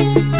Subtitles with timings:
[0.00, 0.39] Thank you.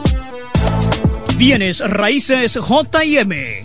[1.37, 3.64] Bienes raíces JM,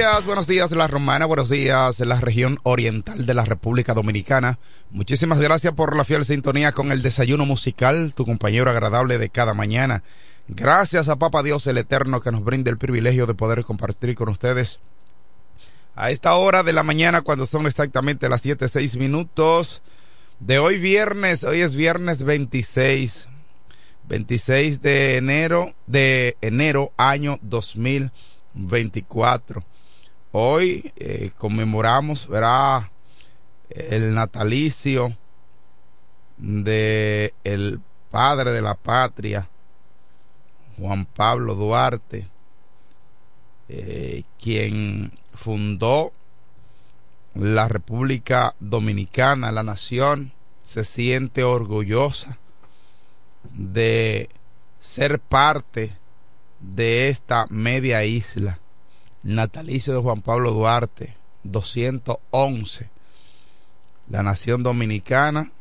[0.00, 4.58] Días, buenos días La Romana, buenos días la región oriental de la República Dominicana.
[4.90, 9.52] Muchísimas gracias por la fiel sintonía con el desayuno musical, tu compañero agradable de cada
[9.52, 10.02] mañana.
[10.48, 14.30] Gracias a Papa Dios el Eterno que nos brinda el privilegio de poder compartir con
[14.30, 14.80] ustedes
[15.94, 19.82] a esta hora de la mañana cuando son exactamente las 7, 6 minutos
[20.38, 23.28] de hoy viernes, hoy es viernes 26,
[24.08, 29.62] 26 de enero, de enero año 2024.
[30.32, 32.92] Hoy eh, conmemoramos, verá,
[33.68, 35.16] el natalicio
[36.38, 37.80] de el
[38.12, 39.48] padre de la patria,
[40.78, 42.28] Juan Pablo Duarte,
[43.68, 46.12] eh, quien fundó
[47.34, 50.32] la República Dominicana, la nación
[50.62, 52.38] se siente orgullosa
[53.52, 54.30] de
[54.78, 55.96] ser parte
[56.60, 58.60] de esta media isla
[59.22, 62.88] natalicio de Juan Pablo Duarte, 211.
[64.08, 65.52] La nación dominicana,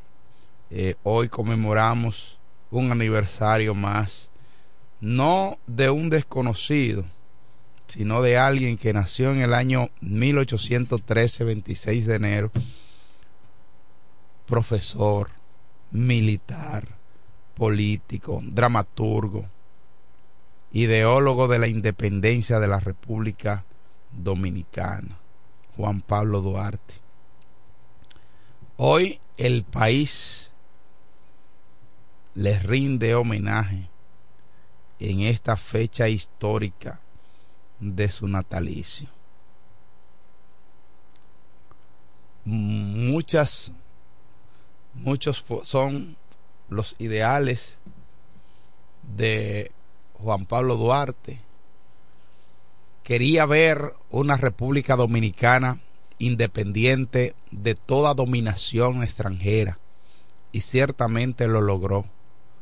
[0.70, 2.40] eh, hoy conmemoramos
[2.72, 4.30] un aniversario más,
[5.02, 7.06] no de un desconocido,
[7.88, 12.52] sino de alguien que nació en el año 1813, 26 de enero,
[14.46, 15.32] profesor,
[15.92, 16.88] militar,
[17.56, 19.46] político, dramaturgo,
[20.72, 23.66] ideólogo de la independencia de la República
[24.12, 25.20] Dominicana,
[25.76, 26.96] Juan Pablo Duarte.
[28.78, 30.52] Hoy el país
[32.36, 33.90] les rinde homenaje
[35.00, 37.02] en esta fecha histórica
[37.80, 39.10] de su natalicio.
[42.46, 43.72] Muchas,
[44.94, 46.18] muchos son
[46.70, 47.78] los ideales
[49.16, 49.72] de
[50.22, 51.42] Juan Pablo Duarte
[53.04, 55.80] quería ver una República Dominicana
[56.18, 59.80] independiente de toda dominación extranjera
[60.52, 62.06] y ciertamente lo logró.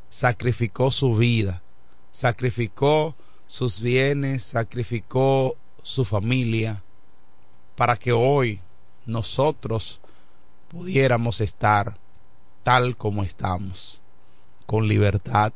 [0.08, 1.62] Sacrificó su vida,
[2.12, 6.82] sacrificó sus bienes, sacrificó su familia
[7.76, 8.60] para que hoy
[9.04, 10.00] nosotros
[10.68, 11.98] pudiéramos estar
[12.62, 14.00] tal como estamos,
[14.66, 15.52] con libertad,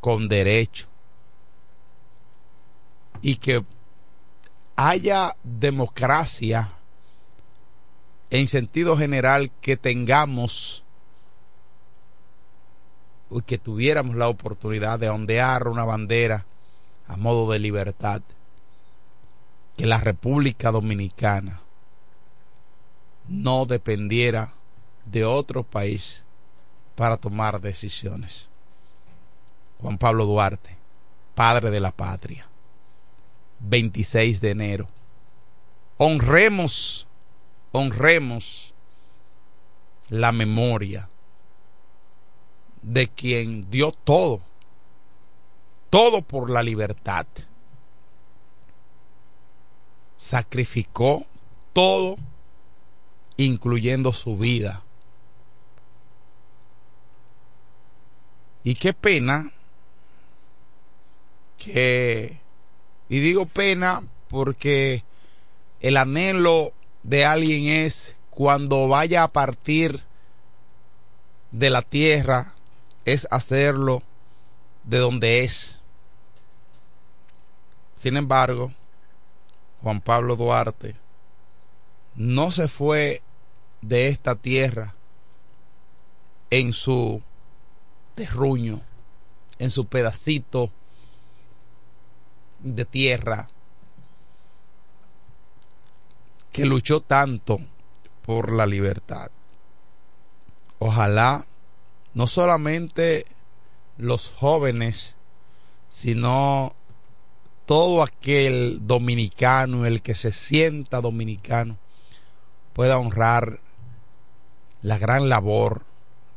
[0.00, 0.88] con derecho,
[3.22, 3.64] y que
[4.76, 6.72] haya democracia
[8.30, 10.84] en sentido general que tengamos
[13.30, 16.46] y que tuviéramos la oportunidad de ondear una bandera
[17.08, 18.22] a modo de libertad
[19.76, 21.60] que la República Dominicana
[23.28, 24.54] no dependiera
[25.04, 26.22] de otro país
[26.94, 28.48] para tomar decisiones.
[29.80, 30.76] Juan Pablo Duarte,
[31.34, 32.48] padre de la patria.
[33.60, 34.88] 26 de enero.
[35.98, 37.06] Honremos,
[37.72, 38.74] honremos
[40.08, 41.08] la memoria
[42.82, 44.40] de quien dio todo,
[45.90, 47.26] todo por la libertad,
[50.16, 51.26] sacrificó
[51.72, 52.16] todo,
[53.36, 54.82] incluyendo su vida.
[58.62, 59.52] Y qué pena
[61.56, 62.40] que,
[63.08, 65.04] y digo pena porque
[65.80, 66.72] el anhelo
[67.02, 70.02] de alguien es cuando vaya a partir
[71.52, 72.54] de la tierra,
[73.04, 74.02] es hacerlo
[74.84, 75.80] de donde es.
[78.02, 78.72] Sin embargo,
[79.82, 80.96] Juan Pablo Duarte
[82.14, 83.22] no se fue
[83.82, 84.94] de esta tierra
[86.50, 87.22] en su
[88.14, 88.82] terruño,
[89.58, 90.72] en su pedacito
[92.60, 93.48] de tierra
[96.52, 97.60] que luchó tanto
[98.22, 99.30] por la libertad.
[100.78, 101.46] Ojalá
[102.14, 103.26] no solamente
[103.98, 105.16] los jóvenes,
[105.88, 106.74] sino
[107.66, 111.76] todo aquel dominicano, el que se sienta dominicano,
[112.72, 113.60] pueda honrar
[114.82, 115.84] la gran labor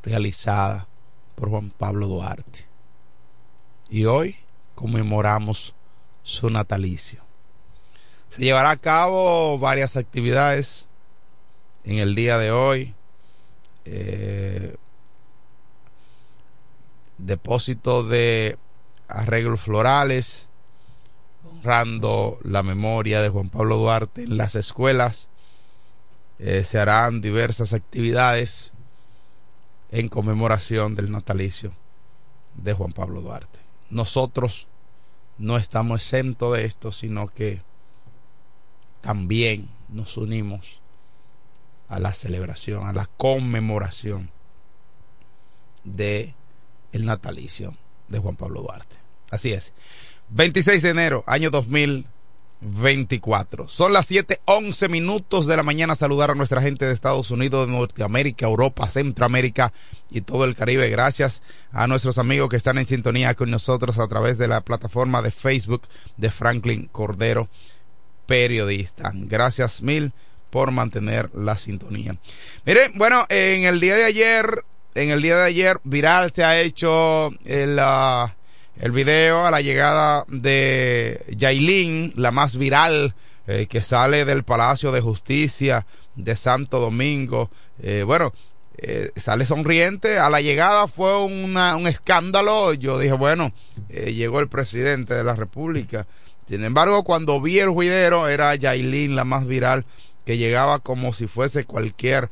[0.03, 0.87] realizada
[1.35, 2.65] por Juan Pablo Duarte.
[3.89, 4.35] Y hoy
[4.75, 5.75] conmemoramos
[6.29, 7.23] su natalicio.
[8.29, 10.87] Se llevará a cabo varias actividades
[11.83, 12.93] en el día de hoy.
[13.85, 14.75] Eh,
[17.17, 18.59] depósito de
[19.07, 20.47] arreglos florales,
[21.43, 25.27] honrando la memoria de Juan Pablo Duarte en las escuelas.
[26.37, 28.71] Eh, se harán diversas actividades
[29.89, 31.73] en conmemoración del natalicio
[32.53, 33.57] de Juan Pablo Duarte.
[33.89, 34.68] Nosotros
[35.39, 37.61] no estamos exentos de esto, sino que
[39.01, 40.81] también nos unimos
[41.87, 44.29] a la celebración, a la conmemoración
[45.83, 46.35] de
[46.91, 47.75] el natalicio
[48.09, 48.97] de Juan Pablo Duarte.
[49.31, 49.73] Así es.
[50.29, 51.49] 26 de enero, año
[52.61, 53.67] 2024.
[53.69, 55.95] Son las 7:11 minutos de la mañana.
[55.95, 59.71] Saludar a nuestra gente de Estados Unidos, de Norteamérica, Europa, Centroamérica
[60.11, 60.89] y todo el Caribe.
[60.89, 65.21] Gracias a nuestros amigos que están en sintonía con nosotros a través de la plataforma
[65.21, 65.83] de Facebook
[66.17, 67.49] de Franklin Cordero,
[68.25, 69.11] periodista.
[69.13, 70.13] Gracias mil
[70.49, 72.15] por mantener la sintonía.
[72.65, 76.59] Mire, bueno, en el día de ayer en el día de ayer viral se ha
[76.59, 78.27] hecho el, uh,
[78.79, 83.13] el video a la llegada de Yailin, la más viral,
[83.45, 87.51] eh, que sale del Palacio de Justicia de Santo Domingo.
[87.81, 88.31] Eh, bueno,
[88.77, 90.17] eh, sale sonriente.
[90.17, 92.73] A la llegada fue una, un escándalo.
[92.73, 93.51] Yo dije, bueno,
[93.89, 96.07] llegó el presidente de la República.
[96.47, 99.85] Sin embargo, cuando vi el juidero, era Yailin la más viral,
[100.25, 102.29] que llegaba como si fuese cualquier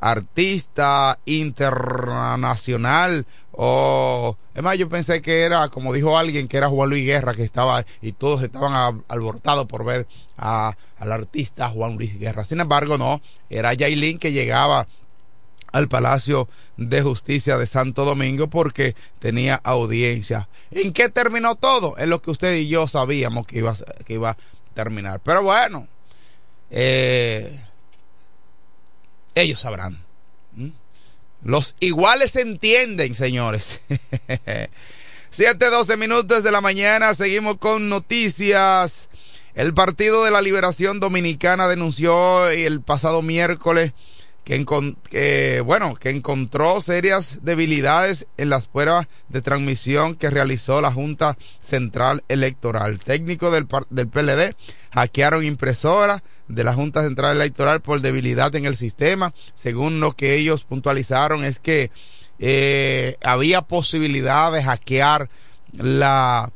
[0.00, 3.26] artista internacional
[3.60, 7.34] o es más yo pensé que era como dijo alguien que era Juan Luis Guerra
[7.34, 12.60] que estaba y todos estaban alborotados por ver a, al artista Juan Luis Guerra sin
[12.60, 14.86] embargo no era Yailin que llegaba
[15.72, 20.48] al Palacio de Justicia de Santo Domingo porque tenía audiencia.
[20.70, 21.98] ¿En qué terminó todo?
[21.98, 23.74] En lo que usted y yo sabíamos que iba,
[24.06, 24.36] que iba a
[24.72, 25.20] terminar.
[25.22, 25.86] Pero bueno,
[26.70, 27.60] eh,
[29.34, 30.07] ellos sabrán.
[31.42, 33.80] Los iguales se entienden, señores.
[35.30, 39.08] Siete, doce minutos de la mañana, seguimos con noticias.
[39.54, 43.92] El Partido de la Liberación Dominicana denunció el pasado miércoles
[44.48, 51.36] que, bueno, que encontró serias debilidades en las pruebas de transmisión que realizó la Junta
[51.62, 52.98] Central Electoral.
[52.98, 54.56] Técnicos del, del PLD
[54.92, 59.34] hackearon impresoras de la Junta Central Electoral por debilidad en el sistema.
[59.54, 61.90] Según lo que ellos puntualizaron es que
[62.38, 65.28] eh, había posibilidad de hackear
[65.72, 66.50] la,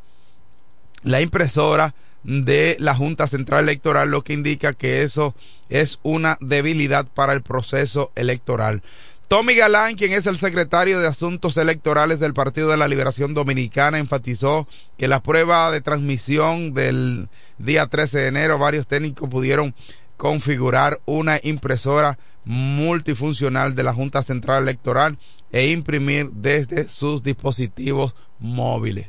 [1.02, 5.34] la impresora de la Junta Central Electoral, lo que indica que eso
[5.68, 8.82] es una debilidad para el proceso electoral.
[9.28, 13.98] Tommy Galán, quien es el secretario de Asuntos Electorales del Partido de la Liberación Dominicana,
[13.98, 19.74] enfatizó que la prueba de transmisión del día 13 de enero, varios técnicos pudieron
[20.18, 25.18] configurar una impresora multifuncional de la Junta Central Electoral
[25.50, 29.08] e imprimir desde sus dispositivos móviles.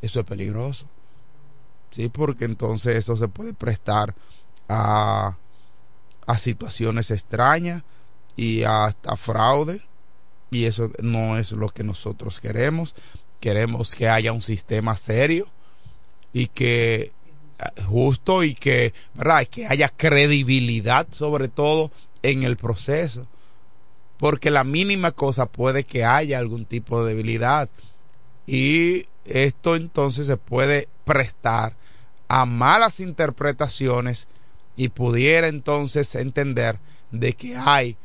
[0.00, 0.88] Eso es peligroso.
[1.94, 4.16] Sí, porque entonces eso se puede prestar
[4.68, 5.36] a,
[6.26, 7.84] a situaciones extrañas
[8.34, 9.80] y hasta fraude.
[10.50, 12.96] Y eso no es lo que nosotros queremos.
[13.38, 15.46] Queremos que haya un sistema serio
[16.32, 17.12] y que
[17.60, 19.46] eh, justo y que, ¿verdad?
[19.46, 21.92] que haya credibilidad sobre todo
[22.24, 23.28] en el proceso.
[24.18, 27.70] Porque la mínima cosa puede que haya algún tipo de debilidad.
[28.48, 31.76] Y esto entonces se puede prestar
[32.34, 34.26] a malas interpretaciones
[34.76, 36.80] y pudiera entonces entender
[37.12, 37.96] de que hay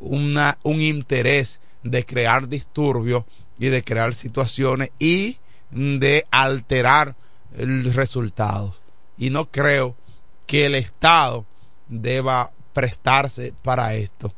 [0.00, 3.24] una, un interés de crear disturbios
[3.58, 5.36] y de crear situaciones y
[5.70, 7.16] de alterar
[7.54, 8.74] el resultado.
[9.18, 9.94] Y no creo
[10.46, 11.44] que el Estado
[11.86, 14.32] deba prestarse para esto.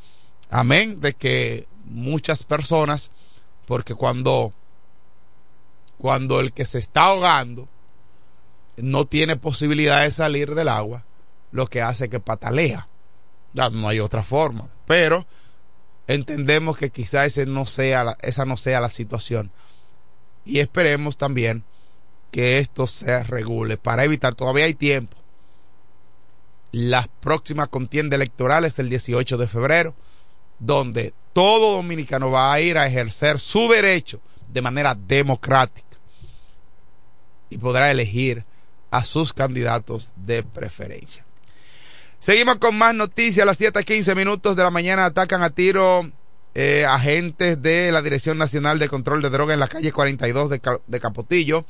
[0.51, 3.13] Amén de que muchas personas,
[3.69, 4.53] porque cuando,
[5.97, 7.69] cuando el que se está ahogando
[8.83, 11.05] no tiene posibilidad de salir del agua,
[11.51, 12.89] lo que hace que patalea.
[13.53, 14.69] Ya, no hay otra forma.
[14.87, 15.27] Pero
[16.07, 19.51] entendemos que quizá no sea esa no sea la situación.
[20.45, 21.65] Y esperemos también
[22.31, 25.17] que esto se regule para evitar, todavía hay tiempo.
[26.73, 29.95] Las próximas contiendas electorales el 18 de febrero,
[30.59, 35.89] donde todo dominicano va a ir a ejercer su derecho de manera democrática
[37.51, 38.45] y podrá elegir
[38.91, 41.25] a sus candidatos de preferencia.
[42.19, 43.43] Seguimos con más noticias.
[43.43, 46.11] A las 7:15 minutos de la mañana atacan a tiro
[46.55, 50.61] eh, agentes de la Dirección Nacional de Control de Drogas en la calle 42 de,
[50.87, 51.65] de Capotillo.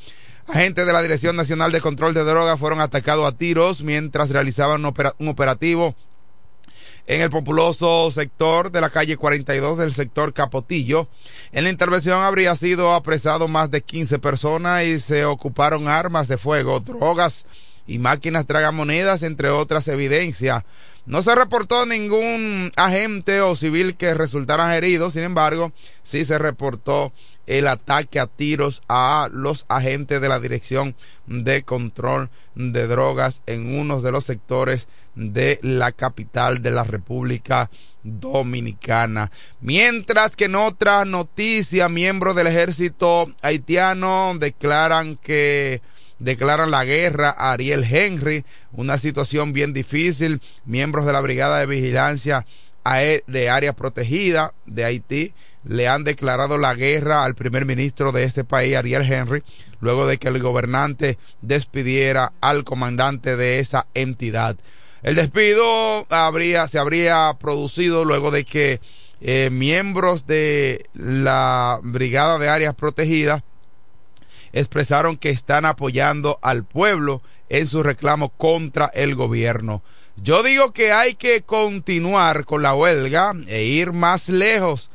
[0.46, 4.82] Agentes de la Dirección Nacional de Control de Drogas fueron atacados a tiros mientras realizaban
[4.84, 5.94] un operativo
[7.08, 11.08] en el populoso sector de la calle 42 del sector Capotillo.
[11.52, 16.36] En la intervención habría sido apresado más de 15 personas y se ocuparon armas de
[16.36, 17.46] fuego, drogas,
[17.88, 20.62] y máquinas tragamonedas, entre otras evidencias.
[21.06, 25.72] No se reportó ningún agente o civil que resultaran heridos, sin embargo,
[26.02, 27.14] sí se reportó
[27.46, 30.94] el ataque a tiros a los agentes de la Dirección
[31.26, 34.86] de Control de Drogas en uno de los sectores
[35.18, 37.70] de la capital de la República
[38.02, 39.30] Dominicana.
[39.60, 45.82] Mientras que en otra noticia, miembros del ejército haitiano declaran que
[46.20, 50.40] declaran la guerra a Ariel Henry, una situación bien difícil.
[50.64, 52.46] Miembros de la Brigada de Vigilancia
[53.26, 55.34] de Área Protegida de Haití
[55.64, 59.42] le han declarado la guerra al primer ministro de este país, Ariel Henry,
[59.80, 64.56] luego de que el gobernante despidiera al comandante de esa entidad.
[65.02, 68.80] El despido habría, se habría producido luego de que
[69.20, 73.42] eh, miembros de la Brigada de Áreas Protegidas
[74.52, 79.82] expresaron que están apoyando al pueblo en su reclamo contra el gobierno.
[80.16, 84.90] Yo digo que hay que continuar con la huelga e ir más lejos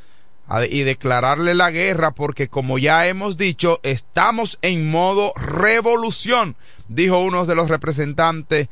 [0.70, 6.58] y declararle la guerra porque como ya hemos dicho, estamos en modo revolución,
[6.90, 8.68] dijo uno de los representantes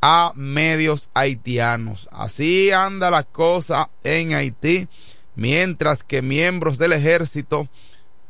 [0.00, 2.08] a medios haitianos.
[2.12, 4.88] Así anda la cosa en Haití,
[5.34, 7.68] mientras que miembros del ejército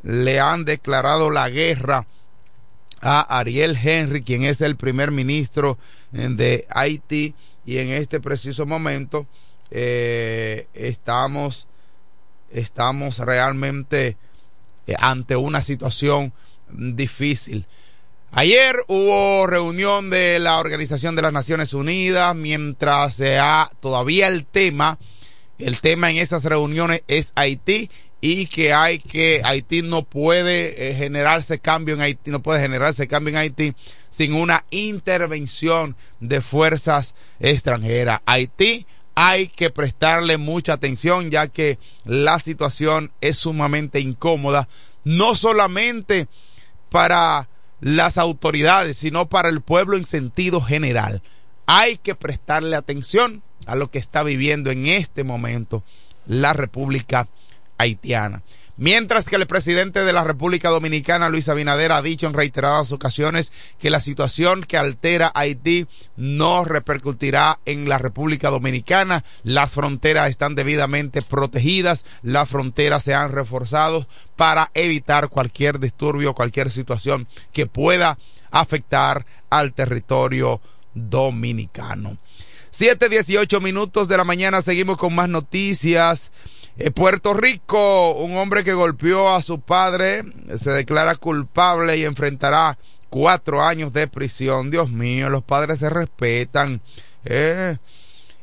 [0.02, 2.06] le han declarado la guerra
[3.00, 5.78] a Ariel Henry, quien es el primer ministro
[6.12, 9.26] eh, de Haití, y en este preciso momento
[9.70, 11.66] eh, estamos,
[12.50, 14.16] estamos realmente
[14.86, 16.32] eh, ante una situación
[16.70, 17.66] difícil.
[18.40, 24.96] Ayer hubo reunión de la Organización de las Naciones Unidas, mientras sea todavía el tema,
[25.58, 30.94] el tema en esas reuniones es Haití y que hay que Haití no puede eh,
[30.94, 33.74] generarse cambio en Haití, no puede generarse cambio en Haití
[34.08, 38.20] sin una intervención de fuerzas extranjeras.
[38.24, 44.68] Haití hay que prestarle mucha atención ya que la situación es sumamente incómoda,
[45.02, 46.28] no solamente
[46.88, 47.48] para
[47.80, 51.22] las autoridades, sino para el pueblo en sentido general.
[51.66, 55.82] Hay que prestarle atención a lo que está viviendo en este momento
[56.26, 57.28] la República
[57.76, 58.42] haitiana.
[58.80, 63.52] Mientras que el presidente de la República Dominicana, Luis Abinader, ha dicho en reiteradas ocasiones
[63.80, 69.24] que la situación que altera Haití no repercutirá en la República Dominicana.
[69.42, 76.70] Las fronteras están debidamente protegidas, las fronteras se han reforzado para evitar cualquier disturbio, cualquier
[76.70, 78.16] situación que pueda
[78.52, 80.60] afectar al territorio
[80.94, 82.16] dominicano.
[82.70, 86.30] Siete dieciocho minutos de la mañana, seguimos con más noticias.
[86.94, 90.22] Puerto Rico, un hombre que golpeó a su padre
[90.56, 92.78] se declara culpable y enfrentará
[93.10, 94.70] cuatro años de prisión.
[94.70, 96.80] Dios mío, los padres se respetan.
[97.24, 97.76] Eh.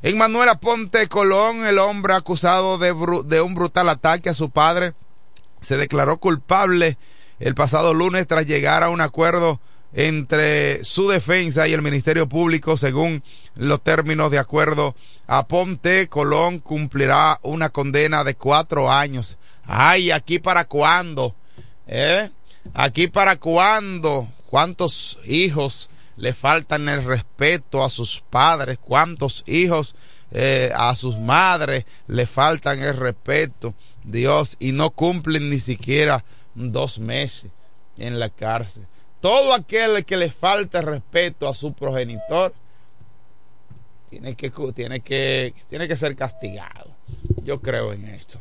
[0.02, 2.94] En Manuel Aponte Colón, el hombre acusado de,
[3.26, 4.94] de un brutal ataque a su padre
[5.62, 6.98] se declaró culpable
[7.40, 9.60] el pasado lunes tras llegar a un acuerdo
[9.96, 13.24] entre su defensa y el Ministerio Público según
[13.56, 14.94] los términos de acuerdo.
[15.26, 19.38] a Ponte Colón cumplirá una condena de cuatro años.
[19.64, 21.34] Ay, aquí para cuándo,
[21.88, 22.30] ¿eh?
[22.74, 29.96] Aquí para cuándo, cuántos hijos le faltan el respeto a sus padres, cuántos hijos
[30.32, 37.00] eh, a sus madres le faltan el respeto, Dios, y no cumplen ni siquiera dos
[37.00, 37.52] meses
[37.98, 38.86] en la cárcel.
[39.26, 42.54] Todo aquel que le falta respeto a su progenitor
[44.08, 46.96] tiene que, tiene que, tiene que ser castigado.
[47.44, 48.40] Yo creo en esto.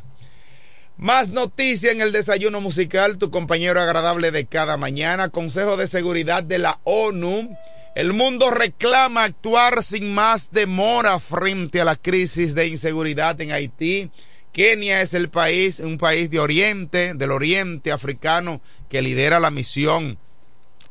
[0.99, 6.43] Más noticia en el desayuno musical, tu compañero agradable de cada mañana, Consejo de Seguridad
[6.43, 7.57] de la ONU.
[7.95, 14.11] El mundo reclama actuar sin más demora frente a la crisis de inseguridad en Haití.
[14.53, 20.19] Kenia es el país, un país de Oriente, del Oriente africano, que lidera la misión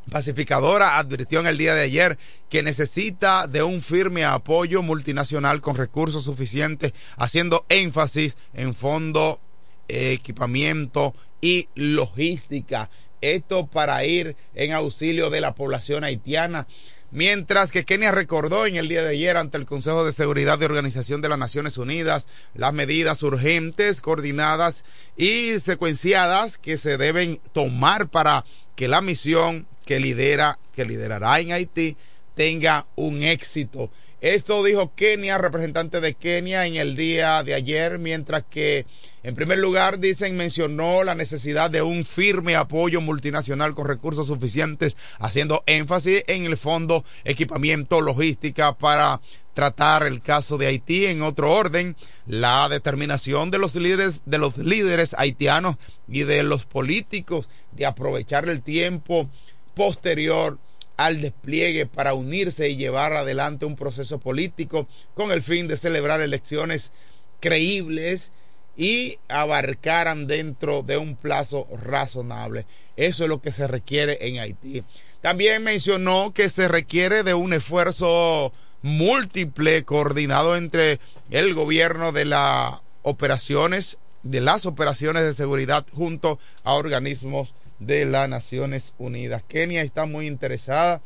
[0.10, 2.18] pacificadora advirtió en el día de ayer
[2.50, 9.40] que necesita de un firme apoyo multinacional con recursos suficientes, haciendo énfasis en fondo
[9.88, 12.90] equipamiento y logística.
[13.22, 16.68] Esto para ir en auxilio de la población haitiana.
[17.12, 20.66] Mientras que Kenia recordó en el día de ayer ante el Consejo de Seguridad de
[20.66, 24.84] Organización de las Naciones Unidas las medidas urgentes, coordinadas
[25.16, 31.52] y secuenciadas que se deben tomar para que la misión que lidera, que liderará en
[31.52, 31.98] Haití,
[32.36, 33.92] tenga un éxito.
[34.24, 38.86] Esto dijo Kenia, representante de Kenia, en el día de ayer, mientras que,
[39.22, 44.96] en primer lugar, dicen, mencionó la necesidad de un firme apoyo multinacional con recursos suficientes,
[45.20, 49.20] haciendo énfasis en el fondo equipamiento, logística para
[49.54, 51.06] tratar el caso de Haití.
[51.06, 55.76] En otro orden, la determinación de los líderes, de los líderes haitianos
[56.08, 59.30] y de los políticos de aprovechar el tiempo
[59.76, 60.58] posterior
[60.98, 66.22] al despliegue para unirse y llevar adelante un proceso político con el fin de celebrar
[66.22, 66.92] elecciones
[67.40, 68.32] creíbles
[68.78, 72.66] y abarcaran dentro de un plazo razonable.
[72.96, 74.84] Eso es lo que se requiere en Haití.
[75.22, 81.00] También mencionó que se requiere de un esfuerzo múltiple coordinado entre
[81.32, 87.54] el gobierno de las operaciones, de las operaciones de seguridad junto a organismos
[87.86, 89.44] de las Naciones Unidas.
[89.48, 91.02] Kenia está muy interesada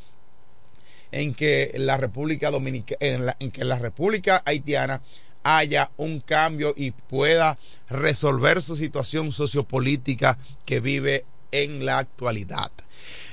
[1.11, 5.01] en que la República Dominicana, en, que la República Haitiana
[5.43, 7.57] haya un cambio y pueda
[7.89, 12.71] resolver su situación sociopolítica que vive en la actualidad.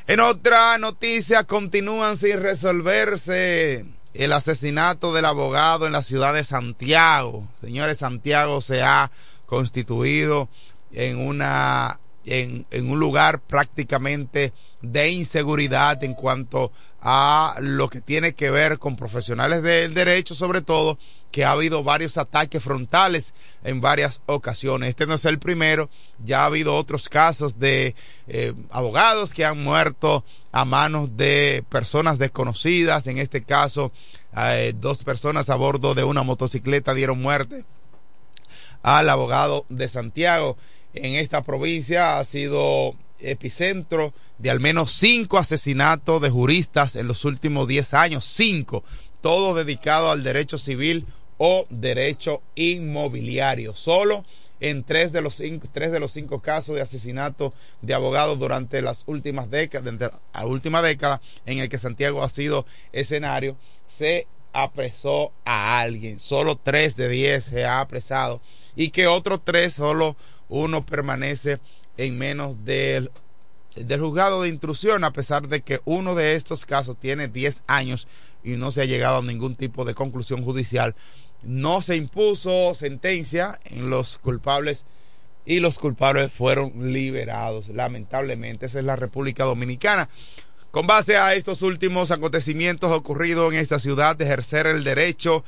[0.06, 7.48] En otra noticia, continúan sin resolverse el asesinato del abogado en la ciudad de Santiago.
[7.60, 9.10] Señores, Santiago se ha
[9.46, 10.48] constituido
[10.92, 18.50] en una en, un lugar prácticamente de inseguridad en cuanto a lo que tiene que
[18.50, 20.98] ver con profesionales del derecho, sobre todo,
[21.30, 24.90] que ha habido varios ataques frontales en varias ocasiones.
[24.90, 25.90] Este no es el primero,
[26.24, 27.94] ya ha habido otros casos de
[28.28, 33.06] eh, abogados que han muerto a manos de personas desconocidas.
[33.06, 33.92] En este caso,
[34.36, 37.64] eh, dos personas a bordo de una motocicleta dieron muerte
[38.82, 40.56] al abogado de Santiago
[40.94, 47.24] en esta provincia ha sido epicentro de al menos cinco asesinatos de juristas en los
[47.24, 48.84] últimos diez años, cinco,
[49.20, 51.06] todos dedicados al derecho civil
[51.38, 53.74] o derecho inmobiliario.
[53.74, 54.24] Solo
[54.60, 57.52] en tres de los cinco, tres de los cinco casos de asesinato
[57.82, 59.92] de abogados durante las últimas décadas,
[60.32, 66.20] la última década en el que Santiago ha sido escenario, se apresó a alguien.
[66.20, 68.40] Solo tres de diez se ha apresado
[68.76, 70.16] y que otros tres solo
[70.48, 71.58] uno permanece
[71.96, 73.10] en menos del,
[73.76, 78.08] del juzgado de intrusión, a pesar de que uno de estos casos tiene 10 años
[78.42, 80.94] y no se ha llegado a ningún tipo de conclusión judicial.
[81.42, 84.84] No se impuso sentencia en los culpables
[85.46, 87.68] y los culpables fueron liberados.
[87.68, 90.08] Lamentablemente, esa es la República Dominicana.
[90.70, 95.44] Con base a estos últimos acontecimientos ocurridos en esta ciudad de ejercer el derecho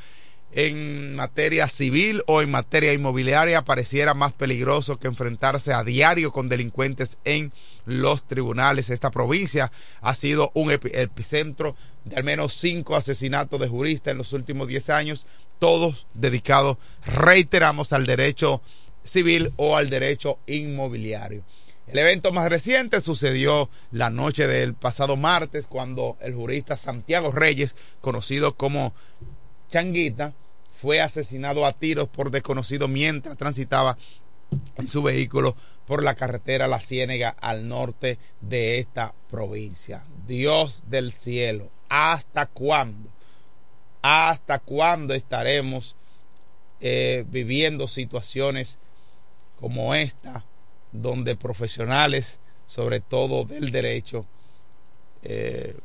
[0.57, 6.49] en materia civil o en materia inmobiliaria pareciera más peligroso que enfrentarse a diario con
[6.49, 7.53] delincuentes en
[7.85, 8.89] los tribunales.
[8.89, 14.33] Esta provincia ha sido un epicentro de al menos cinco asesinatos de juristas en los
[14.33, 15.27] últimos diez años,
[15.59, 18.63] todos dedicados, reiteramos, al derecho
[19.05, 21.45] civil o al derecho inmobiliario.
[21.87, 27.77] El evento más reciente sucedió la noche del pasado martes cuando el jurista Santiago Reyes,
[28.01, 28.95] conocido como
[29.69, 30.33] Changuita,
[30.77, 33.97] fue asesinado a tiros por desconocido mientras transitaba
[34.77, 40.05] en su vehículo por la carretera La Ciénega al norte de esta provincia.
[40.27, 43.09] Dios del cielo, ¿hasta cuándo?
[44.03, 45.97] ¿Hasta cuándo estaremos
[46.81, 48.79] eh, viviendo situaciones
[49.59, 50.45] como esta,
[50.93, 54.27] donde profesionales, sobre todo del derecho,
[55.23, 55.77] eh,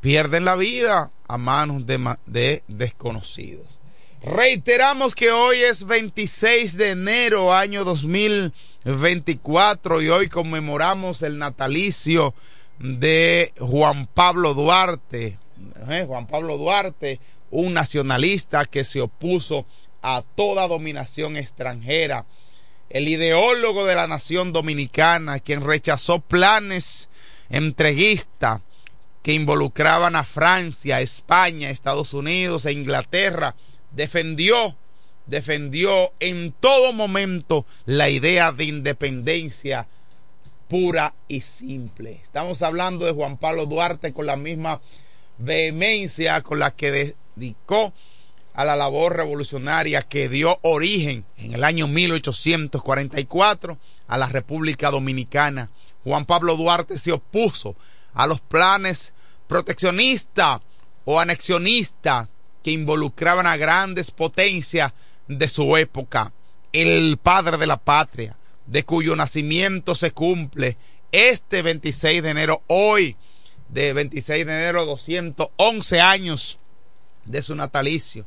[0.00, 3.80] pierden la vida a manos de, de desconocidos.
[4.22, 12.34] Reiteramos que hoy es 26 de enero, año 2024, y hoy conmemoramos el natalicio
[12.78, 15.38] de Juan Pablo Duarte.
[15.88, 16.04] ¿eh?
[16.06, 17.18] Juan Pablo Duarte,
[17.50, 19.64] un nacionalista que se opuso
[20.02, 22.26] a toda dominación extranjera,
[22.90, 27.08] el ideólogo de la nación dominicana, quien rechazó planes
[27.48, 28.60] entreguistas
[29.22, 33.54] que involucraban a Francia, España, Estados Unidos e Inglaterra,
[33.90, 34.76] defendió,
[35.26, 39.86] defendió en todo momento la idea de independencia
[40.68, 42.20] pura y simple.
[42.22, 44.80] Estamos hablando de Juan Pablo Duarte con la misma
[45.38, 47.92] vehemencia con la que dedicó
[48.54, 55.70] a la labor revolucionaria que dio origen en el año 1844 a la República Dominicana.
[56.04, 57.74] Juan Pablo Duarte se opuso
[58.14, 59.12] a los planes
[59.46, 60.60] proteccionistas
[61.04, 62.28] o anexionistas
[62.62, 64.92] que involucraban a grandes potencias
[65.28, 66.32] de su época.
[66.72, 70.76] El padre de la patria, de cuyo nacimiento se cumple
[71.10, 73.16] este 26 de enero, hoy,
[73.68, 76.58] de 26 de enero, 211 años
[77.24, 78.26] de su natalicio.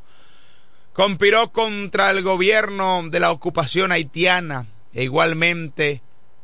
[0.92, 6.02] Conspiró contra el gobierno de la ocupación haitiana e igualmente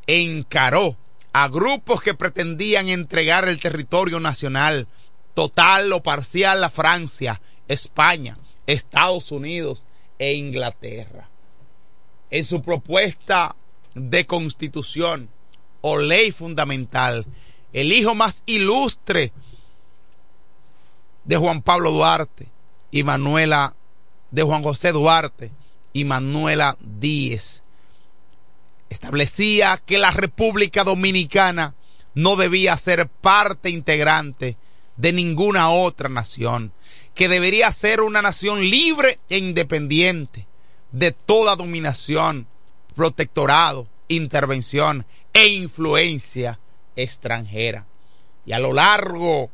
[0.07, 0.97] encaró
[1.33, 4.87] a grupos que pretendían entregar el territorio nacional
[5.33, 8.37] total o parcial a Francia, España,
[8.67, 9.85] Estados Unidos
[10.17, 11.29] e Inglaterra.
[12.29, 13.55] En su propuesta
[13.95, 15.29] de constitución
[15.81, 17.25] o ley fundamental,
[17.73, 19.31] el hijo más ilustre
[21.23, 22.47] de Juan Pablo Duarte
[22.91, 23.75] y Manuela,
[24.31, 25.51] de Juan José Duarte
[25.93, 27.63] y Manuela Díez,
[28.89, 31.75] establecía que la República Dominicana
[32.15, 34.57] no debía ser parte integrante
[34.97, 36.73] de ninguna otra nación,
[37.13, 40.47] que debería ser una nación libre e independiente
[40.91, 42.47] de toda dominación,
[42.95, 46.59] protectorado, intervención e influencia
[46.95, 47.85] extranjera.
[48.45, 49.51] Y a lo largo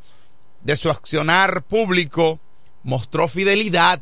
[0.61, 2.39] de su accionar público
[2.83, 4.01] mostró fidelidad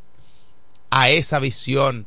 [0.90, 2.06] a esa visión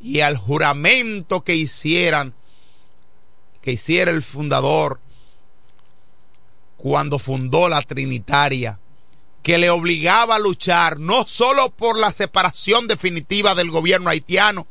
[0.00, 2.34] y al juramento que hicieran
[3.62, 5.00] que hiciera el fundador
[6.76, 8.80] cuando fundó la Trinitaria,
[9.42, 14.66] que le obligaba a luchar no solo por la separación definitiva del gobierno haitiano,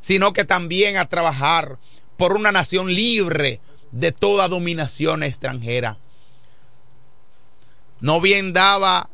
[0.00, 1.78] sino que también a trabajar
[2.16, 5.98] por una nación libre de toda dominación extranjera.
[8.00, 9.08] No bien daba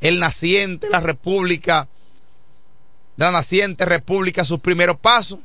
[0.00, 1.88] el naciente, la república,
[3.16, 5.40] la naciente república sus primeros pasos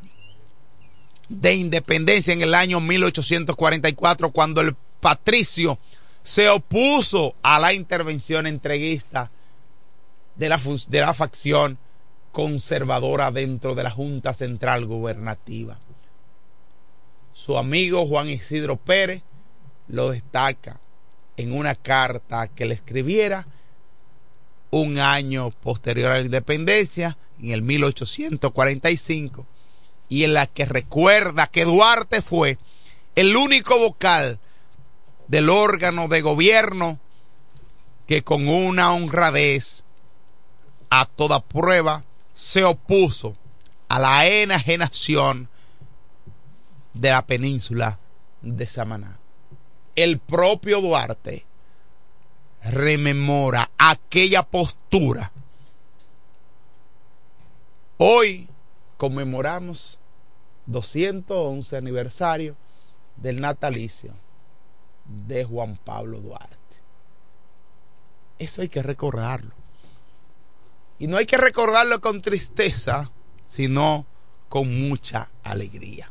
[1.29, 5.79] de independencia en el año 1844 cuando el patricio
[6.23, 9.31] se opuso a la intervención entreguista
[10.35, 11.77] de la, de la facción
[12.31, 15.79] conservadora dentro de la Junta Central Gubernativa.
[17.33, 19.21] Su amigo Juan Isidro Pérez
[19.87, 20.79] lo destaca
[21.37, 23.47] en una carta que le escribiera
[24.71, 29.45] un año posterior a la independencia, en el 1845,
[30.09, 32.57] y en la que recuerda que Duarte fue
[33.15, 34.39] el único vocal
[35.27, 36.99] del órgano de gobierno
[38.07, 39.83] que con una honradez
[40.89, 43.35] a toda prueba se opuso
[43.87, 45.49] a la enajenación
[46.93, 47.99] de la península
[48.41, 49.17] de Samaná.
[49.95, 51.45] El propio Duarte
[52.63, 55.31] rememora aquella postura.
[57.97, 58.49] Hoy
[58.97, 59.99] conmemoramos
[60.67, 62.55] 211 aniversario
[63.17, 64.13] del natalicio
[65.05, 66.55] de Juan Pablo Duarte.
[68.39, 69.53] Eso hay que recordarlo.
[70.99, 73.11] Y no hay que recordarlo con tristeza,
[73.47, 74.05] sino
[74.49, 76.09] con mucha alegría.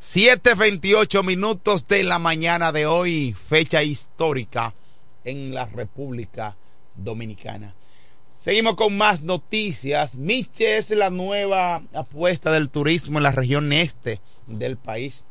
[0.00, 4.74] 7.28 minutos de la mañana de hoy, fecha histórica
[5.24, 6.56] en la República
[6.94, 7.74] Dominicana.
[8.46, 10.14] Seguimos con más noticias.
[10.14, 15.24] Miche es la nueva apuesta del turismo en la región este del país.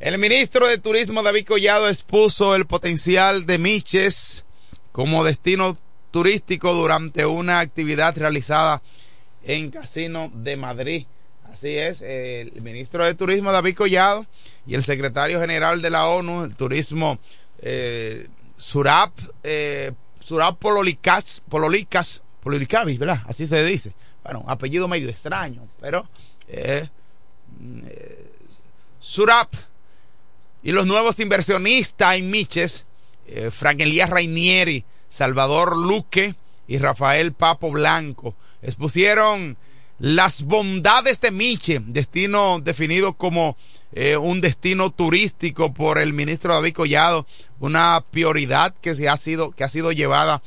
[0.00, 4.46] El ministro de Turismo David Collado expuso el potencial de Miches
[4.92, 5.76] como destino
[6.10, 8.80] turístico durante una actividad realizada
[9.42, 11.04] en Casino de Madrid.
[11.52, 14.24] Así es, el ministro de Turismo David Collado
[14.66, 17.18] y el secretario general de la ONU, el Turismo
[17.58, 19.92] eh, Surap eh,
[20.24, 22.22] Surab Pololicas, Pololicas,
[22.98, 23.20] ¿verdad?
[23.26, 23.92] Así se dice.
[24.22, 26.08] Bueno, apellido medio extraño, pero
[26.48, 26.88] eh,
[27.86, 28.30] eh,
[29.00, 29.48] Surab
[30.62, 32.86] y los nuevos inversionistas en Miches
[33.26, 36.34] eh, Frank Elías Rainieri, Salvador Luque
[36.66, 38.34] y Rafael Papo Blanco.
[38.62, 39.58] Expusieron
[39.98, 43.58] las bondades de Miche, destino definido como
[43.96, 47.26] eh, un destino turístico por el ministro David Collado,
[47.60, 50.42] una prioridad que se ha sido que ha sido llevada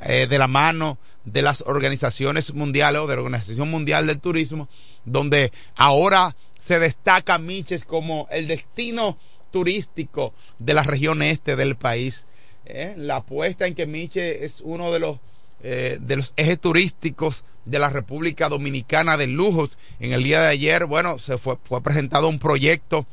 [0.00, 4.68] eh, de la mano de las organizaciones mundiales o de la Organización Mundial del Turismo,
[5.04, 9.18] donde ahora se destaca Miches como el destino
[9.50, 12.26] turístico de la región este del país.
[12.64, 15.18] Eh, la apuesta en que Miche es uno de los
[15.60, 19.76] eh, de los ejes turísticos de la República Dominicana de lujos.
[20.00, 23.06] En el día de ayer, bueno, se fue, fue presentado un proyecto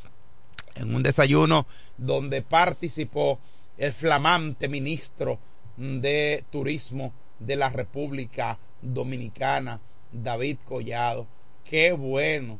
[0.76, 3.40] en un desayuno donde participó
[3.78, 5.40] el flamante ministro
[5.78, 11.28] de Turismo de la República Dominicana, David Collado.
[11.66, 12.60] Qué bueno,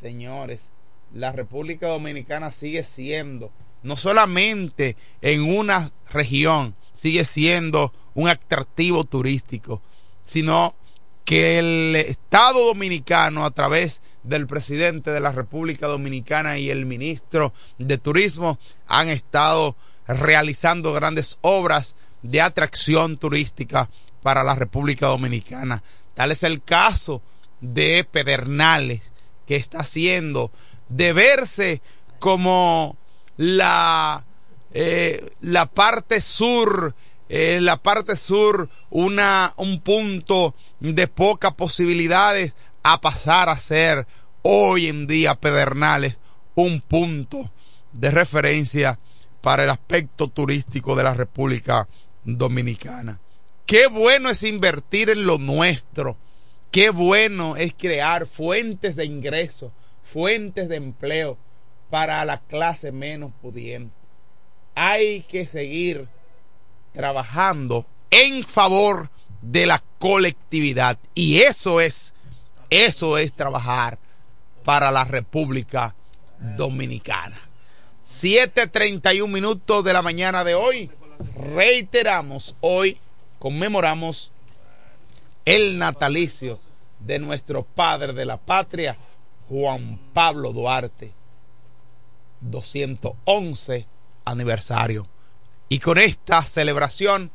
[0.00, 0.70] señores.
[1.14, 3.52] La República Dominicana sigue siendo,
[3.84, 9.80] no solamente en una región, sigue siendo un atractivo turístico,
[10.26, 10.74] sino
[11.26, 17.52] que el Estado dominicano a través del presidente de la República Dominicana y el ministro
[17.78, 23.90] de Turismo han estado realizando grandes obras de atracción turística
[24.22, 25.82] para la República Dominicana.
[26.14, 27.22] Tal es el caso
[27.60, 29.12] de Pedernales,
[29.46, 30.52] que está haciendo
[30.88, 31.82] de verse
[32.20, 32.96] como
[33.36, 34.24] la,
[34.72, 36.94] eh, la parte sur
[37.28, 44.06] en la parte sur una, un punto de pocas posibilidades a pasar a ser
[44.42, 46.18] hoy en día Pedernales
[46.54, 47.50] un punto
[47.92, 48.98] de referencia
[49.40, 51.88] para el aspecto turístico de la República
[52.24, 53.20] Dominicana.
[53.66, 56.16] Qué bueno es invertir en lo nuestro.
[56.70, 61.38] Qué bueno es crear fuentes de ingreso, fuentes de empleo
[61.90, 63.94] para la clase menos pudiente.
[64.74, 66.08] Hay que seguir
[66.96, 69.10] trabajando en favor
[69.42, 70.98] de la colectividad.
[71.14, 72.14] Y eso es,
[72.70, 73.98] eso es trabajar
[74.64, 75.94] para la República
[76.56, 77.38] Dominicana.
[78.06, 80.90] 7.31 minutos de la mañana de hoy.
[81.34, 82.98] Reiteramos, hoy
[83.38, 84.32] conmemoramos
[85.44, 86.58] el natalicio
[87.00, 88.96] de nuestro padre de la patria,
[89.48, 91.12] Juan Pablo Duarte.
[92.40, 93.86] 211
[94.24, 95.06] aniversario.
[95.68, 97.30] Y con esta celebración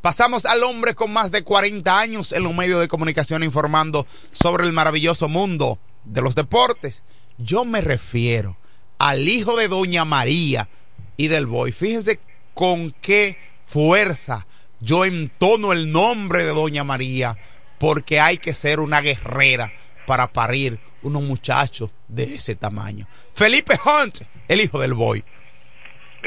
[0.00, 4.64] pasamos al hombre con más de 40 años en los medios de comunicación informando sobre
[4.64, 7.02] el maravilloso mundo de los deportes.
[7.38, 8.56] Yo me refiero
[8.98, 10.68] al hijo de Doña María
[11.16, 11.72] y del Boy.
[11.72, 12.20] Fíjense
[12.54, 14.46] con qué fuerza
[14.80, 17.38] yo entono el nombre de Doña María,
[17.78, 19.72] porque hay que ser una guerrera
[20.06, 23.06] para parir unos muchachos de ese tamaño.
[23.32, 25.24] Felipe Hunt, el hijo del Boy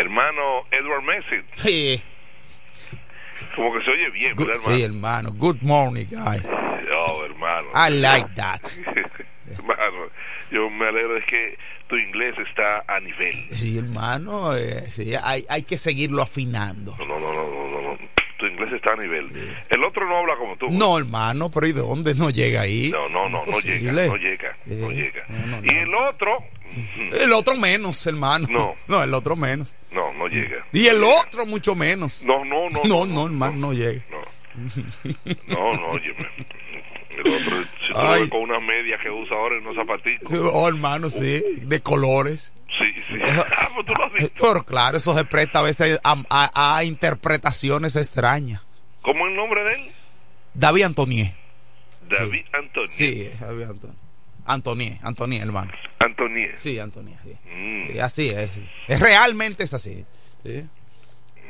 [0.02, 1.46] hermano Edward Messi.
[1.56, 2.02] Sí.
[3.56, 4.76] Como que se oye bien, Good, hermano?
[4.78, 5.32] Sí, hermano.
[5.34, 6.42] Good morning, guy.
[6.96, 7.68] Oh, hermano.
[7.74, 8.62] I like that.
[9.52, 10.10] hermano,
[10.52, 11.58] yo me alegro de que
[11.88, 13.48] tu inglés está a nivel.
[13.52, 14.56] Sí, hermano.
[14.56, 16.96] Eh, sí, hay, hay que seguirlo afinando.
[16.98, 17.98] No, no, no, no, no, no.
[18.38, 19.32] Tu inglés está a nivel.
[19.70, 20.68] El otro no habla como tú.
[20.70, 22.92] No, hermano, pero ¿y de dónde no llega ahí?
[22.92, 25.26] No, no, no, no llega, no llega, no llega.
[25.64, 26.38] y el otro...
[27.14, 28.48] El otro menos, hermano.
[28.50, 28.76] No.
[28.88, 29.76] No, el otro menos.
[29.92, 30.66] No, no llega.
[30.74, 32.26] Y el otro mucho menos.
[32.26, 32.82] No, no, no.
[32.84, 34.04] No, no, hermano, no, llega.
[34.10, 34.18] No,
[35.74, 36.30] no, óyeme.
[37.10, 40.32] El otro, si tú lo ves con unas medias que usa ahora y unos zapatitos.
[40.54, 42.54] Oh, hermano, sí, de colores.
[42.68, 43.20] Sí, sí.
[43.58, 44.34] Ah, pues tú lo has visto.
[44.40, 48.62] Pero claro, eso se presta a veces a, a, a interpretaciones extrañas.
[49.02, 49.92] ¿Cómo es el nombre de él?
[50.54, 51.34] David Antonier.
[52.10, 52.50] David sí.
[52.54, 52.90] Antonier.
[52.90, 54.07] Sí, David Antonier.
[54.48, 55.72] Antonier, Antonier, hermano.
[56.00, 56.58] Antonier.
[56.58, 57.38] Sí, Antonier, sí.
[57.54, 57.92] Mm.
[57.92, 58.58] sí así es.
[58.88, 60.06] Es realmente es así.
[60.44, 60.68] Sí.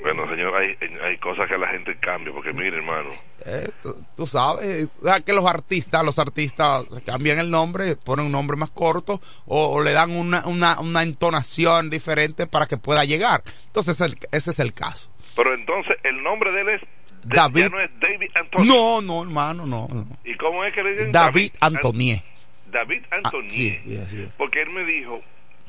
[0.01, 3.09] Bueno, señor, hay, hay cosas que la gente cambia, porque mire, hermano.
[3.45, 4.89] Eh, tú, tú, sabes,
[5.25, 9.83] que los artistas, los artistas cambian el nombre, ponen un nombre más corto o, o
[9.83, 13.41] le dan una, una, una, entonación diferente para que pueda llegar.
[13.65, 15.11] Entonces, el, ese es el caso.
[15.35, 16.81] Pero entonces, el nombre de él es.
[17.23, 17.63] David.
[17.63, 18.29] Ya no es David.
[18.67, 19.87] No, no, hermano, no.
[19.91, 20.05] no.
[20.23, 21.11] ¿Y cómo es que le dicen?
[21.11, 22.23] David, David Antonier.
[22.71, 23.79] David Antonier.
[23.79, 24.31] Ah, sí, sí, sí.
[24.37, 25.21] Porque él me dijo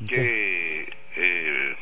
[0.07, 0.89] que.
[1.15, 1.75] Eh,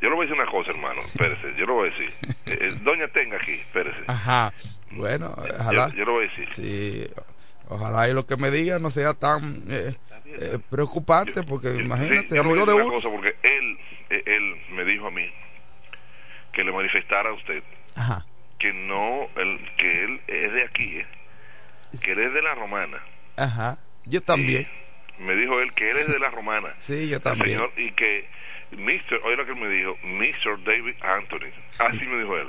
[0.00, 1.00] yo le voy a decir una cosa, hermano.
[1.00, 2.12] Espérese, yo lo voy a decir.
[2.46, 4.02] Eh, doña tenga aquí, espérese.
[4.06, 4.52] Ajá.
[4.90, 5.88] Bueno, ojalá.
[5.88, 6.48] Yo, yo, lo voy a decir.
[6.54, 7.06] Sí.
[7.68, 9.94] Ojalá y lo que me diga no sea tan eh,
[10.26, 12.92] eh, preocupante, porque yo, imagínate, sí, amigo de una uno.
[12.92, 13.78] cosa, porque él,
[14.10, 15.26] él me dijo a mí
[16.52, 17.62] que le manifestara a usted
[17.96, 18.26] Ajá.
[18.58, 21.06] que no, el, que él es de aquí, ¿eh?
[22.02, 23.02] que él es de la romana.
[23.36, 23.78] Ajá.
[24.06, 24.68] Yo también.
[25.18, 26.74] Y me dijo él que él es de la romana.
[26.78, 27.58] sí, yo también.
[27.58, 28.26] Señor, y que
[28.72, 29.20] Mr.
[29.24, 30.64] Oye lo que él me dijo, Mr.
[30.64, 31.50] David Anthony.
[31.78, 32.48] Así me dijo él.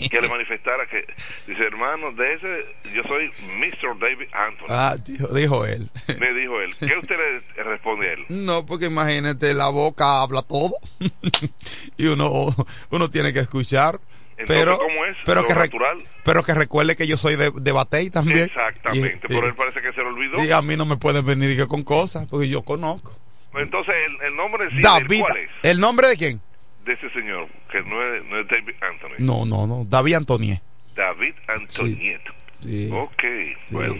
[0.10, 1.04] que le manifestara que,
[1.46, 3.98] dice, hermano, de ese, yo soy Mr.
[3.98, 4.66] David Anthony.
[4.68, 5.90] Ah, dijo, dijo él.
[6.18, 6.70] Me dijo él.
[6.78, 7.16] ¿Qué usted
[7.56, 8.24] le responde a él?
[8.28, 10.76] No, porque imagínate, la boca habla todo.
[11.96, 12.48] y uno,
[12.90, 13.98] uno tiene que escuchar.
[14.38, 15.16] Entonces, pero, ¿cómo es?
[15.24, 15.98] Pero ¿Lo que, natural?
[16.24, 18.40] pero que recuerde que yo soy de, de Batey también.
[18.44, 20.44] Exactamente, Y- pero y- él parece que se le olvidó.
[20.44, 23.14] y a mí no me pueden venir con cosas, porque yo conozco.
[23.54, 25.48] Entonces, el, el nombre sí, David, ¿cuál es?
[25.62, 26.40] ¿el nombre de quién?
[26.84, 29.14] De ese señor, que no es, no es David Anthony.
[29.18, 30.60] No, no, no, David Antonier.
[30.94, 32.32] David Antonieto.
[32.62, 32.90] Sí.
[32.92, 33.22] Ok,
[33.70, 33.94] bueno.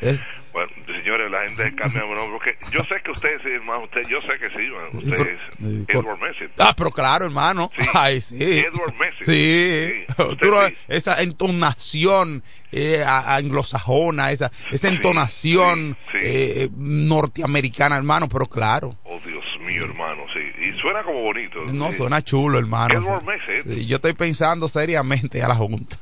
[0.00, 0.18] Eh,
[0.56, 4.22] Bueno, señores, la gente cambia nombre, porque yo sé que ustedes, sí, hermano, usted, yo
[4.22, 6.44] sé que sí, man, usted pero- es eh, por- Edward Messi.
[6.58, 7.70] Ah, pero claro, hermano.
[7.94, 8.36] Ay, sí.
[8.60, 9.24] Edward Messi.
[9.26, 10.04] Sí.
[10.16, 10.74] Sí, Tú sí.
[10.88, 12.42] esa entonación
[12.72, 16.18] eh, anglosajona, esa, esa entonación sí.
[16.22, 18.96] eh, norteamericana, hermano, pero claro.
[19.04, 20.40] Oh, Dios mío, hermano, sí.
[20.40, 21.58] Y suena como bonito.
[21.70, 21.98] No, sí.
[21.98, 22.94] suena chulo, hermano.
[22.94, 23.60] Edward Messi.
[23.74, 25.96] Sí, yo estoy pensando seriamente a la Junta.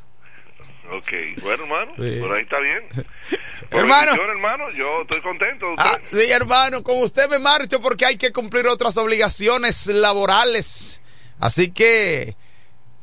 [0.97, 2.20] Ok, bueno, hermano, Sí.
[2.20, 2.82] por ahí está bien.
[3.70, 4.12] Por Hermano.
[4.22, 5.66] hermano, yo estoy contento.
[5.78, 11.01] Ah, sí, hermano, con usted me marcho porque hay que cumplir otras obligaciones laborales.
[11.40, 12.36] Así que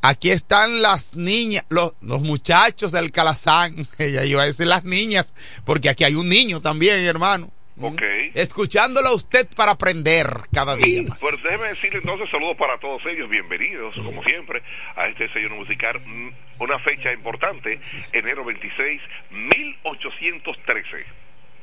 [0.02, 3.88] aquí están las niñas, los, los muchachos del Calazán.
[3.98, 5.34] Ella iba a decir las niñas,
[5.66, 7.52] porque aquí hay un niño también, hermano.
[7.88, 8.02] Ok.
[8.34, 11.22] Escuchándolo a usted para aprender cada día más.
[11.22, 14.62] Pues déjeme decirle entonces saludos para todos ellos, bienvenidos, como siempre,
[14.96, 16.30] a este sello musical, mm,
[16.60, 17.80] una fecha importante,
[18.14, 19.02] enero 26,
[19.32, 21.06] 1813.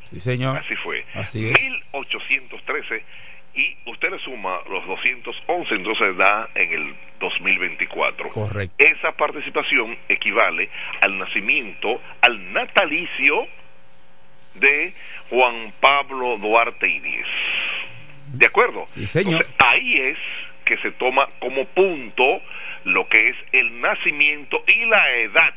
[0.04, 0.58] Sí, señor.
[0.58, 1.04] Así fue.
[1.14, 1.62] Así es.
[1.62, 3.04] 1813
[3.54, 8.28] y usted le suma los 211, entonces da en el 2024.
[8.28, 8.74] Correcto.
[8.78, 10.70] Esa participación equivale
[11.02, 13.48] al nacimiento, al natalicio
[14.54, 14.92] de
[15.30, 17.26] Juan Pablo Duarte Idiez.
[18.32, 18.86] ¿De acuerdo?
[18.90, 19.42] Sí, señor.
[19.42, 20.18] Entonces, ahí es
[20.64, 22.42] que se toma como punto
[22.84, 25.54] lo que es el nacimiento y la edad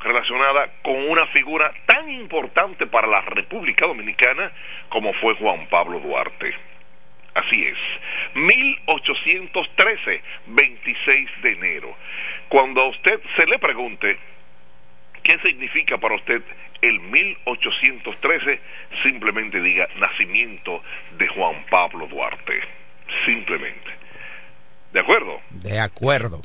[0.00, 4.50] relacionada con una figura tan importante para la República Dominicana
[4.88, 6.54] como fue Juan Pablo Duarte.
[7.34, 7.78] Así es.
[8.34, 11.96] 1813, 26 de enero.
[12.48, 14.18] Cuando a usted se le pregunte
[15.22, 16.42] qué significa para usted
[16.82, 18.60] el 1813,
[19.02, 20.82] simplemente diga nacimiento
[21.18, 22.60] de Juan Pablo Duarte.
[23.26, 23.90] Simplemente.
[24.92, 25.40] ¿De acuerdo?
[25.50, 26.40] De acuerdo.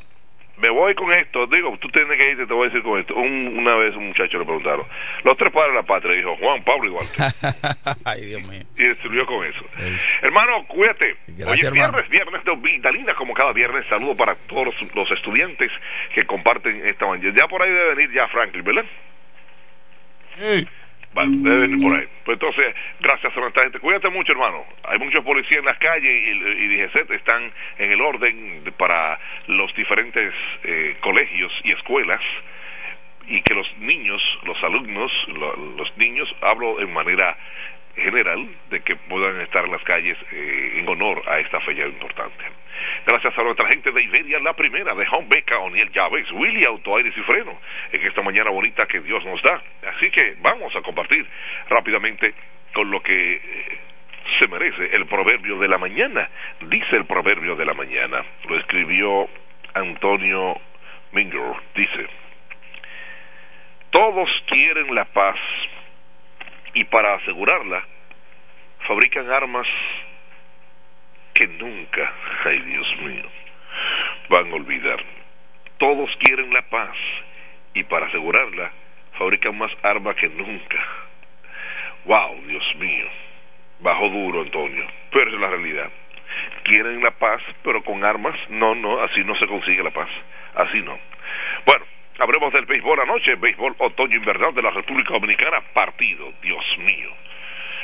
[0.57, 3.13] Me voy con esto, digo, tú tienes que irte, te voy a decir con esto.
[3.15, 4.85] Un- una vez un muchacho le preguntaron,
[5.23, 7.17] los tres padres de la patria, dijo Juan Pablo y Duarte.
[8.05, 8.61] Ay, Dios mío.
[8.77, 9.65] y estudió con eso.
[10.21, 11.17] Hermano, cuídate.
[11.27, 11.91] Gracias, Hoy es hermano.
[11.93, 13.85] viernes, viernes de Vitalina, como cada viernes.
[13.87, 15.69] Saludo para todos los, los estudiantes
[16.13, 17.33] que comparten esta mañana.
[17.37, 18.85] Ya por ahí debe venir ya Franklin, ¿verdad?
[21.16, 22.05] Vale, por ahí.
[22.26, 23.80] Pues entonces, gracias a nuestra gente.
[23.80, 24.66] Cuídate mucho, hermano.
[24.84, 26.30] Hay muchos policías en las calles y,
[26.63, 32.22] y DGCET están en el orden de- para los diferentes eh, colegios y escuelas
[33.28, 37.36] y que los niños, los alumnos, lo- los niños, hablo en manera
[37.95, 42.43] general, de que puedan estar las calles eh, en honor a esta fecha importante.
[43.05, 46.97] Gracias a nuestra gente de Iberia, la primera, de Home Beca, O'Neill Llaves, Willy Auto
[46.97, 47.59] Aires y Freno,
[47.91, 49.61] en esta mañana bonita que Dios nos da.
[49.95, 51.25] Así que vamos a compartir
[51.69, 52.33] rápidamente
[52.73, 53.77] con lo que eh,
[54.39, 56.29] se merece el proverbio de la mañana.
[56.61, 59.29] Dice el proverbio de la mañana, lo escribió
[59.73, 60.59] Antonio
[61.11, 62.07] Minger, dice,
[63.91, 65.37] todos quieren la paz
[66.76, 67.84] y para asegurarla
[68.88, 69.67] fabrican armas
[71.34, 72.13] que nunca,
[72.45, 73.23] ay Dios mío,
[74.30, 75.03] van a olvidar.
[75.78, 76.95] Todos quieren la paz
[77.73, 78.71] y para asegurarla
[79.17, 80.78] fabrican más armas que nunca.
[82.05, 83.07] Wow, Dios mío.
[83.80, 84.86] Bajo duro, Antonio.
[85.11, 85.89] Pero es la realidad.
[86.63, 88.36] Quieren la paz, pero con armas.
[88.49, 90.09] No, no, así no se consigue la paz.
[90.55, 90.97] Así no.
[91.65, 91.86] Bueno,
[92.20, 93.36] hablemos del béisbol anoche.
[93.36, 95.61] Béisbol otoño invernal de la República Dominicana.
[95.74, 97.11] Partido, Dios mío.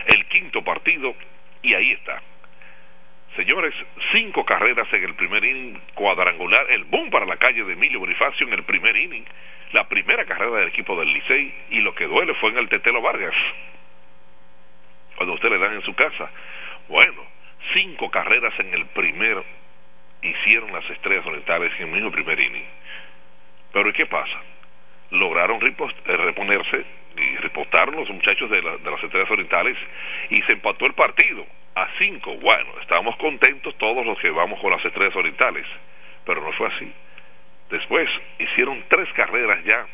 [0.08, 1.16] El quinto partido,
[1.62, 2.22] y ahí está.
[3.36, 3.74] Señores,
[4.12, 8.46] cinco carreras en el primer inning cuadrangular, el boom para la calle de Emilio Bonifacio
[8.46, 9.24] en el primer inning,
[9.72, 13.02] la primera carrera del equipo del Licey, y lo que duele fue en el Tetelo
[13.02, 13.34] Vargas,
[15.16, 16.30] cuando usted le dan en su casa.
[16.90, 17.26] Bueno,
[17.74, 19.42] cinco carreras en el primer
[20.22, 22.66] hicieron las estrellas orientales en el mismo primer inning.
[23.74, 24.40] Pero ¿y qué pasa?
[25.12, 26.86] Lograron eh, reponerse
[27.18, 29.78] y repostaron los muchachos de, la- de las estrellas orientales
[30.30, 31.46] y se empató el partido
[31.76, 32.36] a cinco.
[32.38, 35.66] Bueno, estábamos contentos todos los que vamos con las estrellas orientales,
[36.26, 36.92] pero no fue así.
[37.70, 38.10] Después
[38.40, 39.86] hicieron tres carreras ya.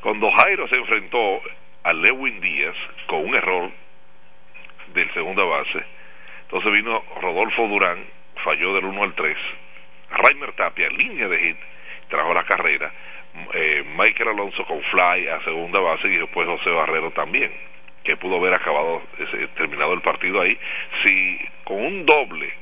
[0.00, 1.40] Cuando Jairo se enfrentó
[1.84, 2.76] a Lewin Díaz
[3.06, 3.70] con un error
[4.92, 5.82] del segunda base,
[6.42, 8.04] Entonces vino Rodolfo Durán,
[8.44, 9.36] falló del 1 al 3.
[10.10, 11.56] Raimer Tapia, línea de hit,
[12.14, 12.92] trajo la carrera.
[13.54, 17.52] Eh, Michael Alonso con fly a segunda base y después José Barrero también,
[18.04, 19.02] que pudo haber acabado,
[19.56, 20.56] terminado el partido ahí,
[21.02, 22.52] si con un doble.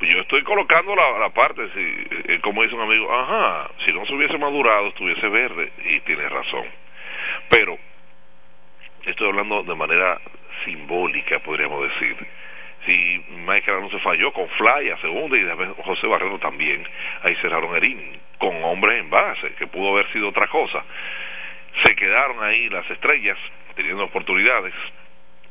[0.00, 4.14] Yo estoy colocando la, la parte, si, como dice un amigo, ajá, si no se
[4.14, 6.64] hubiese madurado, estuviese verde, y tiene razón.
[7.48, 7.78] Pero,
[9.04, 10.20] estoy hablando de manera
[10.64, 12.16] simbólica, podríamos decir
[12.84, 16.86] si Michael Alonso falló con Fly a segunda y después José Barrero también,
[17.22, 20.84] ahí cerraron el con hombres en base, que pudo haber sido otra cosa.
[21.82, 23.38] Se quedaron ahí las estrellas
[23.74, 24.74] teniendo oportunidades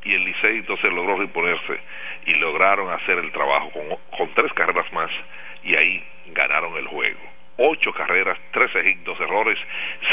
[0.04, 1.80] y el Licey entonces logró reponerse
[2.26, 5.10] y lograron hacer el trabajo con, con tres carreras más
[5.64, 7.20] y ahí ganaron el juego.
[7.58, 9.58] Ocho carreras, trece hits, dos errores,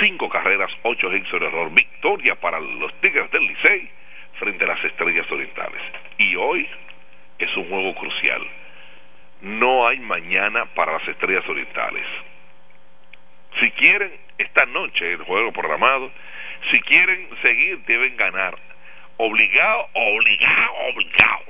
[0.01, 1.71] cinco carreras, ocho hits, un error.
[1.73, 3.91] Victoria para los Tigres del Licey
[4.39, 5.83] frente a las Estrellas Orientales.
[6.19, 6.69] Y hoy
[7.45, 8.43] es un juego crucial.
[9.43, 12.05] No hay mañana para las estrellas orientales.
[13.59, 16.11] Si quieren, esta noche el juego programado,
[16.71, 18.57] si quieren seguir, deben ganar.
[19.17, 21.45] Obligado, obligado, obligado.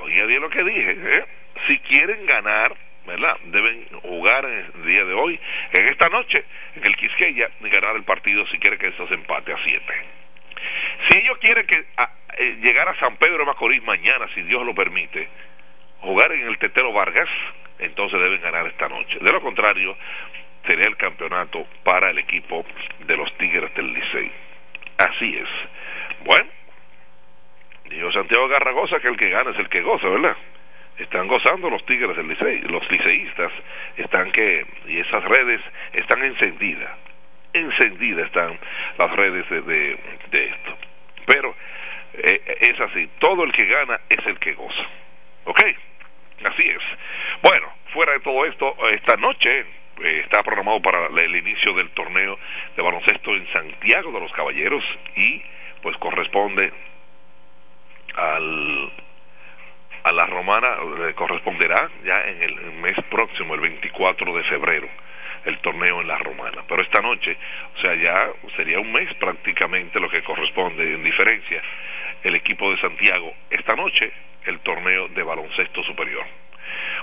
[0.00, 0.90] Oiga bien lo que dije.
[0.90, 1.24] ¿eh?
[1.66, 2.74] Si quieren ganar,
[3.06, 3.36] ¿verdad?
[3.46, 5.38] Deben jugar en el día de hoy,
[5.72, 6.44] en esta noche,
[6.76, 10.19] en el Quisqueya, y ganar el partido si quieren que se empate a siete.
[11.08, 14.74] Si ellos quieren que eh, llegar a San Pedro de Macorís mañana, si Dios lo
[14.74, 15.28] permite,
[16.00, 17.28] jugar en el Tetero Vargas,
[17.78, 19.18] entonces deben ganar esta noche.
[19.20, 19.96] De lo contrario,
[20.66, 22.64] sería el campeonato para el equipo
[23.00, 24.30] de los Tigres del Licey.
[24.98, 25.48] Así es.
[26.24, 26.48] Bueno,
[27.88, 30.36] dijo Santiago Garragosa que el que gana es el que goza, ¿verdad?
[30.98, 33.52] Están gozando los Tigres del Licey, los liceístas
[33.96, 35.60] están que, y esas redes
[35.94, 36.90] están encendidas,
[37.52, 38.58] encendidas están
[38.98, 39.98] las redes de,
[40.30, 40.76] de esto.
[41.26, 41.54] Pero
[42.14, 44.86] eh, es así, todo el que gana es el que goza.
[45.44, 45.60] ¿Ok?
[46.44, 46.82] Así es.
[47.42, 52.38] Bueno, fuera de todo esto, esta noche eh, está programado para el inicio del torneo
[52.76, 54.84] de baloncesto en Santiago de los Caballeros
[55.16, 55.42] y
[55.82, 56.72] pues corresponde
[58.16, 58.92] al
[60.02, 64.88] a la romana le corresponderá ya en el mes próximo, el 24 de febrero
[65.44, 66.62] el torneo en la romana.
[66.68, 67.36] Pero esta noche,
[67.76, 71.62] o sea, ya sería un mes prácticamente lo que corresponde en diferencia
[72.22, 73.32] el equipo de Santiago.
[73.50, 74.12] Esta noche
[74.44, 76.24] el torneo de baloncesto superior.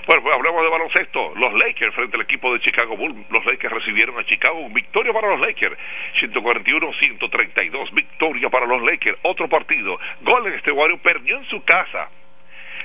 [0.06, 1.34] Bueno, pues hablemos de baloncesto.
[1.36, 3.30] Los Lakers frente al equipo de Chicago Bulls.
[3.30, 4.68] Los Lakers recibieron a Chicago.
[4.70, 5.76] Victoria para los Lakers.
[6.20, 7.92] 141-132.
[7.92, 9.18] Victoria para los Lakers.
[9.22, 9.98] Otro partido.
[10.22, 12.10] Golden State Warriors perdió en su casa.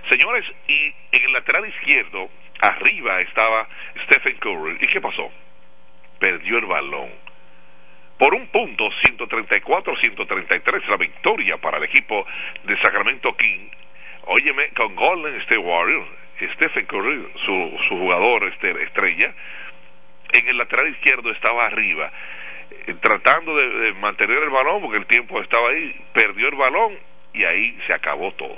[0.10, 2.30] Señores, y en el lateral izquierdo,
[2.64, 3.68] arriba estaba
[4.06, 4.78] Stephen Curry.
[4.80, 5.32] ¿Y qué pasó?
[6.20, 7.10] Perdió el balón.
[8.18, 12.26] Por un punto, 134-133, la victoria para el equipo
[12.64, 13.70] de Sacramento King.
[14.26, 16.08] Óyeme, con Golden State Warriors,
[16.54, 19.34] Stephen Curry, su, jugador este, estrella,
[20.32, 22.12] en el lateral izquierdo estaba arriba,
[22.88, 26.98] eh, tratando de, de mantener el balón porque el tiempo estaba ahí, perdió el balón
[27.34, 28.58] y ahí se acabó todo.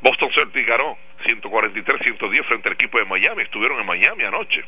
[0.00, 3.42] Boston Celtics ganó 143-110 frente al equipo de Miami.
[3.42, 4.64] Estuvieron en Miami anoche.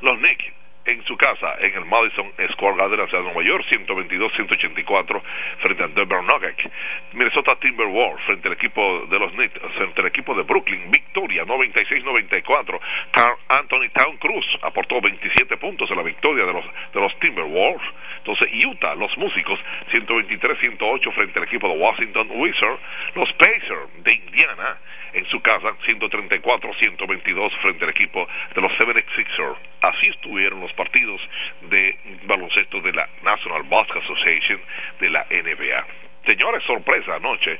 [0.00, 5.22] Los Knicks en su casa, en el Madison Square Garden de Nueva York, 122-184
[5.58, 6.64] frente al Denver Nuggets.
[7.12, 12.80] Minnesota Timberwolves frente al equipo de los Knicks, frente al equipo de Brooklyn, victoria 96-94.
[13.12, 17.86] Carl Anthony Town Cruz aportó 27 puntos en la victoria de los, de los Timberwolves.
[18.18, 19.58] Entonces, Utah, los músicos,
[19.92, 22.80] 123-108 frente al equipo de Washington Wizards.
[23.14, 24.78] Los Pacers de Indiana,
[25.12, 29.56] en su casa, 134-122 frente al equipo de los 76ers.
[29.82, 31.20] Así estuvieron los partidos
[31.62, 34.60] de baloncesto de la National Basketball Association
[35.00, 35.86] de la NBA.
[36.26, 37.58] Señores, sorpresa anoche,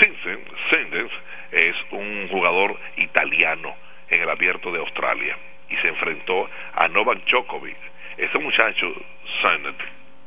[0.00, 1.12] Simpson Sendens
[1.52, 3.74] es un jugador italiano
[4.08, 5.36] en el abierto de Australia
[5.68, 7.76] y se enfrentó a Novak Djokovic.
[8.16, 8.92] Ese muchacho,
[9.40, 9.78] Sendens,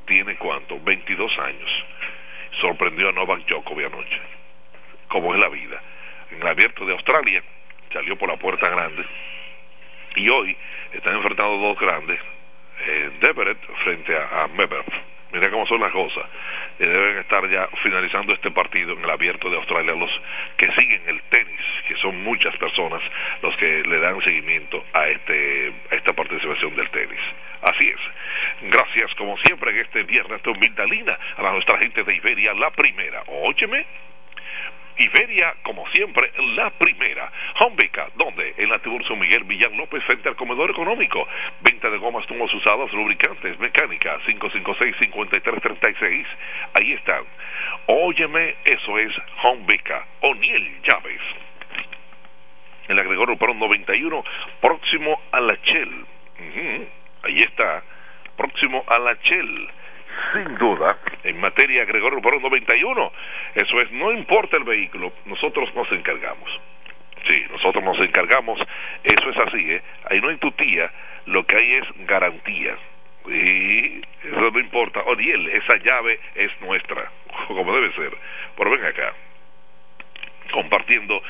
[0.05, 0.79] tiene cuánto?
[0.79, 1.69] 22 años.
[2.61, 4.21] Sorprendió a Novak Djokovic anoche.
[5.09, 5.81] Como es la vida.
[6.33, 7.43] En el abierto de Australia
[7.91, 9.05] salió por la puerta grande
[10.15, 10.55] y hoy
[10.93, 12.19] están enfrentando dos grandes,
[12.85, 16.25] eh, Deverett frente a, a Mira cómo son las cosas.
[16.79, 19.93] Eh, deben estar ya finalizando este partido en el abierto de Australia.
[19.95, 20.11] Los
[20.57, 23.01] que siguen el tenis, que son muchas personas
[23.41, 27.19] los que le dan seguimiento a, este, a esta participación del tenis.
[27.63, 28.71] Así es.
[28.71, 33.23] Gracias, como siempre, en este viernes de Humildalina a nuestra gente de Iberia, la primera.
[33.27, 33.85] Óyeme,
[34.97, 37.31] Iberia, como siempre, la primera.
[37.59, 41.27] Hombeca, donde en la Tiburcio Miguel Villan López frente al comedor económico.
[41.61, 46.25] Venta de gomas, tumos usados, lubricantes, mecánica, 556-5336.
[46.79, 47.23] Ahí están.
[47.87, 49.11] Óyeme, eso es
[49.43, 50.05] Hombeca.
[50.21, 51.21] O'Neill Llaves.
[52.87, 54.23] Gregorio Perón 91,
[54.61, 56.05] próximo a la Chel.
[57.23, 57.81] Ahí está,
[58.35, 59.69] próximo a la Chel.
[60.33, 63.11] Sin duda, en materia Gregorio Perón 91,
[63.55, 66.49] eso es, no importa el vehículo, nosotros nos encargamos.
[67.27, 68.59] Sí, nosotros nos encargamos,
[69.03, 69.81] eso es así, ¿eh?
[70.09, 70.91] Ahí no hay tutía,
[71.25, 72.75] lo que hay es garantía.
[73.27, 75.01] Y eso no importa.
[75.01, 77.09] Odiel, esa llave es nuestra,
[77.47, 78.17] como debe ser.
[78.57, 79.13] Pero ven acá,
[80.51, 81.21] compartiendo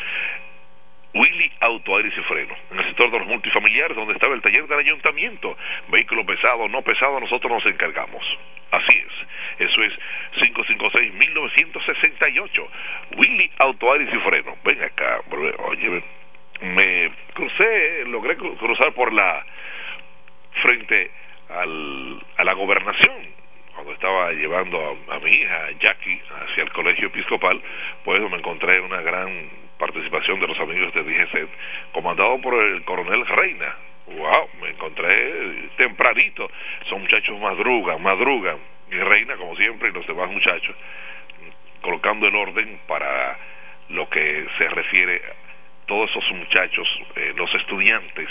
[1.14, 4.66] Willy Auto Aires y Freno, en el sector de los multifamiliares, donde estaba el taller
[4.68, 5.56] del ayuntamiento.
[5.90, 8.26] Vehículo pesado no pesado, nosotros nos encargamos.
[8.72, 9.14] Así es.
[9.60, 9.94] Eso es
[10.38, 12.68] 556-1968.
[13.18, 14.58] Willy Auto Aires y Freno.
[14.64, 15.22] Ven acá,
[15.60, 16.04] oye,
[16.62, 19.46] me crucé, logré cruzar por la
[20.62, 21.12] frente
[21.50, 23.44] al, a la gobernación
[23.74, 27.62] cuando estaba llevando a, mi hija Jackie hacia el colegio episcopal,
[28.04, 29.50] pues me encontré una gran
[29.84, 31.50] participación de los amigos de DGC,
[31.92, 33.76] comandado por el coronel Reina.
[34.08, 34.50] ¡Wow!
[34.62, 36.50] Me encontré tempranito.
[36.88, 38.58] Son muchachos madrugan, madrugan.
[38.90, 40.74] Y Reina, como siempre, y los demás muchachos,
[41.82, 43.38] colocando el orden para
[43.90, 48.30] lo que se refiere a todos esos muchachos, eh, los estudiantes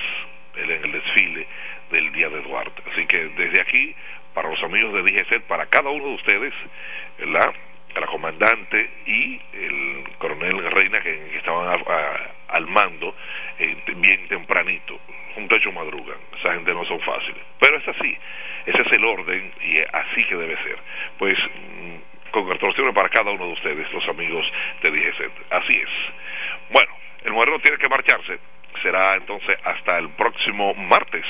[0.57, 1.47] en el desfile
[1.91, 2.83] del Día de Duarte.
[2.91, 3.95] Así que desde aquí,
[4.33, 6.55] para los amigos de DGC, para cada uno de ustedes,
[7.19, 7.53] ¿verdad?
[8.01, 11.81] La comandante y el coronel Reina que, estaban
[12.49, 13.15] al mando
[13.59, 14.99] eh, bien tempranito.
[15.37, 17.43] Un techo madrugan, esa gente no son fáciles.
[17.59, 18.17] Pero es así,
[18.67, 20.79] ese es el orden y así que debe ser.
[21.19, 24.45] Pues mm, congratulaciones para cada uno de ustedes, los amigos
[24.83, 25.31] de DGC.
[25.51, 25.91] Así es.
[26.71, 26.93] Bueno,
[27.25, 28.39] el modelo tiene que marcharse
[28.81, 31.25] será entonces hasta el próximo martes,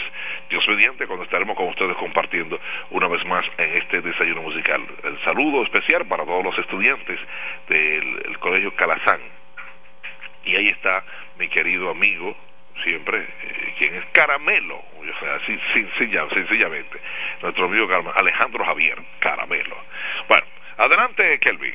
[0.49, 4.83] Dios mediante, cuando estaremos con ustedes compartiendo una vez más en este desayuno musical.
[5.03, 7.19] El saludo especial para todos los estudiantes
[7.69, 9.21] del Colegio Calazán.
[10.45, 11.05] Y ahí está
[11.39, 12.37] mi querido amigo,
[12.83, 15.59] siempre, eh, quien es Caramelo, o sea, así,
[15.99, 17.01] sencillamente,
[17.43, 19.77] nuestro amigo Alejandro Javier Caramelo.
[20.29, 20.47] Bueno,
[20.79, 21.75] adelante, Kelvin.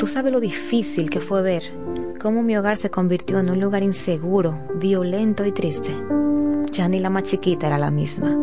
[0.00, 1.62] Tú sabes lo difícil que fue ver
[2.18, 5.94] cómo mi hogar se convirtió en un lugar inseguro, violento y triste.
[6.72, 8.34] Ya ni la más chiquita era la misma.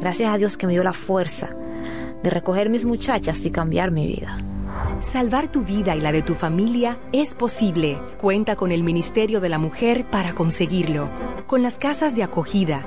[0.00, 1.54] Gracias a Dios que me dio la fuerza
[2.22, 4.38] de recoger mis muchachas y cambiar mi vida.
[5.00, 7.98] Salvar tu vida y la de tu familia es posible.
[8.16, 11.10] Cuenta con el Ministerio de la Mujer para conseguirlo.
[11.46, 12.86] Con las casas de acogida,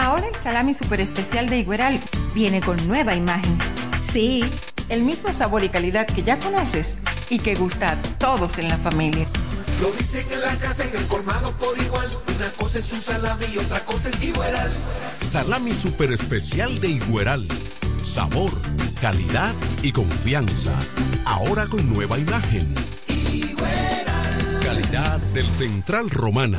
[0.00, 2.00] Ahora el salami super especial de Igueral
[2.34, 3.58] viene con nueva imagen.
[4.00, 4.42] Sí,
[4.88, 6.96] el mismo sabor y calidad que ya conoces
[7.28, 9.26] y que gusta a todos en la familia.
[9.78, 12.08] Lo dicen en la casa, en el colmado por igual.
[12.34, 14.72] Una cosa es un salami y otra cosa es Igueral.
[15.26, 17.46] Salami super especial de Igueral.
[18.00, 18.52] Sabor,
[19.02, 20.74] calidad y confianza.
[21.26, 22.74] Ahora con nueva imagen.
[24.64, 26.58] Calidad del Central Romana.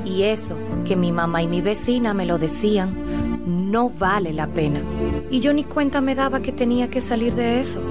[0.06, 4.82] Y eso, que mi mamá y mi vecina me lo decían, no vale la pena.
[5.30, 7.82] Y yo ni cuenta me daba que tenía que salir de eso.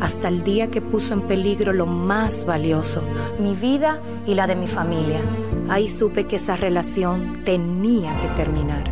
[0.00, 3.02] Hasta el día que puso en peligro lo más valioso,
[3.38, 5.20] mi vida y la de mi familia.
[5.68, 8.91] Ahí supe que esa relación tenía que terminar.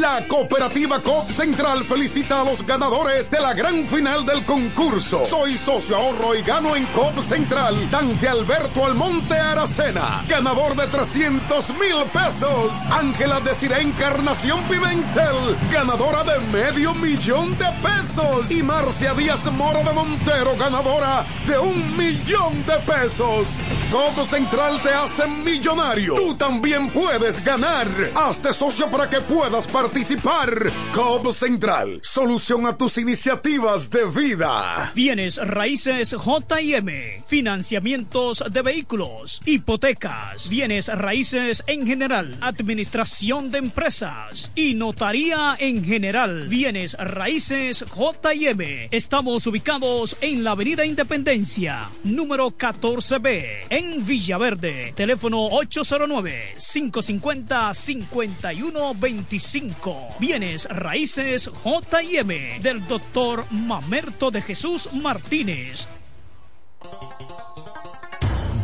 [0.00, 5.26] La cooperativa COP Central felicita a los ganadores de la gran final del concurso.
[5.26, 7.90] Soy socio ahorro y gano en COP Central.
[7.90, 12.72] Dante Alberto Almonte Aracena, ganador de 300 mil pesos.
[12.90, 18.50] Ángela Desiree Encarnación Pimentel, ganadora de medio millón de pesos.
[18.50, 23.58] Y Marcia Díaz Mora de Montero, ganadora de un millón de pesos.
[23.90, 26.14] COP Central te hace millonario.
[26.14, 27.88] Tú también puedes ganar.
[28.14, 30.70] Hazte socio para que puedas participar.
[30.94, 34.92] COP Central, solución a tus iniciativas de vida.
[34.94, 44.74] Bienes raíces JM, financiamientos de vehículos, hipotecas, bienes raíces en general, administración de empresas y
[44.74, 46.46] notaría en general.
[46.46, 48.88] Bienes raíces JM.
[48.92, 54.92] Estamos ubicados en la Avenida Independencia, número 14B, en Villaverde.
[54.94, 65.88] Teléfono 809 550 5125 Bienes Raíces JM del doctor Mamerto de Jesús Martínez.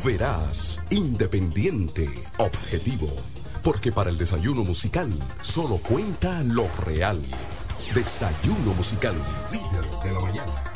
[0.05, 2.07] Verás, independiente,
[2.39, 3.09] objetivo.
[3.63, 5.11] Porque para el desayuno musical
[5.41, 7.23] solo cuenta lo real.
[7.95, 9.15] Desayuno musical,
[9.51, 10.76] líder de la mañana.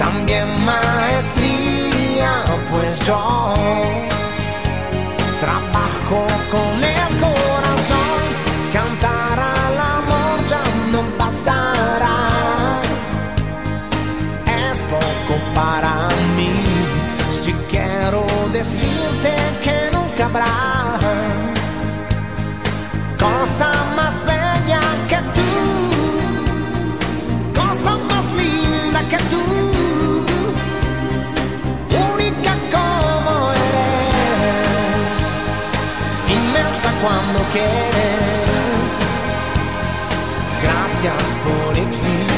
[0.00, 3.52] También maestría, pues yo
[5.38, 8.22] trabajo con el corazón.
[8.72, 12.80] Cantar al amor ya no bastará.
[14.46, 16.50] Es poco para mí.
[17.30, 18.24] Si quiero
[18.54, 18.89] decirte
[37.52, 38.92] quieres.
[40.62, 42.30] Gracias por existir.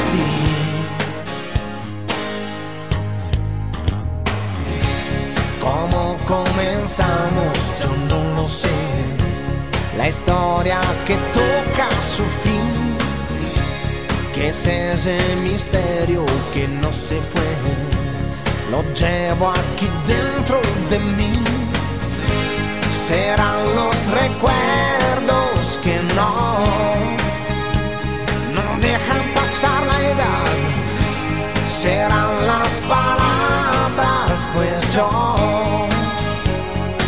[5.61, 7.73] ¿Cómo comenzamos?
[7.81, 8.69] Yo no lo sé.
[9.97, 12.97] La historia que toca su fin,
[14.33, 17.51] que es ese misterio que no se fue,
[18.71, 20.59] lo llevo aquí dentro
[20.89, 21.33] de mí.
[23.07, 25.02] Serán los recuerdos
[26.15, 26.29] no,
[28.55, 30.45] no dejan pasar la edad.
[31.67, 35.09] Serán las palabras, pues yo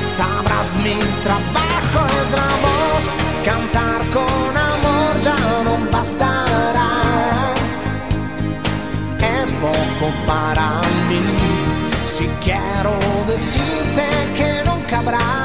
[0.05, 3.05] sabrás mi trabajo es la voz,
[3.45, 6.91] cantar con amor ya no bastará.
[9.19, 11.21] Es poco para mí,
[12.05, 12.93] si quiero
[13.27, 15.44] decirte que nunca habrá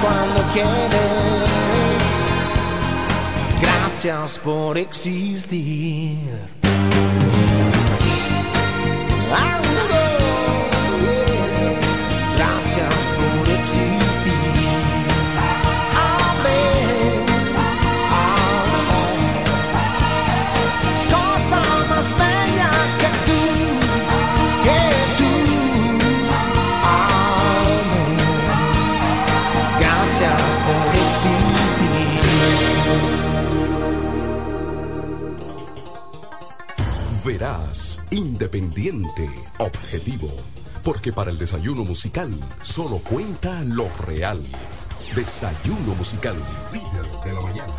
[0.00, 0.90] Cuando quieres.
[3.60, 6.49] Gracias por existir.
[38.20, 40.28] Independiente, objetivo.
[40.84, 42.30] Porque para el desayuno musical
[42.62, 44.44] solo cuenta lo real.
[45.14, 46.36] Desayuno musical,
[46.72, 47.74] líder de la mañana.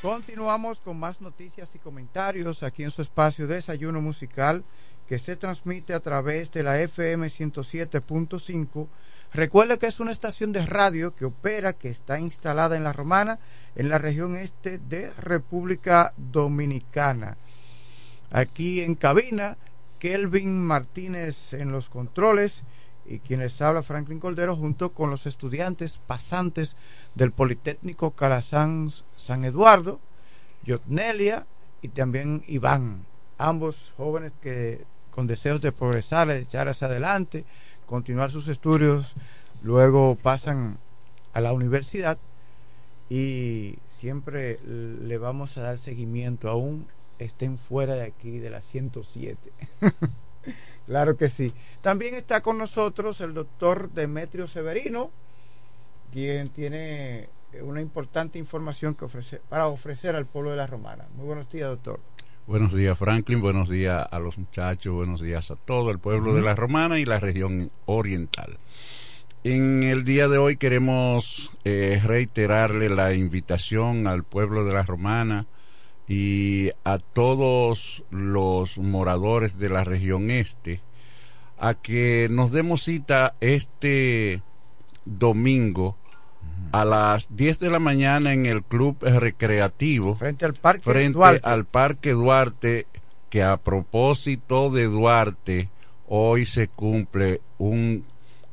[0.00, 4.64] Continuamos con más noticias y comentarios aquí en su espacio Desayuno Musical
[5.06, 8.88] que se transmite a través de la FM 107.5.
[9.34, 13.38] Recuerde que es una estación de radio que opera, que está instalada en La Romana,
[13.76, 17.38] en la región este de República Dominicana.
[18.30, 19.56] Aquí en cabina,
[19.98, 22.62] Kelvin Martínez en los controles
[23.06, 26.76] y quien les habla Franklin Cordero junto con los estudiantes pasantes
[27.14, 29.98] del Politécnico Calazán San Eduardo,
[30.64, 31.46] Yotnelia
[31.80, 33.06] y también Iván,
[33.38, 37.44] ambos jóvenes que con deseos de progresar, de echar hacia adelante,
[37.92, 39.16] continuar sus estudios,
[39.62, 40.78] luego pasan
[41.34, 42.16] a la universidad
[43.10, 46.86] y siempre le vamos a dar seguimiento, aún
[47.18, 49.52] estén fuera de aquí, de la 107.
[50.86, 51.52] claro que sí.
[51.82, 55.10] También está con nosotros el doctor Demetrio Severino,
[56.12, 57.28] quien tiene
[57.60, 61.04] una importante información que ofrece, para ofrecer al pueblo de la Romana.
[61.14, 62.00] Muy buenos días, doctor.
[62.44, 63.40] Buenos días, Franklin.
[63.40, 64.92] Buenos días a los muchachos.
[64.92, 68.58] Buenos días a todo el pueblo de la Romana y la región oriental.
[69.44, 75.46] En el día de hoy queremos eh, reiterarle la invitación al pueblo de la Romana
[76.08, 80.80] y a todos los moradores de la región este
[81.58, 84.42] a que nos demos cita este
[85.04, 85.96] domingo
[86.72, 91.40] a las 10 de la mañana en el club recreativo frente al parque frente Duarte.
[91.44, 92.86] al parque Duarte
[93.28, 95.68] que a propósito de Duarte
[96.08, 98.04] hoy se cumple un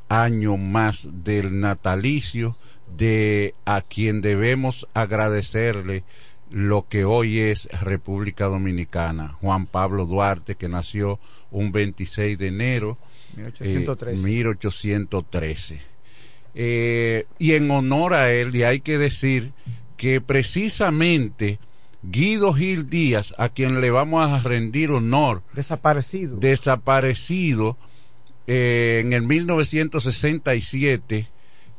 [0.10, 2.56] año más del natalicio
[2.98, 6.04] de a quien debemos agradecerle
[6.50, 11.20] lo que hoy es República Dominicana, Juan Pablo Duarte, que nació
[11.52, 12.98] un 26 de enero
[13.36, 14.14] 1813.
[14.14, 15.82] eh, 1813.
[16.56, 19.54] Eh, y en honor a él, y hay que decir
[19.98, 21.60] que precisamente
[22.02, 27.78] Guido Gil Díaz, a quien le vamos a rendir honor, desaparecido, desaparecido
[28.48, 31.28] eh, en el 1967,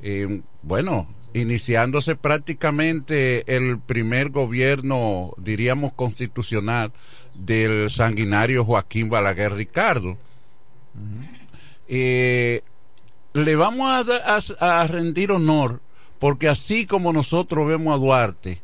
[0.03, 6.93] eh, bueno, iniciándose prácticamente el primer gobierno, diríamos, constitucional
[7.35, 10.19] del sanguinario Joaquín Balaguer Ricardo.
[11.89, 12.63] Eh,
[13.33, 15.81] le vamos a, a, rendir honor
[16.19, 18.61] porque así como nosotros vemos a Duarte,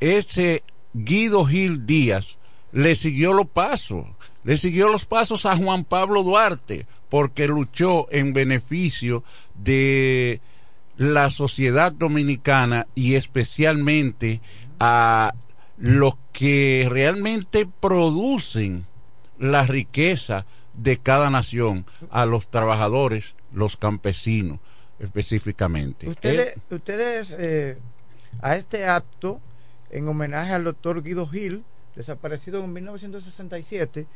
[0.00, 0.62] ese
[0.94, 2.38] Guido Gil Díaz
[2.72, 4.06] le siguió los pasos,
[4.44, 9.24] le siguió los pasos a Juan Pablo Duarte porque luchó en beneficio
[9.54, 10.40] de
[10.96, 14.40] la sociedad dominicana y especialmente
[14.80, 15.34] a
[15.78, 18.86] los que realmente producen
[19.38, 20.44] la riqueza
[20.78, 24.60] de cada nación, a los trabajadores, los campesinos
[24.98, 26.08] específicamente.
[26.08, 27.78] Ustedes, Él, ustedes eh,
[28.40, 29.40] a este acto,
[29.90, 31.64] en homenaje al doctor Guido Gil,
[31.94, 34.06] desaparecido en 1967,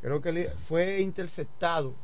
[0.00, 1.94] creo que fue interceptado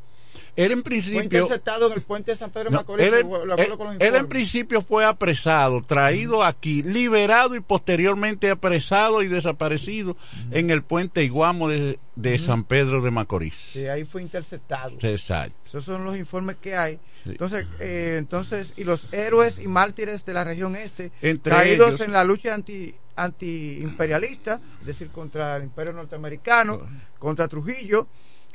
[0.56, 1.20] él en principio.
[1.20, 3.06] Fue interceptado en el puente de San Pedro no, Macorís.
[3.06, 10.16] Él, él, él, en principio fue apresado, traído aquí, liberado y posteriormente apresado y desaparecido
[10.50, 13.54] en el puente Iguamo de, de San Pedro de Macorís.
[13.54, 14.96] Sí, ahí fue interceptado.
[15.00, 15.54] Exacto.
[15.66, 16.98] Esos son los informes que hay.
[17.24, 22.00] Entonces, eh, entonces, y los héroes y mártires de la región este, Entre caídos ellos,
[22.00, 26.80] en la lucha anti anti-imperialista, es decir, contra el imperio norteamericano,
[27.18, 28.06] contra Trujillo,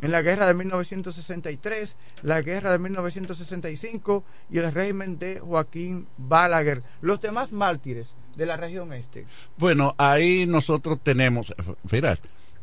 [0.01, 6.83] en la guerra de 1963, la guerra de 1965 y el régimen de Joaquín Balaguer.
[7.01, 9.25] Los demás mártires de la región este.
[9.57, 11.53] Bueno, ahí nosotros tenemos,
[11.91, 12.17] mira,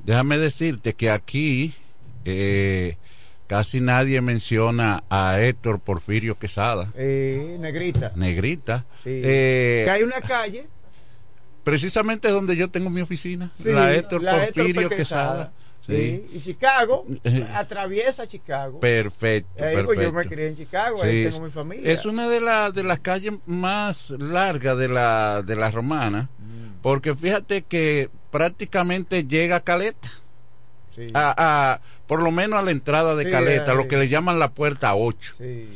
[0.05, 1.75] déjame decirte que aquí
[2.25, 2.97] eh,
[3.47, 6.93] casi nadie menciona a Héctor Porfirio Quesada.
[6.95, 8.13] Eh, negrita.
[8.17, 8.85] Negrita.
[9.03, 9.11] Sí.
[9.25, 10.67] Eh, que hay una calle.
[11.65, 15.53] Precisamente donde yo tengo mi oficina, sí, la Héctor la Porfirio Héctor Quesada.
[15.91, 16.27] Sí.
[16.31, 16.37] sí.
[16.37, 17.07] Y Chicago,
[17.55, 18.81] atraviesa Chicago.
[18.81, 19.51] Perfecto.
[19.57, 19.87] Perfecto.
[19.87, 21.93] Pues yo me crié en Chicago, ahí tengo mi familia.
[21.93, 26.81] Es una de, la, de las calles más largas de la, de la romana, mm.
[26.83, 30.11] porque fíjate que prácticamente llega a Caleta.
[30.95, 31.07] Sí.
[31.15, 34.51] A, a, por lo menos a la entrada de Caleta, lo que le llaman la
[34.51, 35.35] puerta 8.
[35.39, 35.69] Sí.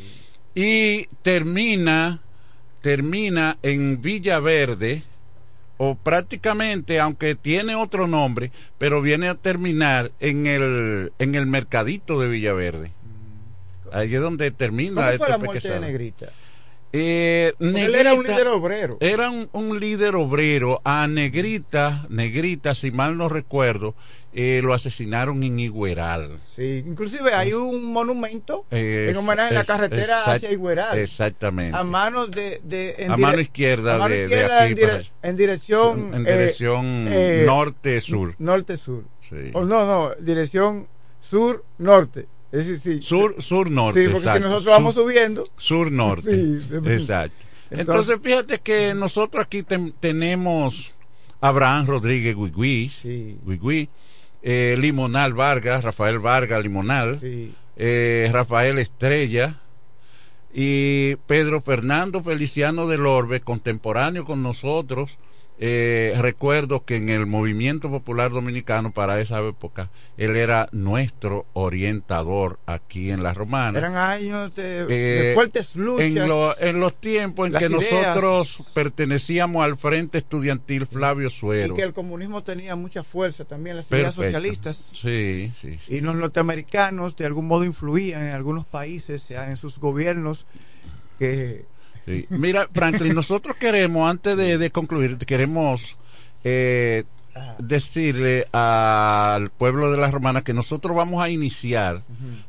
[0.55, 2.21] Y termina,
[2.81, 5.03] termina en Villaverde,
[5.77, 12.21] o prácticamente, aunque tiene otro nombre, pero viene a terminar en el, en el mercadito
[12.21, 12.93] de Villaverde.
[13.93, 15.81] Ahí es donde termina ¿Cómo fue este la muerte de.
[15.81, 16.27] Negrita?
[16.97, 18.97] Eh, Porque él era un Negrita- líder obrero.
[19.01, 20.81] Era un, un líder obrero.
[20.85, 23.97] A Negrita, Negrita, si mal no recuerdo,
[24.33, 26.39] eh, lo asesinaron en Igueral.
[26.49, 30.97] Sí, inclusive hay un monumento Es- en homenaje a la carretera exact- hacia Igueral.
[30.97, 31.77] Exactamente.
[31.77, 34.87] A mano de, de en A mano izquierda a mano de- de aquí en, dire-
[34.93, 38.37] para- en dirección En eh, dirección eh, norte-sur.
[38.39, 39.03] norte-sur.
[39.29, 39.51] Sí.
[39.53, 40.87] O no, no, dirección
[41.21, 42.29] sur-norte.
[42.55, 43.03] Es decir, sí.
[43.03, 44.05] Sur, sur norte.
[44.07, 45.49] Sí, porque si nosotros vamos Sur- subiendo.
[45.57, 46.31] Sur norte.
[46.31, 47.37] Sí, exacto.
[47.71, 50.93] Entonces- Entonces, fíjate que nosotros aquí ten- tenemos
[51.41, 52.93] Abraham Rodríguez Guigui,
[53.45, 53.89] Guigui,
[54.43, 57.19] eh, Limonal Vargas, Rafael Vargas Limonal,
[57.77, 59.61] eh, Rafael Estrella
[60.53, 65.19] y Pedro Fernando Feliciano del Orbe, contemporáneo con nosotros
[65.57, 72.59] eh, recuerdo que en el movimiento popular dominicano para esa época él era nuestro orientador
[72.67, 76.07] aquí en la romana Eran años de, de Eh, fuertes luchas.
[76.07, 78.17] en, lo- en los tiempos en que ideas.
[78.17, 83.77] nosotros pertenecíamos al Frente Estudiantil Flavio y Suero que el comunismo tenía mucha fuerza también,
[83.77, 84.77] las ideas socialistas.
[84.77, 85.95] sí, sí, sí.
[85.97, 90.47] Y los norteamericanos de algún modo influían en algunos países, sea, en sus gobiernos,
[91.19, 91.65] que
[92.07, 92.27] Sí.
[92.31, 95.97] Mira, Franklin, nosotros queremos, antes de, de concluir, queremos
[96.45, 97.05] eh,
[97.59, 102.03] decirle al pueblo de la Romana que nosotros vamos a iniciar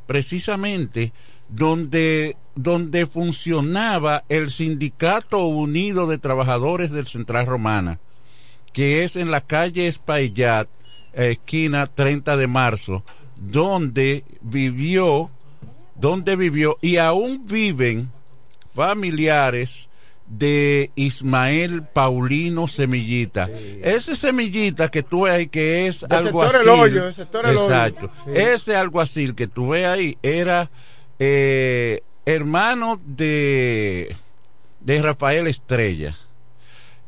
[0.06, 1.12] precisamente
[1.50, 8.00] donde, donde funcionaba el Sindicato Unido de Trabajadores del Central Romana,
[8.74, 10.68] que es en la calle Espaillat,
[11.14, 13.04] esquina 30 de marzo,
[13.42, 15.32] donde vivió,
[15.96, 18.12] donde vivió y aún viven
[18.76, 19.90] familiares
[20.28, 23.50] de Ismael Paulino Semillita.
[23.82, 26.28] Ese Semillita que tú ves ahí que es sector así.
[26.28, 27.08] El Hoyo,
[27.40, 27.64] El Hoyo.
[27.64, 28.12] Exacto.
[28.26, 28.32] Sí.
[28.36, 30.70] Ese alguacil que tú ves ahí era
[31.20, 34.16] eh, hermano de,
[34.82, 36.18] de Rafael Estrella.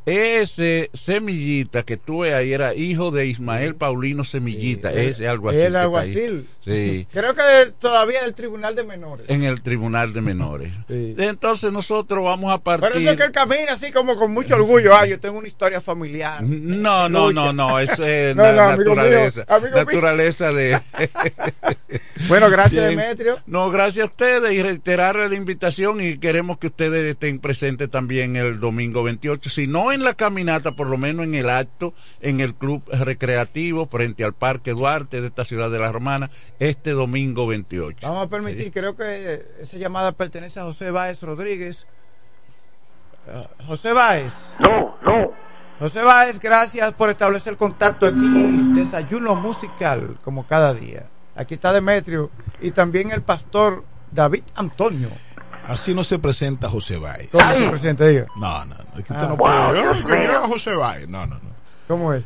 [0.05, 4.93] Ese Semillita que tú ves ahí era hijo de Ismael Paulino Semillita.
[4.93, 5.61] ese alguacil.
[5.61, 6.47] el alguacil.
[6.67, 9.25] Sí creo que todavía el Tribunal de Menores.
[9.29, 10.71] en el Tribunal de Menores.
[10.89, 13.01] Entonces nosotros vamos a Pero partir...
[13.01, 14.95] eso es que él camina así como con mucho orgullo.
[14.95, 16.43] Ah, yo tengo una historia familiar.
[16.43, 19.37] No, no, no, no, eso es No, na- no, amigo naturaleza.
[19.39, 19.85] mío, amigo mío.
[19.85, 20.79] naturaleza de...
[22.27, 22.97] Bueno, gracias, Bien.
[22.97, 23.39] Demetrio.
[23.45, 28.35] No, gracias a ustedes y reiterarle la invitación y queremos que ustedes estén presentes también
[28.35, 32.39] el domingo 28, si no en la caminata, por lo menos en el acto, en
[32.41, 36.29] el club recreativo frente al Parque Duarte de esta ciudad de La Romana,
[36.59, 38.07] este domingo 28.
[38.07, 38.71] Vamos a permitir, Sí.
[38.71, 41.87] creo que esa llamada pertenece a José Báez Rodríguez.
[43.27, 44.33] Ah, José Báez.
[44.59, 45.31] No, no.
[45.79, 48.71] José Báez, gracias por establecer contacto aquí.
[48.73, 51.07] Desayuno musical, como cada día.
[51.35, 52.31] Aquí está Demetrio
[52.61, 55.09] y también el pastor David Antonio.
[55.67, 57.27] Así no se presenta José Bay.
[57.27, 58.05] ¿Cómo se presenta?
[58.07, 58.25] Diga.
[58.37, 59.27] No, no, es que usted Ah.
[59.27, 59.81] no Wow, puede.
[59.81, 60.31] Dios "Ah, que mío.
[60.31, 61.05] yo José Bay.
[61.07, 61.49] No, no, no.
[61.87, 62.23] ¿Cómo es?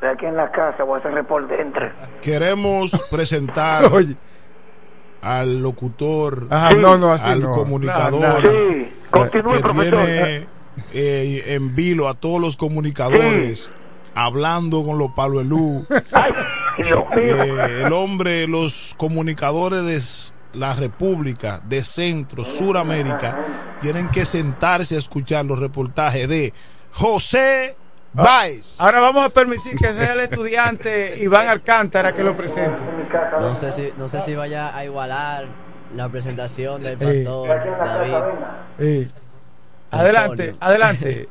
[0.00, 1.60] Estoy aquí en la casa, voy a hacer reporte.
[1.60, 1.92] Entre.
[2.22, 4.16] Queremos presentar Oye.
[5.20, 7.50] al locutor, Ajá, no, no, así al no.
[7.50, 8.50] comunicador, No, no.
[8.50, 10.04] Sí, continúe, que profesor.
[10.06, 10.46] tiene
[10.94, 13.70] eh, en vilo a todos los comunicadores,
[14.14, 15.84] hablando con los paluelú.
[16.78, 23.44] Eh, el hombre, los comunicadores de la República, de Centro, Suramérica,
[23.82, 26.54] tienen que sentarse a escuchar los reportajes de
[26.92, 27.76] José
[28.12, 28.80] Baez.
[28.80, 32.78] Ahora vamos a permitir que sea el estudiante Iván Alcántara que lo presente.
[33.40, 35.46] No sé si, no sé si vaya a igualar
[35.94, 37.24] la presentación del Sí.
[37.24, 38.14] pastor David.
[38.78, 39.12] Sí.
[39.92, 41.28] Adelante, adelante.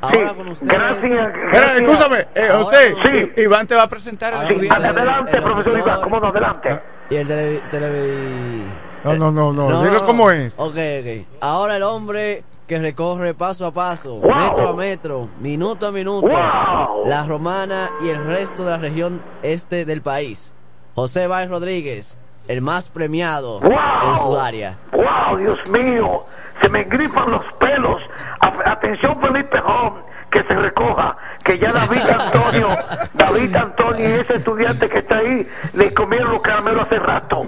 [0.00, 0.72] Ahora con ustedes.
[0.72, 2.94] Espera, escúchame, eh, José,
[3.38, 4.86] Iván te va a presentar al estudiante.
[4.88, 6.28] Adelante, profesor Iván, ¿cómo no?
[6.28, 6.80] Adelante.
[7.10, 8.64] Y el tele, televi-
[9.04, 10.54] No, no, no, no, dilo cómo es.
[10.58, 11.26] Ok, ok.
[11.40, 14.34] Ahora el hombre que recorre paso a paso, Wow.
[14.34, 17.06] metro a metro, minuto a minuto, Wow.
[17.06, 20.54] la romana y el resto de la región este del país.
[20.94, 22.18] José Báez Rodríguez,
[22.48, 24.76] el más premiado en su área.
[24.92, 26.24] ¡Wow, Dios mío!
[26.62, 28.00] Se me gripan los pelos.
[28.40, 29.94] A- Atención, Felipe Hom,
[30.30, 32.68] que se recoja, que ya David Antonio,
[33.14, 37.46] David Antonio y ese estudiante que está ahí, le comieron los caramelos hace rato.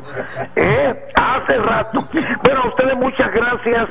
[0.56, 1.06] ¿Eh?
[1.14, 2.04] Hace rato.
[2.42, 3.88] Bueno, a ustedes muchas gracias.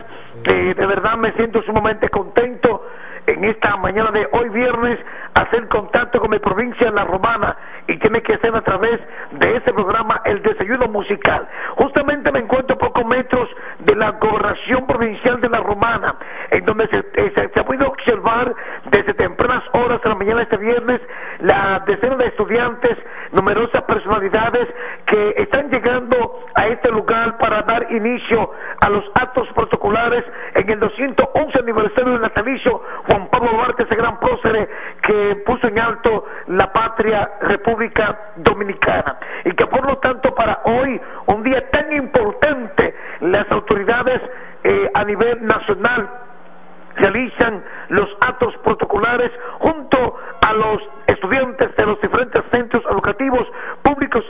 [0.48, 2.86] Eh, de verdad me siento sumamente contento
[3.26, 5.00] en esta mañana de hoy viernes
[5.34, 7.58] hacer contacto con mi provincia La Romana
[7.88, 9.00] y tiene que ser a través
[9.32, 11.48] de ese programa El Desayuno Musical.
[11.78, 13.45] Justamente me encuentro a pocos metros
[13.86, 16.16] de la gobernación provincial de La Romana,
[16.52, 18.54] en donde se, eh, ha podido observar
[18.90, 21.02] desde tempranas horas de la mañana este viernes
[21.40, 22.98] la decena de estudiantes,
[23.32, 24.68] numerosas personalidades
[25.06, 28.52] que están llegando a este lugar para dar inicio
[28.82, 30.24] a los actos protocolares
[30.56, 34.70] en el 211 aniversario del natalicio Juan Pablo Duarte, ese gran prócer
[35.02, 39.18] que puso en alto la patria República Dominicana.
[39.44, 44.22] Y que por lo tanto para hoy, un día tan importante, las autoridades
[44.64, 46.10] eh, a nivel nacional
[46.96, 53.48] realizan los actos protocolares junto a los estudiantes de los diferentes centros educativos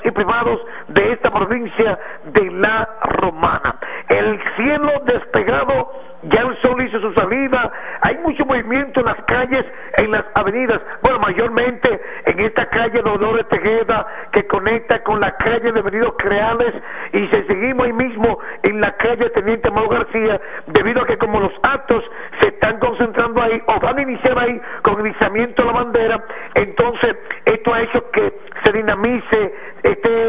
[0.03, 3.75] y privados de esta provincia de La Romana.
[4.09, 5.91] El el cielo despegado,
[6.23, 7.71] ya el sol hizo su salida,
[8.01, 9.65] hay mucho movimiento en las calles,
[9.97, 15.71] en las avenidas, bueno, mayormente en esta calle Dolores Tejeda que conecta con la calle
[15.71, 16.73] de Venidos Creales
[17.13, 21.39] y se seguimos ahí mismo en la calle Teniente Mau García, debido a que como
[21.39, 22.03] los actos
[22.41, 26.23] se están concentrando ahí o van a iniciar ahí con el izamiento de la bandera,
[26.55, 28.33] entonces esto ha hecho que
[28.63, 29.53] se dinamice,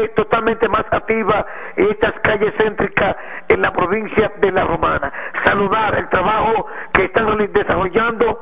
[0.09, 3.15] totalmente más activa estas calles céntricas
[3.49, 5.11] en la provincia de La Romana.
[5.43, 8.39] Saludar el trabajo que están desarrollando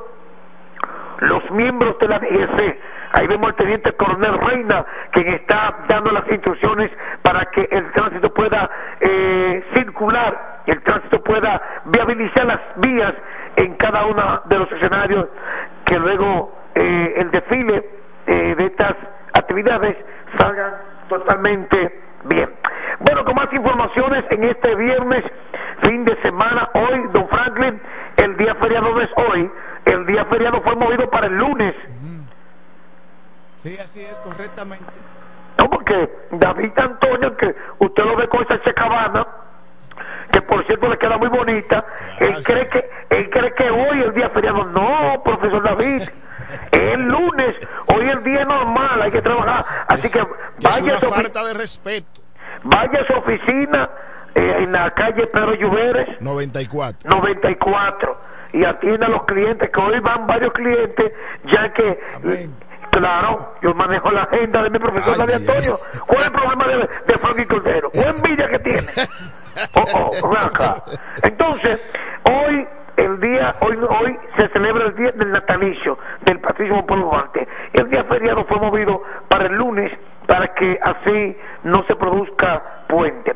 [1.20, 2.80] los miembros de la DGC.
[3.14, 8.34] Ahí vemos al teniente coronel Reina, quien está dando las instrucciones para que el tránsito
[8.34, 8.70] pueda
[9.00, 13.14] eh, circular, el tránsito pueda viabilizar las vías
[13.56, 15.28] en cada uno de los escenarios,
[15.86, 17.86] que luego eh, el desfile
[18.28, 18.96] eh, de estas
[19.36, 19.98] actividades
[20.38, 20.74] salgan
[21.10, 22.50] totalmente bien.
[23.00, 25.24] Bueno, con más informaciones en este viernes,
[25.84, 27.82] fin de semana, hoy, don Franklin,
[28.18, 29.52] el día feriado no es hoy,
[29.86, 31.76] el día feriado fue movido para el lunes.
[33.64, 34.86] Sí, así es, correctamente.
[35.58, 39.26] No, porque David Antonio, que usted lo ve con esa chacabana,
[40.32, 41.86] que por cierto le queda muy bonita,
[42.20, 44.66] él cree que él cree que hoy es el día feriado.
[44.66, 46.02] No, profesor David,
[46.72, 47.56] el lunes,
[47.88, 49.66] hoy es el día normal, hay que trabajar.
[49.88, 50.20] Así que
[50.62, 52.22] vaya a su, ofi- falta de respeto.
[52.64, 53.90] vaya a su oficina
[54.36, 57.10] eh, en la calle Pedro Lluveres, 94.
[57.10, 58.18] 94
[58.54, 61.12] y atienda a los clientes, que hoy van varios clientes,
[61.52, 62.50] ya que,
[62.92, 65.76] claro, yo manejo la agenda de mi profesor David Antonio.
[66.08, 66.78] ¿Cuál es el problema de,
[67.14, 67.90] de Frankie Cordero?
[67.92, 68.80] ¿Qué envidia que tiene?
[69.74, 69.86] Oh,
[70.22, 70.84] oh, ven acá.
[71.24, 71.80] Entonces,
[72.30, 72.68] hoy,
[72.98, 77.12] el día, hoy, hoy se celebra el día del natalicio del Patricio Polo.
[77.74, 79.92] El día feriado fue movido para el lunes
[80.28, 83.36] para que así no se produzca puente.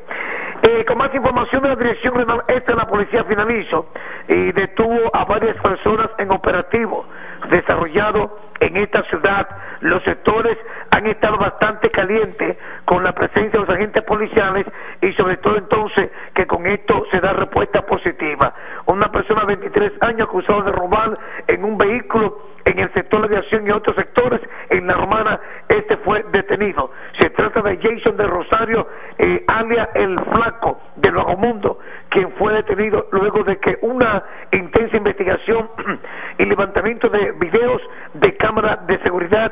[0.63, 3.87] Eh, con más información de la Dirección Regional Este la Policía finalizó
[4.27, 7.05] y detuvo a varias personas en operativo
[7.49, 9.47] desarrollado en esta ciudad.
[9.81, 10.57] Los sectores
[10.91, 14.65] han estado bastante calientes con la presencia de los agentes policiales
[15.01, 18.53] y sobre todo entonces que con esto se da respuesta positiva.
[18.87, 21.17] Una persona de 23 años acusada de robar
[21.47, 25.97] en un vehículo en el sector de aviación y otros sectores en la romana, este
[25.97, 26.91] fue detenido.
[27.17, 32.53] Se trata de Jason de Rosario, eh, alia el flaco del Bajo Mundo, quien fue
[32.53, 35.69] detenido luego de que una intensa investigación
[36.37, 37.81] y levantamiento de videos
[38.13, 39.51] de cámara de seguridad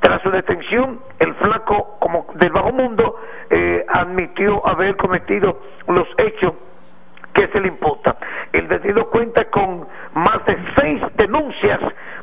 [0.00, 3.16] tras su detención, el flaco como del bajo mundo
[3.50, 6.54] eh, admitió haber cometido los hechos
[7.32, 8.16] que se le imputa.
[8.52, 11.80] El detenido cuenta con más de seis denuncias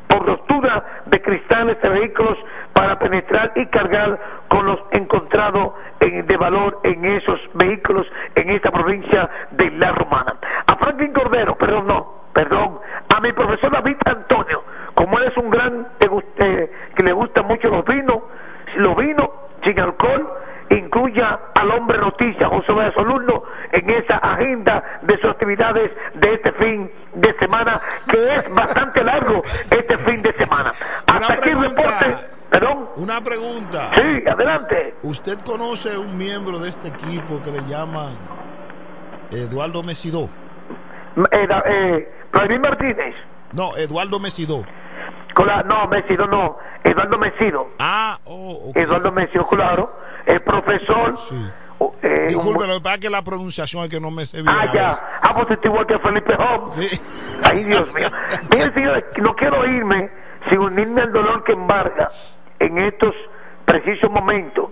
[0.08, 2.38] por rotura de cristales de vehículos
[2.74, 4.18] para penetrar y cargar
[4.48, 10.34] con los encontrados en- de valor en esos vehículos en esta provincia de La Romana.
[10.66, 12.80] A Franklin Cordero, perdón, no, perdón,
[13.14, 14.62] a mi profesor David Antonio,
[14.94, 18.18] como él es un gran eh, que le gusta mucho los vinos,
[18.76, 19.28] los vinos
[19.62, 20.28] sin alcohol,
[20.70, 26.52] incluya al hombre noticia José María Solurno en esa agenda de sus actividades de este
[26.52, 27.80] fin de semana,
[28.10, 29.38] que es bastante largo
[29.70, 30.70] este fin de semana.
[31.06, 32.33] Hasta aquí el reporte.
[32.54, 32.88] Perdón.
[32.96, 33.90] Una pregunta.
[33.96, 34.94] Sí, adelante.
[35.02, 38.16] ¿Usted conoce un miembro de este equipo que le llaman
[39.32, 40.28] Eduardo Mesidó?
[41.32, 43.14] Eh, eh, Vladimir Martínez.
[43.52, 44.64] No, Eduardo Mesidó.
[45.34, 46.56] Con la- no, Mesido no.
[46.84, 47.66] Eduardo Mesido.
[47.80, 48.76] Ah, oh, ok.
[48.76, 49.92] Eduardo Mesido, claro.
[50.24, 51.16] El profesor.
[51.78, 54.42] o- eh, Disculpe, lo que pasa es que la pronunciación es que no me sé
[54.42, 54.48] bien.
[54.56, 54.92] Ah, ya.
[55.22, 57.40] Ah, pues está igual que Felipe Holmes.
[57.44, 58.06] Ay, Dios mío.
[58.50, 60.08] Miren, señores, no quiero irme
[60.50, 62.08] sin unirme al dolor que embarga
[62.58, 63.14] en estos
[63.64, 64.70] precisos momentos.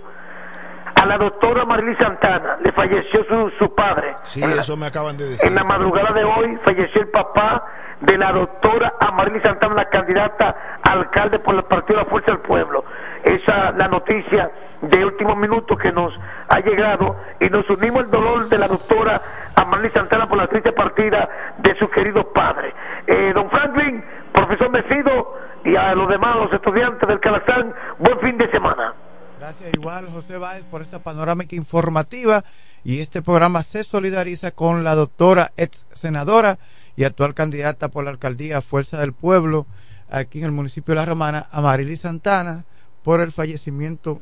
[0.94, 4.14] A la doctora Marily Santana le falleció su, su padre.
[4.24, 5.48] Sí, En la- eso me acaban de decir.
[5.48, 7.64] en la madrugada de hoy falleció el papá
[8.00, 12.32] de la doctora Amarili Santana, la candidata a alcalde por el Partido de la Fuerza
[12.32, 12.84] del Pueblo.
[13.24, 14.50] Esa es la noticia
[14.82, 16.12] de último minuto que nos
[16.48, 19.20] ha llegado y nos unimos el dolor de la doctora
[19.56, 21.28] Amarili Santana por la triste partida
[21.58, 22.74] de su querido padre.
[23.06, 28.36] Eh, don Franklin, profesor Mesido y a los demás, los estudiantes del Calazán, buen fin
[28.38, 28.94] de semana.
[29.38, 32.44] Gracias igual José Báez por esta panorámica informativa
[32.84, 36.58] y este programa se solidariza con la doctora ex senadora
[36.94, 39.66] y actual candidata por la alcaldía Fuerza del Pueblo
[40.10, 42.64] aquí en el municipio de La Romana, Amarili Santana,
[43.02, 44.20] por el fallecimiento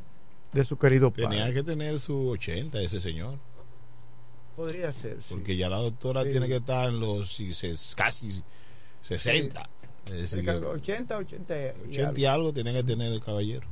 [0.53, 1.29] de su querido padre.
[1.39, 3.35] Tenía que tener su 80 ese señor.
[4.57, 5.27] Podría ser, sí.
[5.31, 6.31] Porque ya la doctora Sí.
[6.31, 7.39] tiene que estar en los
[7.97, 8.43] casi
[9.01, 9.69] 60.
[10.07, 13.67] Decir, que 80, 80 y 80 y algo tiene que tener el caballero.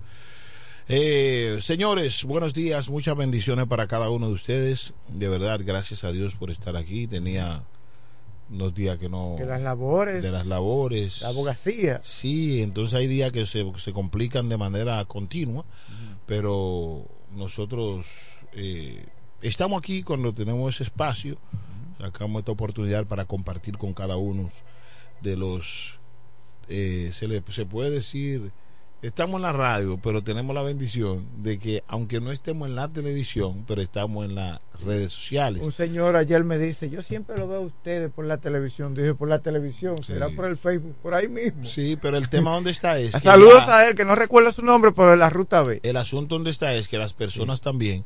[0.89, 4.95] Eh, señores, buenos días, muchas bendiciones para cada uno de ustedes.
[5.09, 7.07] De verdad, gracias a Dios por estar aquí.
[7.07, 7.65] Tenía
[8.51, 9.37] unos días que no...
[9.39, 10.23] De las labores.
[10.23, 11.21] De las labores.
[11.21, 12.01] La abogacía.
[12.05, 15.65] Sí, entonces hay días que se, se complican de manera continua,
[16.25, 18.07] pero nosotros
[18.55, 19.05] eh,
[19.43, 21.39] estamos aquí cuando tenemos ese espacio,
[22.01, 24.49] sacamos esta oportunidad para compartir con cada uno
[25.21, 25.98] de los,
[26.69, 28.51] eh, se, le, se puede decir,
[29.03, 32.89] estamos en la radio, pero tenemos la bendición de que aunque no estemos en la
[32.89, 35.63] televisión, pero estamos en las redes sociales.
[35.63, 38.95] Un señor ayer me dice, yo siempre lo veo a ustedes por la televisión.
[38.95, 41.65] Dije, por la televisión, será por el Facebook, por ahí mismo.
[41.65, 43.13] Sí, pero el tema donde está es...
[43.13, 45.81] Saludos a él, que no recuerdo su nombre, pero de la ruta B.
[45.83, 48.05] El asunto donde está es que las personas también,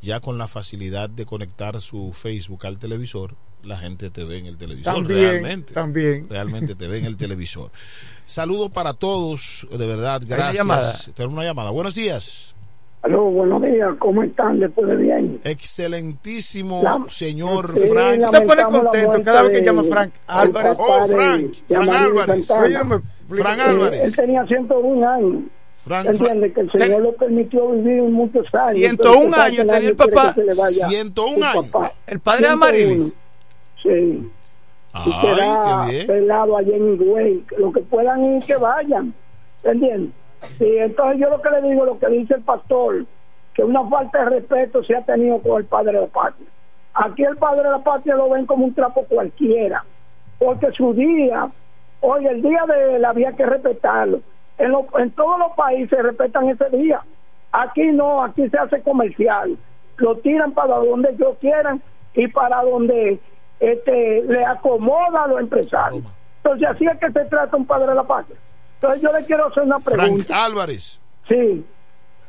[0.00, 4.46] ya con la facilidad de conectar su Facebook al televisor, la gente te ve en
[4.46, 4.94] el televisor.
[4.94, 5.74] También, realmente.
[5.74, 6.26] también.
[6.28, 7.70] Realmente te ve en el televisor.
[8.26, 10.56] Saludos para todos, de verdad, una gracias.
[10.56, 10.94] llamada.
[11.14, 11.70] Tenemos una llamada.
[11.70, 12.54] Buenos días.
[13.02, 15.40] Aló, buenos días, ¿cómo están después de bien?
[15.42, 18.20] Excelentísimo La- señor Sí, Frank.
[18.24, 20.76] Usted pone contento cada vez que llama Frank Álvarez.
[20.78, 21.52] Oh, papá de- Frank.
[21.68, 22.46] Frank Álvarez.
[23.28, 24.00] Frank Álvarez.
[24.04, 25.42] Él tenía 101 años.
[25.84, 28.78] Frank- Entiende que el Señor le permitió vivir muchos años.
[28.78, 30.34] 101 Entonces, años tenía el papá.
[30.34, 31.66] que se le vaya 101 su años.
[32.06, 32.52] El padre de 101.
[32.52, 33.14] Amarilis.
[33.82, 34.30] Sí.
[35.06, 36.06] y queda qué bien.
[36.06, 37.44] pelado allá en Higüey.
[37.58, 39.14] Lo que puedan ir, que vayan.
[39.64, 40.10] ¿Entiendes?
[40.58, 43.04] Sí, entonces yo lo que le digo, lo que dice el pastor,
[43.54, 46.46] que una falta de respeto se ha tenido con el padre de la patria.
[46.94, 49.84] Aquí el padre de la patria lo ven como un trapo cualquiera,
[50.38, 51.48] porque su día,
[52.00, 54.20] hoy el día de él había que respetarlo.
[54.58, 57.00] En, lo- en todos los países respetan ese día.
[57.52, 59.56] Aquí no, aquí se hace comercial.
[59.98, 61.80] Lo tiran para donde ellos quieran
[62.14, 63.20] y para donde
[63.62, 66.04] este, le acomoda a los empresarios.
[66.42, 68.36] Entonces así es que se trata un padre de la patria.
[68.74, 70.44] Entonces yo le quiero hacer una Frank pregunta.
[70.44, 71.00] Álvarez.
[71.28, 71.64] Sí.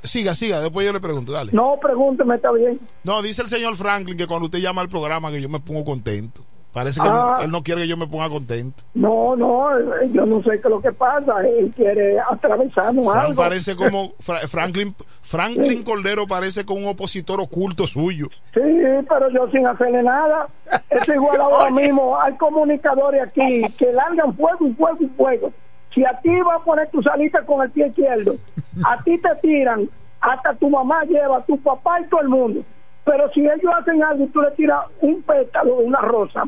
[0.03, 1.51] Siga, siga, después yo le pregunto, dale.
[1.51, 2.79] No, pregúnteme, está bien.
[3.03, 5.83] No, dice el señor Franklin que cuando usted llama al programa que yo me pongo
[5.83, 6.43] contento.
[6.73, 7.35] Parece que Ah.
[7.39, 8.83] él, él no quiere que yo me ponga contento.
[8.95, 11.41] No, no, eh, yo no sé qué es lo que pasa.
[11.47, 13.35] Él quiere atravesarnos Frank algo.
[13.43, 18.27] parece como Fra- Franklin Franklin Cordero parece como un opositor oculto suyo.
[18.53, 18.59] Sí,
[19.07, 20.47] pero yo sin hacerle nada.
[20.89, 22.19] Es igual ahora mismo.
[22.19, 25.51] Hay comunicadores aquí que largan fuego y fuego y fuego.
[25.93, 28.35] Si a ti va a poner tu salita con el pie izquierdo,
[28.83, 29.87] a ti te tiran,
[30.21, 32.61] hasta tu mamá lleva, tu papá y todo el mundo.
[33.05, 36.43] Pero si ellos hacen algo y tú le tiras un pétalo de una rosa,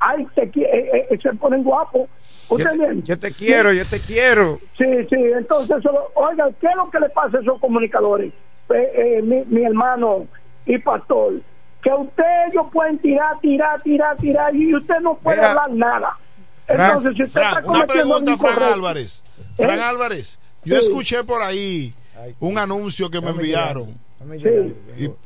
[0.00, 2.08] ay, te, qui- eh, eh, se ponen guapos.
[2.48, 4.58] ¿Usted Yo te, yo te quiero, yo te quiero.
[4.76, 5.76] Sí, sí, entonces,
[6.14, 8.32] oiga, ¿qué es lo que le pasa a esos comunicadores?
[8.74, 10.26] Eh, eh, mi, mi hermano
[10.66, 11.34] y pastor,
[11.82, 16.18] que usted ellos pueden tirar, tirar, tirar, tirar y usted no puede Mira, hablar nada.
[16.66, 19.24] Frank, Entonces, si usted Frank, está una pregunta, Frank incorrecto, Álvarez.
[19.38, 19.42] ¿eh?
[19.64, 20.86] Frank Álvarez, yo Sí.
[20.86, 21.92] escuché por ahí
[22.40, 23.94] un anuncio que me enviaron.
[24.42, 24.74] Sí.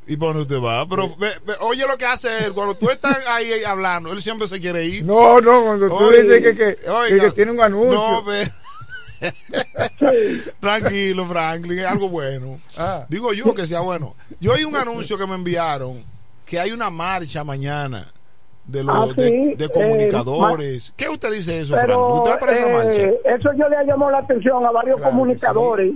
[0.07, 0.87] ¿Y, ¿Y por dónde usted va?
[0.89, 2.53] Pero ve- ve- oye lo que hace él.
[2.55, 5.05] Cuando tú estás ahí hablando, él siempre se quiere ir.
[5.05, 7.93] No, no, cuando tú Oiga, dices que, que, que- oiga, que tiene un anuncio.
[7.93, 8.45] No, ve.
[10.61, 12.59] Tranquilo, Franklin, es algo bueno.
[12.77, 13.05] Ah.
[13.09, 14.15] Digo yo que sea bueno.
[14.41, 16.05] Yo hay un anuncio que me enviaron
[16.47, 18.13] que hay una marcha mañana
[18.67, 20.93] de los Ah, de, sí, de eh, comunicadores.
[20.97, 21.97] ¿Qué usted dice eso, Franklin?
[21.99, 23.35] ¿Usted va para esa eh, marcha?
[23.37, 25.95] eso yo le ha llamado la atención a varios comunicadores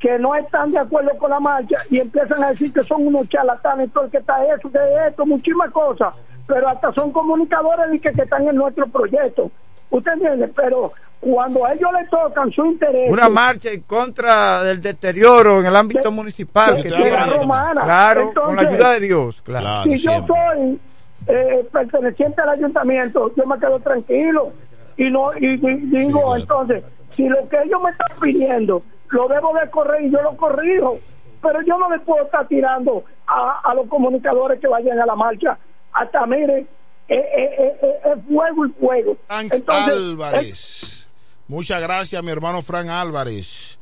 [0.00, 3.28] que no están de acuerdo con la marcha y empiezan a decir que son unos
[3.28, 6.14] charlatanes, todo el que está eso, que esto, muchísimas cosas,
[6.46, 9.50] pero hasta son comunicadores y que, que están en nuestro proyecto.
[9.90, 10.48] ¿Usted entiende?
[10.56, 13.12] Pero cuando a ellos les tocan su interés...
[13.12, 16.76] Una marcha en contra del deterioro en el ámbito municipal.
[16.76, 17.80] de- que de tiene- la romana.
[17.82, 19.42] Claro, con la Entonces, ayuda de Dios.
[19.42, 19.82] Claro.
[19.82, 20.80] si yo soy
[21.26, 24.50] eh, perteneciente al ayuntamiento, yo me quedo tranquilo
[24.96, 26.82] y no y, y digo entonces,
[27.12, 30.98] si lo que ellos me están pidiendo lo debo de correr y yo lo corrijo,
[31.42, 35.14] pero yo no le puedo estar tirando a, a los comunicadores que vayan a la
[35.16, 35.58] marcha.
[35.92, 36.66] Hasta mire, eh,
[37.08, 39.16] eh, eh, eh, es fuego y fuego.
[39.26, 41.08] Frank Entonces, Álvarez.
[41.48, 43.78] Muchas gracias, mi hermano Frank Álvarez.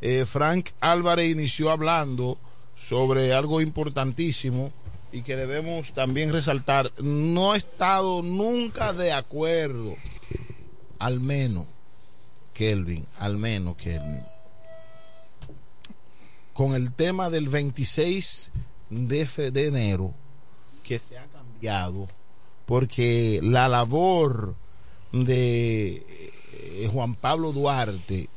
[0.00, 2.36] Eh, Frank Álvarez inició hablando
[2.74, 4.72] sobre algo importantísimo
[5.12, 6.90] y que debemos también resaltar.
[6.98, 9.94] No he estado nunca de acuerdo,
[10.98, 11.72] al menos,
[12.52, 14.22] Kelvin, al menos, Kelvin,
[16.52, 18.50] con el tema del 26
[18.90, 20.14] de, de enero,
[20.82, 22.08] que se ha cambiado,
[22.66, 24.54] porque la labor
[25.12, 26.04] de
[26.62, 28.28] eh, Juan Pablo Duarte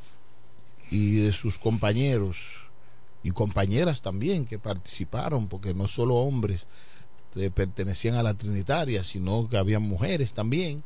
[0.90, 2.66] y de sus compañeros
[3.22, 6.66] y compañeras también que participaron, porque no solo hombres
[7.34, 10.84] eh, pertenecían a la Trinitaria, sino que habían mujeres también.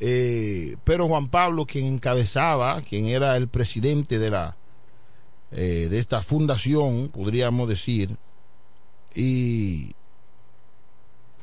[0.00, 4.57] Eh, pero Juan Pablo, quien encabezaba, quien era el presidente de la
[5.50, 8.16] eh, de esta fundación, podríamos decir,
[9.14, 9.92] y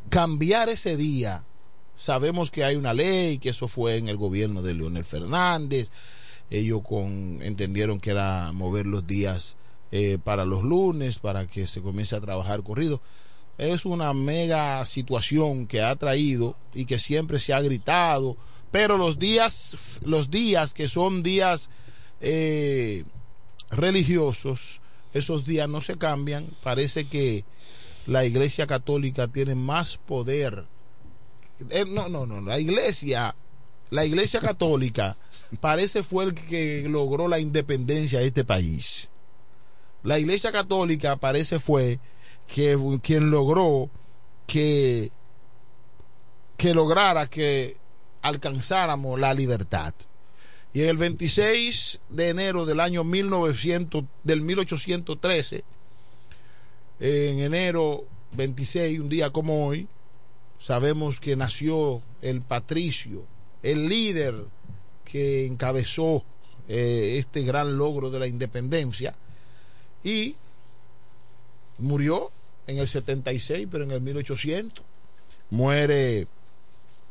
[0.10, 1.44] cambiar ese día.
[1.96, 5.90] Sabemos que hay una ley, que eso fue en el gobierno de Leonel Fernández.
[6.50, 9.56] Ellos con, entendieron que era mover los días
[9.92, 13.02] eh, para los lunes, para que se comience a trabajar corrido.
[13.58, 18.38] Es una mega situación que ha traído y que siempre se ha gritado,
[18.72, 21.70] pero los días, los días que son días
[22.20, 23.06] eh,
[23.70, 24.82] religiosos,
[25.14, 26.50] esos días no se cambian.
[26.64, 27.46] Parece que
[28.08, 30.66] la Iglesia Católica tiene más poder.
[31.70, 33.36] Eh, no, no, no, la Iglesia,
[33.90, 35.18] la Iglesia Católica
[35.62, 39.08] parece fue el que logró la independencia de este país.
[40.04, 42.00] La Iglesia Católica parece fue
[42.48, 43.90] que quien logró
[44.46, 45.12] que
[46.58, 47.78] que lograra que
[48.22, 49.94] alcanzáramos la libertad.
[50.76, 55.64] Y el 26 de enero del año 1900 del 1813
[57.00, 58.04] en enero
[58.34, 59.88] 26, un día como hoy,
[60.60, 63.24] sabemos que nació el patricio,
[63.64, 64.36] el líder
[65.06, 66.26] que encabezó
[66.68, 69.16] eh, este gran logro de la independencia
[70.04, 70.36] y
[71.78, 72.32] murió
[72.68, 74.84] en el 76, pero en el 1800
[75.52, 76.28] muere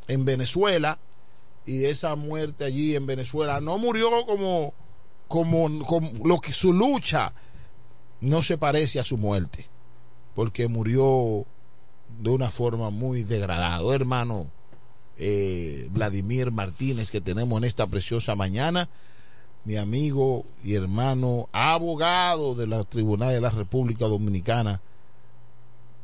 [0.07, 0.99] en Venezuela
[1.67, 4.75] y esa muerte allí en Venezuela no murió como
[5.29, 7.33] como, como lo que su lucha
[8.21, 9.69] no se parece a su muerte
[10.35, 11.47] porque murió
[12.21, 13.95] de una forma muy degradada.
[13.95, 14.49] Hermano
[15.17, 18.89] eh, Vladimir Martínez, que tenemos en esta preciosa mañana,
[19.65, 24.81] mi amigo y hermano abogado de la Tribunal de la República Dominicana,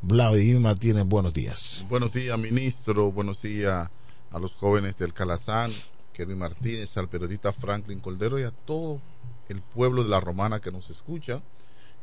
[0.02, 1.84] Vladimir Martínez, buenos días.
[1.90, 3.12] Buenos días, ministro.
[3.12, 3.90] Buenos días
[4.30, 5.70] a los jóvenes del Calazán,
[6.12, 9.00] Kevin Martínez, al periodista Franklin Coldero y a todo
[9.48, 11.40] el pueblo de la Romana que nos escucha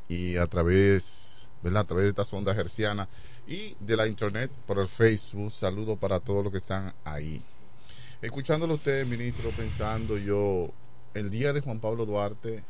[0.09, 1.81] y a través, ¿verdad?
[1.81, 3.07] A través de esta ondas hercianas
[3.47, 5.51] y de la internet por el Facebook.
[5.51, 7.41] Saludo para todos los que están ahí.
[8.21, 10.71] Escuchándolo usted, ministro, pensando yo,
[11.13, 12.63] el día de Juan Pablo Duarte,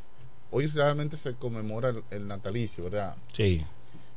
[0.50, 3.16] hoy realmente se conmemora el, el natalicio, ¿verdad?
[3.32, 3.64] Sí.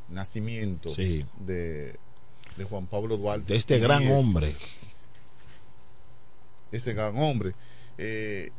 [0.09, 1.25] Nacimiento Sí.
[1.39, 1.95] de,
[2.57, 3.53] de Juan Pablo Duarte.
[3.53, 4.53] De este gran es- hombre.
[6.71, 7.53] Ese gran hombre.
[7.97, 8.51] Eh,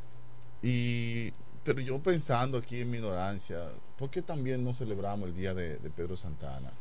[0.62, 1.30] y
[1.64, 3.59] pero yo pensando aquí en mi ignorancia,
[3.98, 6.72] ¿por qué también no celebramos el día de, de Pedro Santana?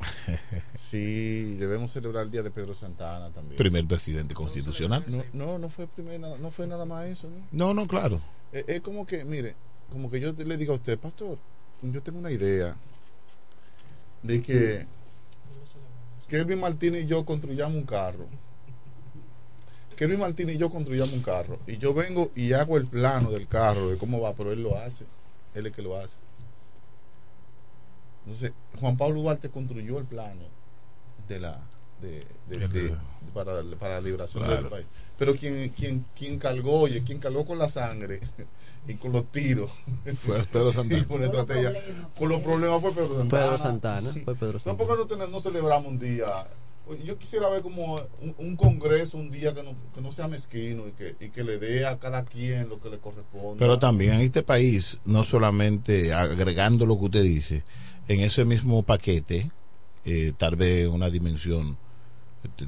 [0.74, 3.56] Sí, debemos celebrar el día de Pedro Santana también.
[3.56, 5.04] Primer presidente constitucional.
[5.08, 7.46] No, no, no fue primer, nada- no fue nada más eso, ¿no?
[7.50, 8.20] No, no, claro.
[8.52, 9.54] Es, es como que, mire,
[9.90, 11.38] como que yo le digo a usted, pastor,
[11.82, 12.76] yo tengo una idea
[14.22, 14.86] de que
[16.28, 18.26] Kelvin Martínez y yo construyamos un carro.
[19.96, 21.58] Kelvin Martínez y yo construyamos un carro.
[21.66, 24.76] Y yo vengo y hago el plano del carro, de cómo va, pero él lo
[24.76, 25.04] hace.
[25.54, 26.16] Él es el que lo hace.
[28.24, 30.42] Entonces, Juan Pablo Duarte construyó el plano
[31.28, 31.60] de la
[32.00, 32.96] de, de- de-
[33.32, 34.62] para, para la liberación Claro.
[34.62, 34.86] del país.
[35.18, 38.20] Pero quien, quien, quien cargó, oye, quien cargó con la sangre
[38.88, 39.70] y con los tiros
[40.16, 41.00] Fue Pedro Santana.
[41.00, 41.72] y con la estrategia,
[42.18, 43.42] con los problemas fue Pedro Santana.
[43.44, 44.76] Pedro Santana, fue Pedro No, Santana.
[44.78, 46.26] porque no, tenemos- no celebramos un día.
[47.04, 50.88] Yo quisiera ver como un, un congreso un día que no, que no sea mezquino
[50.88, 53.58] y que, y que le dé a cada quien lo que le corresponde.
[53.58, 57.64] Pero también en este país, no solamente agregando lo que usted dice,
[58.08, 59.50] en ese mismo paquete,
[60.04, 61.78] eh, tal vez una dimensión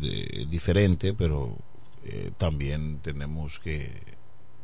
[0.00, 1.56] eh, diferente, pero
[2.04, 3.90] eh, también tenemos que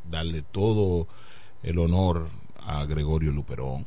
[0.08, 1.08] darle todo
[1.62, 2.28] el honor
[2.60, 3.86] a Gregorio Luperón.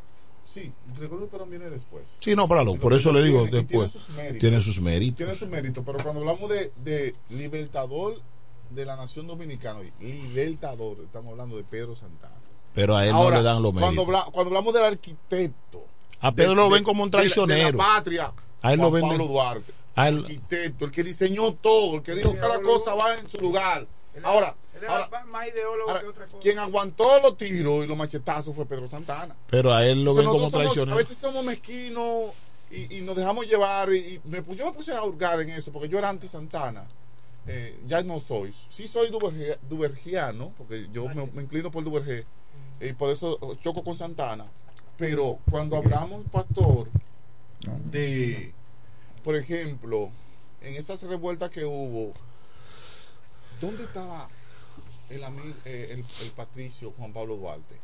[0.54, 2.04] Sí, Gregorio Perón viene después.
[2.20, 3.92] Sí, no, para lo- Y por eso le digo tiene- después.
[3.92, 4.40] Tiene sus méritos.
[4.40, 5.18] Tiene sus méritos.
[5.18, 8.22] Tiene sus méritos, pero cuando hablamos de, de libertador
[8.70, 12.34] de la nación dominicana, libertador, estamos hablando de Pedro Santana.
[12.76, 14.08] Pero a él Ahora, no le dan los cuando, méritos.
[14.08, 15.86] habla- cuando hablamos del arquitecto.
[16.22, 17.78] A Pedro lo de- ven como un de la- De traicionero.
[17.78, 18.34] la, patria.
[18.62, 19.74] A él lo ven- Pablo Duarte.
[19.96, 23.38] a él- arquitecto, el que diseñó todo, el que dijo cada cosa va en su
[23.40, 23.86] lugar.
[24.24, 24.56] Ahora,
[24.88, 26.40] ahora, más ideólogo ahora, que otra cosa.
[26.40, 29.36] quien aguantó los tiros y los machetazos fue Pedro Santana.
[29.50, 30.94] Pero a él lo Entonces, ven como traicionero.
[30.94, 32.32] a veces somos mezquinos
[32.72, 33.94] y, y nos dejamos llevar.
[33.94, 36.86] Y, y me, yo me puse a hurgar en eso porque yo era anti-Santana.
[37.45, 38.54] Eh, ya no soy.
[38.70, 42.26] Sí soy duverge- duvergiano, porque yo me, me inclino por Duvergé
[42.80, 44.45] y por eso choco con Santana.
[44.98, 46.88] Pero cuando hablamos, pastor,
[47.91, 48.54] de,
[49.24, 50.10] por ejemplo,
[50.62, 52.14] en esas revueltas que hubo,
[53.60, 54.30] ¿dónde estaba
[55.10, 57.78] el, ami- eh, el, el patricio Juan Pablo Duarte?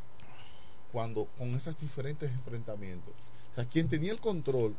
[0.91, 3.13] Cuando con esos diferentes enfrentamientos.
[3.51, 4.75] O sea, quien tenía el control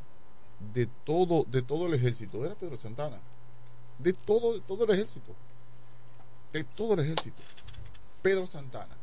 [0.73, 3.19] de todo, de todo el ejército era Pedro Santana.
[3.99, 5.35] De todo, de todo el ejército.
[6.53, 7.43] De todo el ejército.
[8.23, 8.97] Pedro Santana.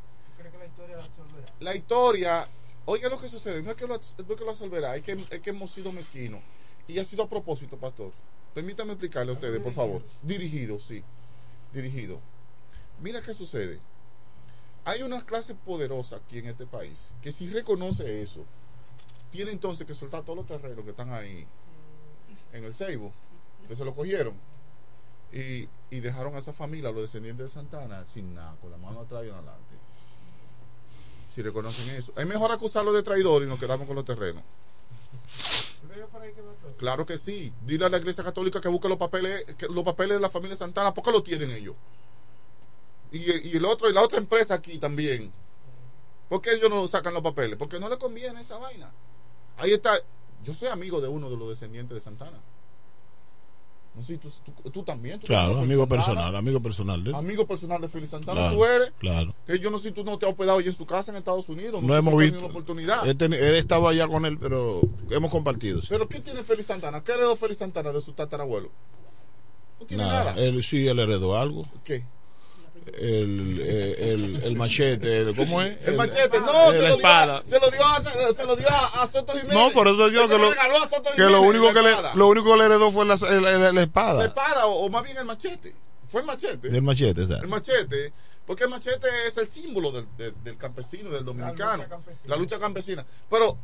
[1.60, 2.46] La historia,
[2.84, 5.12] oiga lo que sucede, no es que lo, no es que lo absolverá, es que,
[5.12, 6.40] es que hemos sido mezquinos.
[6.86, 8.12] Y ha sido a propósito, pastor.
[8.54, 10.02] Permítame explicarle a ustedes, por favor.
[10.22, 11.02] Dirigido, sí.
[11.72, 12.20] Dirigido.
[13.00, 13.80] Mira qué sucede.
[14.84, 18.44] Hay una clase poderosa aquí en este país que si reconoce eso,
[19.30, 21.46] tiene entonces que soltar todos los terrenos que están ahí
[22.52, 23.12] en el Seibo,
[23.68, 24.34] que se lo cogieron.
[25.30, 28.78] Y, y dejaron a esa familia, a los descendientes de Santana, sin nada, con la
[28.78, 29.74] mano atrás y adelante.
[31.34, 32.12] Si reconocen eso.
[32.16, 34.42] Es mejor acusarlo de traidor y nos quedamos con los terrenos.
[36.78, 37.52] Claro que sí.
[37.66, 40.56] Dile a la Iglesia Católica que busque los papeles, que los papeles de la familia
[40.56, 41.76] Santana, porque lo tienen ellos.
[43.12, 45.32] Y, y el otro, y la otra empresa aquí también.
[46.28, 47.56] ¿Por qué ellos no sacan los papeles?
[47.58, 48.92] Porque no le conviene esa vaina.
[49.56, 49.92] Ahí está.
[50.44, 52.38] Yo soy amigo de uno de los descendientes de Santana.
[53.94, 55.18] No sé, tú, tú, tú también.
[55.18, 55.88] tú Claro, amigo Santana.
[56.04, 57.14] personal, amigo personal.
[57.14, 58.92] Amigo personal de Félix Santana, Claro, tú eres.
[58.98, 59.34] claro.
[59.46, 61.16] Que yo no sé si tú no te has hospedado ya en su casa en
[61.16, 61.82] Estados Unidos.
[61.82, 62.36] No hemos visto.
[62.36, 63.08] tenido la oportunidad.
[63.08, 65.80] He, teni- he estado allá con él, pero hemos compartido.
[65.80, 65.88] sí.
[65.90, 67.02] Pero ¿qué tiene Félix Santana?
[67.02, 68.70] ¿Qué heredó Félix Santana de su tatarabuelo?
[69.80, 70.40] No tiene Nada, nada.
[70.44, 71.66] Él sí, él heredó algo.
[71.82, 72.04] ¿Qué?
[72.96, 75.76] El, eh, el, el machete, el- ¿cómo es?
[75.86, 77.42] El machete, no, se la lo, espada.
[77.42, 78.00] dio se lo dio a,
[78.34, 79.52] se lo dio a, a Soto Jiménez.
[79.54, 82.26] No, por eso yo que lo, regaló a Soto que lo único que le, lo
[82.28, 84.18] único que le heredó fue la, la- la- la espada.
[84.20, 85.74] La espada, o, o más bien el machete.
[86.06, 86.68] Fue el machete.
[86.70, 87.42] Del machete, ¿sabes?
[87.42, 88.12] El machete,
[88.46, 91.84] porque el machete es el símbolo del, del, del campesino, del dominicano.
[92.26, 93.04] La lucha campesina.
[93.30, 93.58] Pero,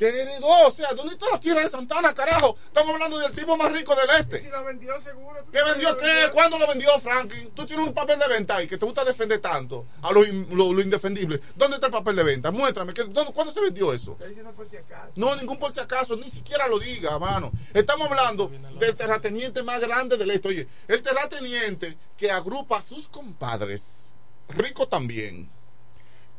[0.00, 0.66] ¿qué heredó?
[0.66, 2.56] O sea, ¿dónde está la tierra de Santana, carajo?
[2.64, 4.40] Estamos hablando del tipo más rico del este.
[4.40, 5.44] Si lo vendió seguro.
[5.44, 6.30] ¿tú ¿Qué vendió qué?
[6.32, 7.50] ¿Cuándo lo vendió Franklin?
[7.50, 10.48] Tú tienes un papel de venta ahí que te gusta defender tanto a lo, in-
[10.56, 11.38] lo- lo indefendible.
[11.54, 12.50] ¿Dónde está el papel de venta?
[12.50, 12.94] Muéstrame.
[12.94, 14.12] ¿qué- dónde- ¿Cuándo se vendió eso?
[14.12, 15.12] Está diciendo por si acaso.
[15.16, 17.52] No, ningún por si acaso, ni siquiera lo diga, mano.
[17.74, 18.48] Estamos hablando
[18.78, 20.48] del terrateniente más grande del este.
[20.48, 24.14] Oye, el terrateniente que agrupa a sus compadres,
[24.48, 25.50] rico también.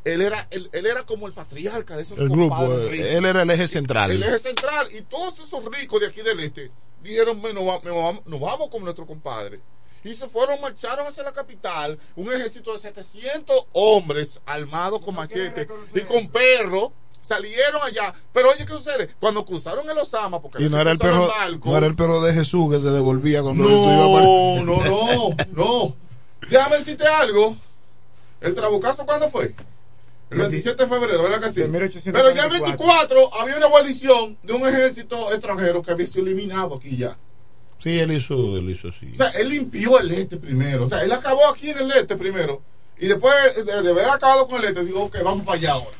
[0.03, 3.07] Él era, él, él era como el patriarca de esos El grupo, compadres eh, ricos.
[3.07, 4.11] él era el eje central.
[4.11, 4.87] El eje central.
[4.95, 6.71] Y todos esos ricos de aquí del este
[7.03, 9.59] dijeron, "Me- nos, vamos- nos vamos con nuestro compadre.
[10.03, 15.67] Y se fueron, marcharon hacia la capital, un ejército de 700 hombres armados con machete
[15.93, 16.89] y con perros.
[17.23, 19.07] Salieron allá, pero oye, ¿qué sucede?
[19.19, 22.19] Cuando cruzaron el Osama, porque Y no era el perro, barco, no era el perro
[22.19, 25.95] de Jesús que se devolvía cuando no, a no, no, no.
[26.49, 27.55] Déjame decirte algo.
[28.41, 29.53] ¿El trabucazo cuándo fue?
[30.31, 31.61] El 27 de febrero, ¿verdad que sí?
[32.13, 36.75] Pero ya el 24 había una guarnición de un ejército extranjero que había sido eliminado
[36.75, 37.17] aquí ya.
[37.83, 39.11] Sí, él hizo, él hizo así.
[39.11, 40.85] O sea, él limpió el este primero.
[40.85, 42.61] O sea, él acabó aquí en el este primero.
[42.97, 45.97] Y después de, de haber acabado con el este, dijo, ok, vamos para allá ahora.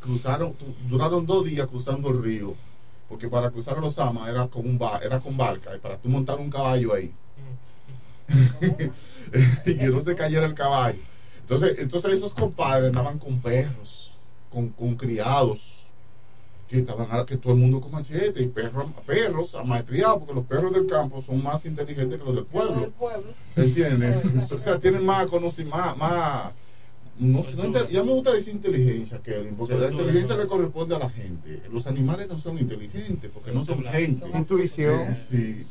[0.00, 0.54] Cruzaron,
[0.88, 2.54] duraron dos días cruzando el río.
[3.08, 5.74] Porque para cruzar los Osama era con, un ba- era con barca.
[5.74, 7.12] Y para tú montar un caballo ahí.
[9.66, 10.98] y que no se cayera el caballo.
[11.48, 14.12] Entonces, entonces esos compadres andaban con perros,
[14.50, 15.86] con, con criados,
[16.68, 20.44] que estaban ahora que todo el mundo con machete y perros, perros amaestriados, porque los
[20.44, 22.92] perros del campo son más inteligentes que los del pueblo.
[23.56, 24.52] ¿Entiendes?
[24.52, 26.52] o sea, tienen más conocimiento, más, más
[27.18, 31.08] no, no ya me gusta decir inteligencia, Kevin, porque la inteligencia le corresponde a la
[31.08, 31.62] gente.
[31.72, 34.28] Los animales no son inteligentes, porque no son gente.
[34.36, 35.16] Intuición.
[35.16, 35.66] Sí, sí.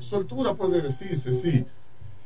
[0.00, 1.64] Soltura puede decirse, sí.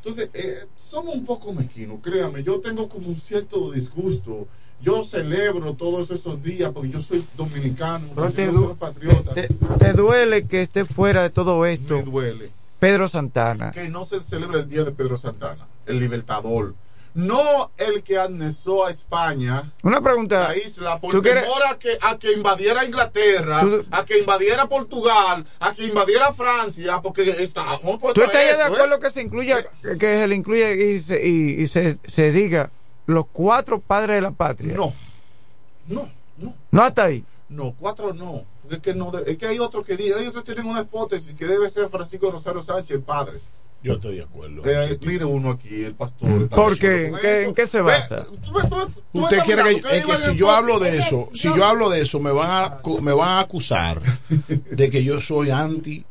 [0.03, 4.49] Entonces, eh, somos un poco mezquinos, créame, yo tengo como un cierto disgusto.
[4.83, 9.35] Yo celebro todos esos días porque yo soy dominicano, Pero yo te, soy patriota.
[9.35, 9.49] te-
[9.79, 11.97] te duele que esté fuera de todo esto.
[11.97, 12.51] Me duele.
[12.79, 13.73] Pedro Santana.
[13.73, 16.75] que no se celebra el día de Pedro Santana, el libertador.
[17.15, 20.49] No el que amnesó a España, Una pregunta.
[20.49, 24.19] la isla, por ¿Tú temor quieres- a que, a que invadiera Inglaterra, Tú- a que
[24.21, 27.25] invadiera Portugal, a que invadiera Francia, porque
[27.99, 28.67] por ¿Tú estarías de ¿eh?
[28.67, 32.71] acuerdo que se incluya, que se le incluya y se, y, y se, se diga
[33.07, 34.75] los cuatro padres de la patria?
[34.77, 34.95] No,
[35.89, 36.09] no,
[36.39, 36.55] no.
[36.71, 37.25] No hasta ahí.
[37.49, 38.45] No, cuatro no.
[38.71, 41.45] Es que, no es que hay otros que hay otros que tienen una hipótesis que
[41.45, 43.41] debe ser Francisco Rosario Sánchez, el padre.
[43.83, 44.63] Yo estoy de acuerdo.
[44.67, 46.43] Eh, mire uno aquí, el pastor.
[46.43, 47.07] está ¿Por de qué?
[47.07, 48.27] acuerdo ¿En qué, en qué se basa?
[49.13, 52.21] Usted quiere que, es que si yo hablo de eso, si yo hablo de eso,
[52.21, 56.05] me van a me van a acusar de que yo soy anti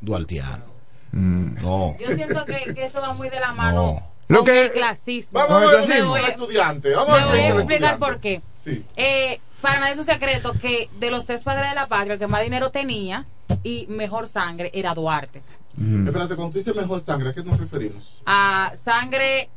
[0.00, 0.64] dualtiano.
[1.12, 1.96] No.
[2.00, 5.32] Yo siento que, que eso va muy de la mano Lo con que- el clasismo.
[5.32, 6.94] Vamos a ver lo voy- estudiante.
[6.94, 8.40] Vamos me a ver voy a explicar por qué.
[8.54, 8.84] Sí.
[8.96, 12.18] Eh, para nadie es un secreto que de los tres padres de la patria, el
[12.18, 13.26] que más dinero tenía
[13.62, 15.42] y mejor sangre era Duarte.
[15.76, 18.20] Espérate, cuando tú dices mejor sangre, ¿a qué nos referimos?
[18.26, 19.48] A sangre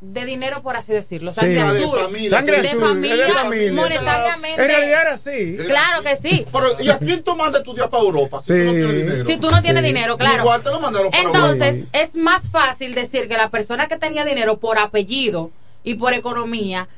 [0.00, 1.32] de dinero, por así decirlo.
[1.32, 1.40] Sí.
[1.40, 2.00] Sangre Ah, de azul.
[2.00, 2.30] familia.
[2.30, 3.72] Sangre de azul, familia, de familia.
[3.72, 4.62] monetariamente.
[4.62, 5.56] En realidad era así.
[5.66, 6.46] Claro que sí.
[6.52, 8.76] Pero, ¿y a quién tú mandas a estudiar para Europa si tú no Sí.
[8.76, 9.24] tienes dinero?
[9.24, 10.42] Si tú no tienes dinero, claro.
[10.42, 11.98] Igual te lo mandaron para Entonces, Europa.
[11.98, 15.50] es más fácil decir que la persona que tenía dinero por apellido
[15.82, 16.88] y por economía,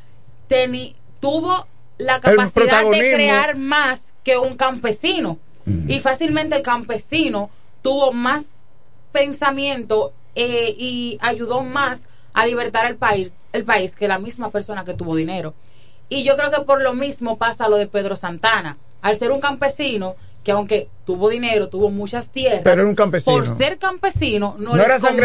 [0.48, 1.66] teni- tuvo
[1.98, 5.38] la capacidad de crear más que un campesino.
[5.86, 7.50] Y fácilmente el campesino
[7.82, 8.50] tuvo más
[9.12, 14.84] pensamiento eh, y ayudó más a libertar el país, el país que la misma persona
[14.84, 15.54] que tuvo dinero.
[16.08, 18.78] Y yo creo que por lo mismo pasa lo de Pedro Santana.
[19.02, 23.36] Al ser un campesino que aunque tuvo dinero, tuvo muchas tierras, Pero era un campesino.
[23.36, 25.16] por ser campesino no, No les azul.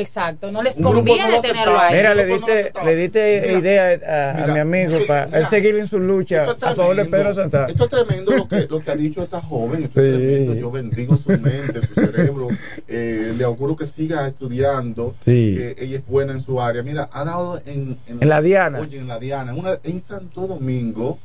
[0.00, 1.96] Exacto, no les conviene no lo tenerlo ahí.
[1.96, 5.88] Mira, le diste, le diste Mira, idea a, a mi amigo para él seguir en
[5.88, 7.16] su lucha Esto es a favor de tremendo.
[7.16, 7.66] Pedro Santana.
[7.66, 9.84] Esto es tremendo lo que, lo que ha dicho esta joven.
[9.84, 10.54] Esto es tremendo.
[10.54, 12.48] Yo bendigo su mente, su cerebro.
[12.88, 15.14] Eh, le auguro que siga estudiando.
[15.24, 15.54] Sí.
[15.56, 16.82] Que ella es buena en su área.
[16.82, 18.80] Mira, ha dado en, En la Diana.
[18.80, 19.52] Oye, en la Diana.
[19.52, 21.18] En, una- en Santo Domingo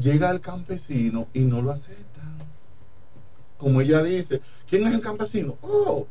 [0.00, 2.36] llega el campesino y no lo aceptan.
[3.56, 5.56] Como ella dice, ¿quién es el campesino?
[5.62, 6.06] Oh,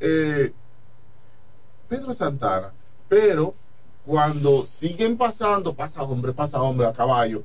[0.00, 0.52] eh,
[1.88, 2.72] Pedro Santana.
[3.08, 3.54] Pero
[4.06, 7.42] cuando siguen pasando, pasa hombre, pasa hombre a caballo,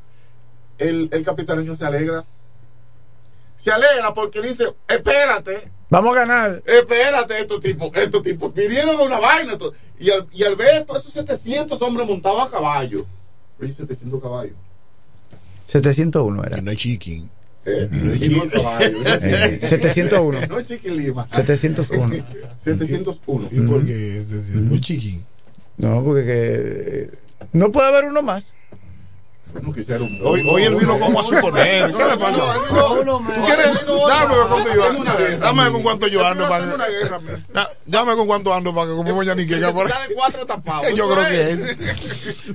[0.77, 2.25] el, el capitaleño se alegra.
[3.55, 6.63] Se alegra porque dice, espérate, Vamos a ganar.
[6.65, 9.53] espérate, estos tipos, estos tipos pidieron una vaina.
[9.99, 13.05] y, al, y al ver todos esos 700 hombres montados a caballo,
[13.61, 14.55] oye, 700 caballos.
[15.67, 16.61] 701 era.
[16.61, 17.29] No es chiquín.
[17.65, 18.49] Eh, Y no es y no chiquín.
[18.49, 19.69] caballo, no es Eh, chiquín.
[19.69, 20.39] 701.
[20.49, 21.27] No es chiquín Lima.
[21.35, 22.25] 701.
[22.63, 23.47] 701.
[23.51, 24.17] ¿Y por qué?
[24.19, 25.25] Es decir, muy chiquín.
[25.77, 27.09] No, porque que,
[27.53, 28.53] no puede haber uno más.
[29.63, 31.91] No quisiera un Hoy, hoy él vino como a suponer.
[31.91, 32.53] ¿Qué le pasa?
[32.69, 33.79] ¿Tú quieres?
[34.07, 35.37] Dame con cuánto yo ando.
[35.39, 36.47] Dame con cuánto yo ando.
[36.47, 37.19] para una guerra,
[37.53, 40.93] Da- Dame con cuánto ando para que comemos ya ni que por cuatro tapados.
[40.95, 41.77] Yo creo que es.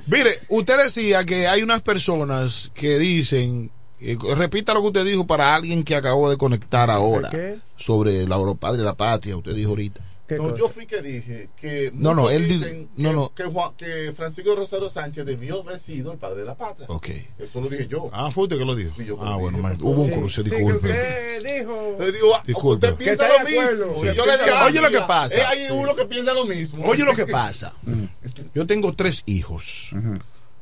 [0.07, 5.25] Mire, usted decía que hay unas personas que dicen, eh, repita lo que usted dijo
[5.27, 7.57] para alguien que acabó de conectar ahora qué?
[7.77, 10.01] sobre la padre de la patria, usted dijo ahorita.
[10.27, 13.31] No, yo fui que dije que No, no, él di- dicen no, que, no.
[13.35, 16.87] que, Juan- que Francisco Rosario Sánchez debió haber sido el padre de la patria.
[16.89, 17.09] Ok.
[17.37, 18.09] Eso lo dije yo.
[18.11, 18.91] Ah, fue usted que lo dijo.
[18.97, 19.83] Sí, yo Ah, lo bueno, dije.
[19.83, 20.87] hubo un Sí, cruce, sí, que disculpe.
[20.89, 21.95] usted dijo.
[21.99, 22.87] Le digo, ah, Disculpe.
[22.87, 24.03] usted piensa lo mismo.
[24.03, 25.35] Yo le dije, Oye lo que "Ah, pasa.
[25.35, 26.83] eh, hay uno que piensa lo mismo.
[26.87, 27.73] Oye lo que pasa.
[28.55, 29.91] Yo tengo tres hijos.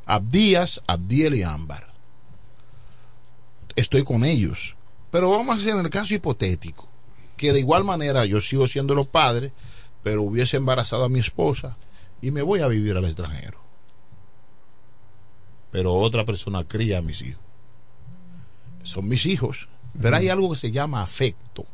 [0.05, 1.92] Abdías, Abdiel y Ámbar.
[3.75, 4.75] Estoy con ellos.
[5.11, 6.87] Pero vamos a hacer en el caso hipotético.
[7.37, 9.51] Que de igual manera yo sigo siendo los padres,
[10.01, 11.77] pero hubiese embarazado a mi esposa
[12.21, 13.59] y me voy a vivir al extranjero.
[15.71, 17.41] Pero otra persona cría a mis hijos.
[18.83, 19.69] Son mis hijos.
[19.99, 21.65] Pero hay algo que se llama afecto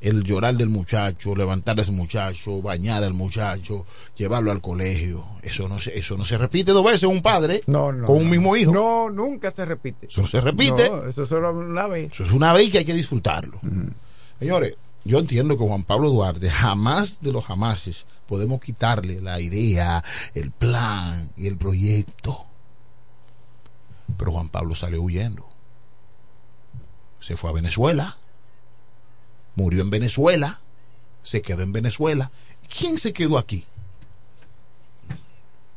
[0.00, 3.84] el llorar del muchacho, levantar a ese muchacho, bañar al muchacho,
[4.16, 5.26] llevarlo al colegio.
[5.42, 8.04] Eso no se, eso no se repite dos veces un padre No, no.
[8.06, 8.30] con un no.
[8.30, 8.72] mismo hijo.
[8.72, 10.06] No, nunca se repite.
[10.06, 10.88] Eso no se repite.
[10.88, 12.12] No, eso solo una vez.
[12.12, 13.60] Eso es una vez que hay que disfrutarlo.
[14.38, 20.04] Señores, yo entiendo que Juan Pablo Duarte, jamás de los jamases, podemos quitarle la idea,
[20.34, 22.44] el plan y el proyecto.
[24.16, 25.48] Pero Juan Pablo salió huyendo.
[27.20, 28.16] Se fue a Venezuela.
[29.58, 30.60] Murió en Venezuela.
[31.24, 32.30] Se quedó en Venezuela.
[32.78, 33.64] ¿Quién se quedó aquí?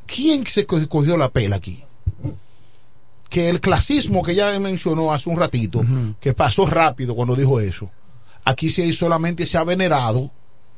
[0.06, 1.82] ¿Quién se co- cogió la pela aquí?
[3.28, 5.82] Que el clasismo que ya mencionó hace un ratito,
[6.20, 7.90] que pasó rápido cuando dijo eso,
[8.44, 10.30] aquí se solamente se ha venerado,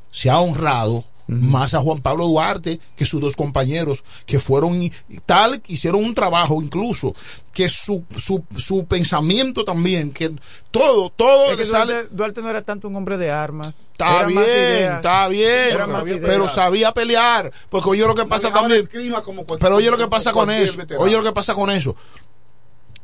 [0.09, 4.91] se ha honrado más a Juan Pablo Duarte que sus dos compañeros, que fueron
[5.25, 7.15] tal, que hicieron un trabajo incluso,
[7.51, 10.31] que su, su, su pensamiento también, que
[10.69, 11.93] todo, todo Es que le sale.
[11.93, 13.73] Duarte, Duarte no era tanto un hombre de armas.
[13.93, 15.77] Está Era bien, está bien,
[16.21, 17.51] pero, sabía pelear.
[17.69, 18.87] Porque oye lo que pasa Ahora también.
[19.23, 20.77] como Pero oye lo que pasa con eso.
[20.77, 21.05] veterano.
[21.05, 21.95] Oye lo que pasa con eso.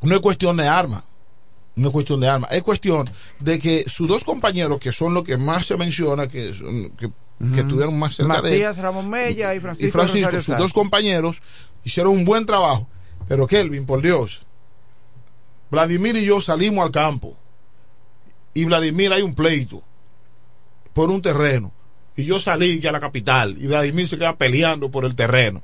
[0.01, 1.03] No es cuestión de armas.
[1.75, 2.51] No es cuestión de armas.
[2.51, 6.53] Es cuestión de que sus dos compañeros, que son los que más se menciona, que,
[6.53, 7.09] son- que,
[7.53, 10.57] que estuvieron más cerca de él, Matías Ramón Mella y Francisco, y Francisco, Rosario sus
[10.57, 11.41] dos compañeros,
[11.83, 12.87] hicieron un buen trabajo.
[13.27, 14.41] Pero Kelvin, por Dios,
[15.69, 17.37] Vladimir y yo salimos al campo.
[18.53, 19.81] Y Vladimir hay un pleito
[20.93, 21.71] por un terreno.
[22.15, 23.55] Y yo salí ya a la capital.
[23.57, 25.61] Y Vladimir se queda peleando por el terreno.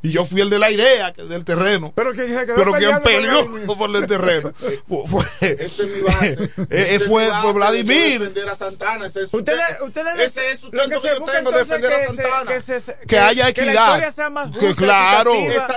[0.00, 1.92] Y yo fui el de la idea, que del terreno.
[1.94, 4.52] Pero quien se quedó Pero quien peleó por el terreno
[5.06, 6.32] fue, Ese es mi base.
[6.56, 8.18] eh, Ese es fue- mi base fue de Vladimir.
[8.20, 9.06] defender a Santana.
[9.06, 11.92] Ese es, Ustedes, usted- ustedes, ese es su lo tanto que, se yo tengo, defender
[11.92, 12.50] a que se- Santana.
[12.50, 13.86] que, que se- haya que la equidad.
[13.88, 15.32] historia sea más que justa, claro,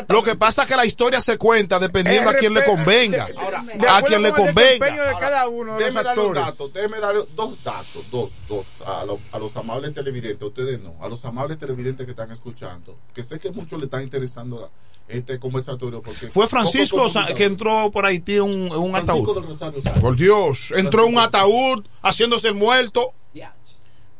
[0.07, 3.27] lo que pasa es que la historia se cuenta dependiendo a quien le convenga.
[3.37, 4.85] Ahora, a quien le convenga.
[5.07, 6.51] de cada uno de Déjeme los darle un actores.
[6.51, 10.79] dato, déjeme darle dos datos, dos, dos, a, los- a los amables televidentes, a ustedes
[10.79, 13.99] no, a los amables televidentes que están escuchando, que sé que a muchos le está
[14.11, 14.69] interesando la-
[15.07, 16.01] este conversatorio.
[16.01, 17.05] Porque Fue Francisco
[17.35, 19.35] que entró por Haití en un, un Francisco ataúd.
[19.35, 19.99] del Rosario Sáenz.
[19.99, 23.13] Por Dios, entró en un ataúd haciéndose el muerto.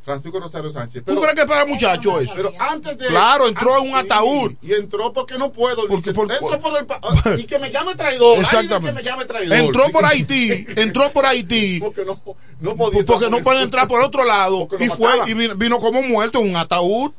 [0.04, 1.04] Francisco Rosario Sánchez.
[1.06, 2.34] ¿Tú crees que para muchacho eso?
[2.36, 3.06] Pero antes de.
[3.06, 4.54] Claro, entró en un ataúd.
[4.60, 5.86] Y entró porque no puedo.
[5.88, 6.88] Dice, por- entró por el.
[6.90, 8.38] ah, y que me llame traidor.
[8.38, 8.88] Ay, Exactamente.
[8.88, 9.56] que me llame traidor.
[9.60, 11.80] Entró por Haití, entró por Haití.
[11.84, 12.20] Porque no,
[12.62, 13.06] no podía.
[13.06, 14.68] Porque no puede entrar por otro lado.
[14.68, 15.30] Porque Y fue, mataban.
[15.30, 17.12] y vino, vino como muerto en un ataúd.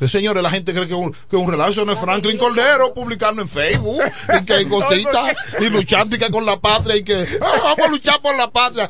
[0.00, 2.94] Entonces, señores, la gente cree que un, que un relajo eso no es Franklin Cordero
[2.94, 4.00] publicando en Facebook
[4.40, 7.80] y que hay cositas y luchando y que con la patria y que ah, vamos
[7.80, 8.88] a luchar por la patria.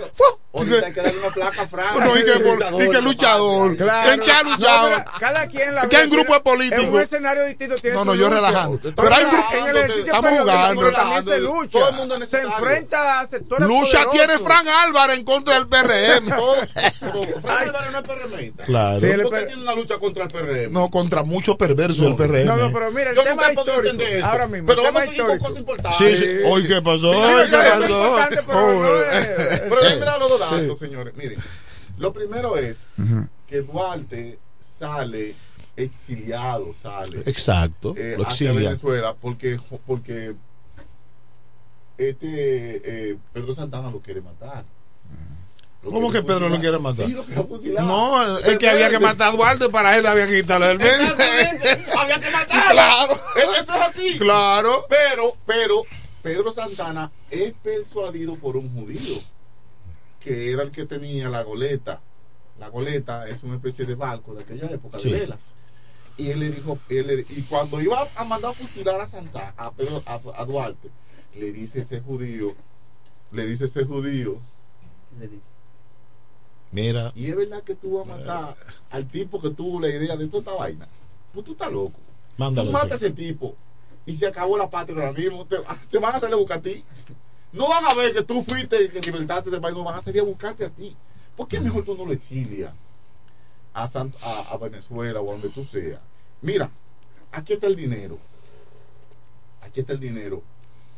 [0.53, 2.01] Y Ahorita que- hay que darle una placa a Frank.
[2.01, 3.77] no, y que, por- y que luchador.
[3.77, 4.11] Claro.
[4.13, 4.89] ¿En qué ha No, luchado?
[4.91, 6.81] pero cada quien la ¿En qué grupo tiene- es político?
[6.83, 8.81] En un escenario distinto tiene No, no, yo relajando.
[8.97, 10.91] Pero hay grupo- en el ejercicio estamos jugando.
[10.93, 11.71] también se lucha.
[11.79, 14.13] Todo el mundo es se enfrenta a sectores Lucha poderosos.
[14.13, 16.27] tiene Fran Álvarez en contra del PRM.
[17.01, 18.65] Pero Frank Álvarez no es PRMista.
[18.65, 19.01] Claro.
[19.01, 20.73] Sí, ¿Por qué tiene una lucha contra el PRM?
[20.73, 22.45] No, contra muchos perversos del PRM.
[22.47, 24.27] No, no, pero mira, el Yo tema nunca he podido entender eso.
[24.27, 25.99] Ahora mismo, Pero vamos a seguir con cosas importantes.
[25.99, 26.39] Sí, sí.
[26.45, 27.11] Hoy, ¿qué pasó?
[27.11, 27.81] Hoy, ¿qué pasó?
[27.81, 28.17] pero no.
[29.69, 31.15] Pero dar los dos datos, señores.
[31.17, 31.39] Miren,
[31.99, 32.87] lo primero es
[33.47, 35.37] que Duarte sale
[35.77, 37.23] exiliado, sale.
[37.27, 38.71] Exacto, eh, lo hacia exilia.
[38.71, 40.35] Venezuela porque, porque
[41.99, 44.65] este eh, Pedro Santana lo quiere matar.
[45.83, 47.07] Lo ¿Cómo que Pedro lo quiere matar?
[47.07, 47.25] Sí, lo.
[47.83, 51.07] No, es que había que matar a Duarte para él había que quitarle el medio.
[51.99, 52.73] Había que matarlo.
[52.73, 53.21] Claro.
[53.37, 54.19] Eso es así.
[54.19, 54.85] Claro.
[54.91, 55.83] Pero, pero,
[56.23, 59.21] Pedro Santana es persuadido por un judío,
[60.21, 62.01] que era el que tenía la goleta.
[62.59, 65.11] La goleta es una especie de barco de aquella época, Sí.
[65.11, 65.55] de velas.
[66.19, 69.55] Y él le dijo, él le- y cuando iba a mandar a fusilar a Santa,
[69.57, 70.91] a Pedro, a, a Duarte,
[71.35, 72.49] le dice ese judío,
[73.33, 74.39] le dice ese judío,
[76.73, 77.13] Mira.
[77.17, 78.57] y es verdad que tú vas a matar
[78.91, 80.89] al tipo que tuvo la idea de toda esta vaina.
[81.33, 81.99] Pues tú estás loco.
[82.37, 82.69] Mándalo.
[82.69, 83.55] Tú matas a ese tipo
[84.07, 85.47] y se acabó la patria ahora mismo.
[85.47, 85.57] Te,
[85.91, 86.85] te van a salir a buscar a ti.
[87.53, 89.77] No van a ver que tú fuiste y que libertaste del país.
[89.77, 90.97] No van a salir a buscarte a ti.
[91.37, 92.73] ¿Por qué mejor tú no lo exilias
[93.73, 96.01] a, Sant- a, a Venezuela o a donde tú seas?
[96.43, 96.71] Mira,
[97.33, 98.19] aquí está el dinero.
[99.63, 100.43] Aquí está el dinero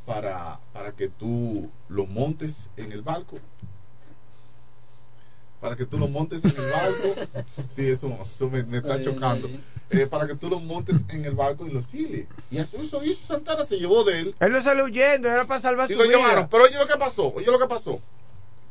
[0.07, 3.39] para, para que tú lo montes en el barco.
[5.61, 7.45] Para que tú lo montes en el barco.
[7.69, 9.49] Sí, eso, eso me, me está chocando.
[9.93, 12.27] Eh, para que tú lo montes en el barco y lo exilies.
[12.51, 14.35] Y eso, eso hizo Santana, se llevó de él.
[14.41, 16.17] Él no salió huyendo, era para salvar Y su lo vida.
[16.19, 16.49] llevaron.
[16.49, 18.01] Pero oye lo que pasó, oye lo que pasó.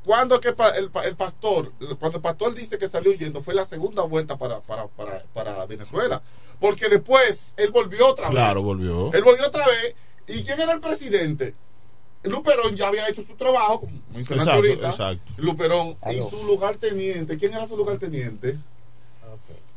[0.03, 3.65] Cuando que pa- el, el pastor, cuando el pastor dice que salió huyendo, fue la
[3.65, 6.23] segunda vuelta para, para, para, para Venezuela.
[6.59, 8.33] Porque después él volvió otra vez.
[8.35, 9.13] Claro, volvió.
[9.13, 9.95] Él volvió otra vez.
[10.27, 11.53] ¿Y quién era el presidente?
[12.23, 14.89] Luperón ya había hecho su trabajo, como mencionaste Exacto, ahorita.
[14.89, 15.31] exacto.
[15.37, 17.37] Luperón y su lugarteniente.
[17.37, 18.57] ¿Quién era su lugarteniente?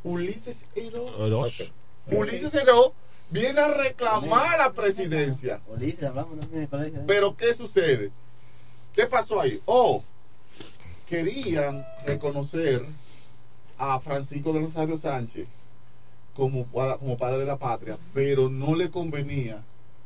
[0.05, 1.27] Ulises Heró.
[1.27, 1.73] Eros.
[2.13, 2.95] Ulises Heró
[3.31, 5.61] viene a reclamar la presidencia.
[7.07, 8.13] Pero ¿qué sucede?
[8.93, 9.61] ¿Qué pasó ahí?
[9.65, 10.05] Oh,
[11.09, 12.85] querían reconocer
[13.79, 15.49] a Francisco de Rosario Sánchez
[16.35, 19.63] como, como padre de la patria, pero no le convenía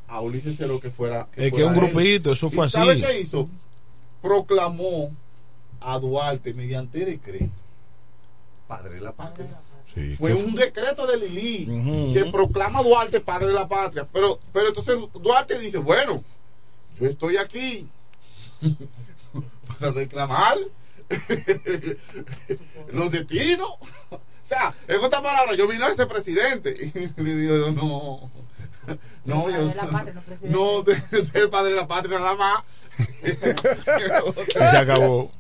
[0.07, 1.29] a Ulises Cero que fuera.
[1.37, 1.81] Es que un él.
[1.81, 3.03] grupito, eso fue ¿Y ¿Sabe así.
[3.03, 3.49] qué hizo?
[4.23, 5.11] Proclamó
[5.81, 7.63] a Duarte mediante decreto
[8.67, 9.61] padre de la patria.
[9.95, 14.07] Sí, Fue un decreto de Lili que proclama a Duarte padre de la patria.
[14.13, 16.23] Pero, pero entonces Duarte dice, bueno,
[17.01, 17.89] yo estoy aquí
[19.69, 20.59] para reclamar
[22.93, 23.71] los destinos.
[24.11, 26.75] O sea, en otras palabras, yo vine a ser presidente.
[27.17, 28.31] Y le digo, no,
[29.25, 29.73] no, yo,
[30.45, 30.97] no, de,
[31.27, 32.65] ser padre de la patria nada más.
[33.23, 33.31] Y
[34.69, 35.31] se acabó.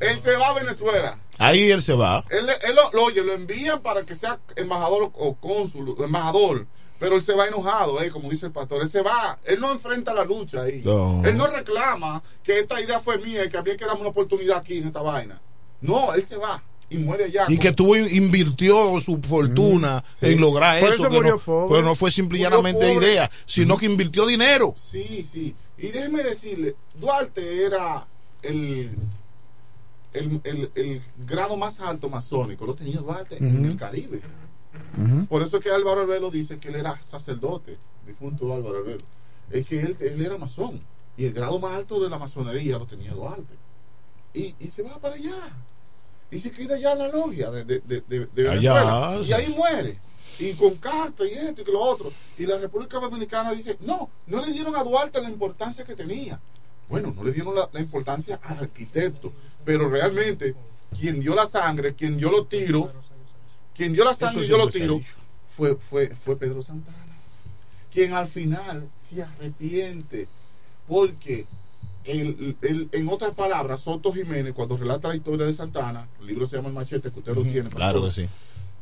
[0.00, 1.18] Él se va a Venezuela.
[1.38, 2.24] Ahí él se va.
[2.30, 6.66] Él, él lo, lo- oye, lo envían para que sea embajador o cónsul, embajador.
[6.98, 8.80] Pero él se va enojado, eh, como dice el pastor.
[8.82, 10.80] Él se va, él no enfrenta la lucha ahí.
[10.84, 11.22] No.
[11.24, 14.58] Él no reclama que esta idea fue mía y que había que darme una oportunidad
[14.58, 15.40] aquí en esta vaina.
[15.80, 17.44] No, él se va y muere allá.
[17.48, 20.26] Y que tuvo invirtió su fortuna Sí.
[20.26, 21.02] en lograr Por eso.
[21.06, 21.68] eso que no, pobre.
[21.74, 23.12] pero no fue simple y llanamente Murió pobre.
[23.12, 24.72] idea, sino que invirtió dinero.
[24.76, 25.54] Sí, sí.
[25.76, 28.06] Y déjeme decirle, Duarte era
[28.42, 28.96] el,
[30.14, 34.20] el, el- el grado más alto masónico, lo tenía Duarte en el Caribe.
[35.28, 39.04] Por eso es que Álvaro Arbelo dice que él era sacerdote, difunto Álvaro Arbelo.
[39.50, 40.80] Es que él, él era masón.
[41.16, 43.54] Y el grado más alto de la masonería lo tenía Duarte.
[44.32, 45.36] Y, y se va para allá.
[46.30, 49.20] Y se queda allá en la logia de, de, de, de- de Allá, Venezuela.
[49.28, 49.98] y ahí muere.
[50.40, 52.12] Y con carta y esto y que lo otro.
[52.36, 56.40] Y la República Dominicana dice, no, no le dieron a Duarte la importancia que tenía.
[56.88, 59.32] Bueno, no le dieron la, la importancia al arquitecto.
[59.64, 60.54] Pero realmente,
[60.98, 62.90] quien dio la sangre, quien dio los tiros,
[63.74, 65.14] quien dio la sangre y dio los siempre se ha tiros,
[65.56, 66.98] fue, fue, fue Pedro Santana.
[67.92, 70.28] Quien al final se arrepiente
[70.86, 71.46] porque
[72.04, 76.46] el- el- en otras palabras, Soto Jiménez, cuando relata la historia de Santana, el libro
[76.46, 77.70] se llama El Machete, que usted lo tiene.
[77.70, 78.28] Claro que sí.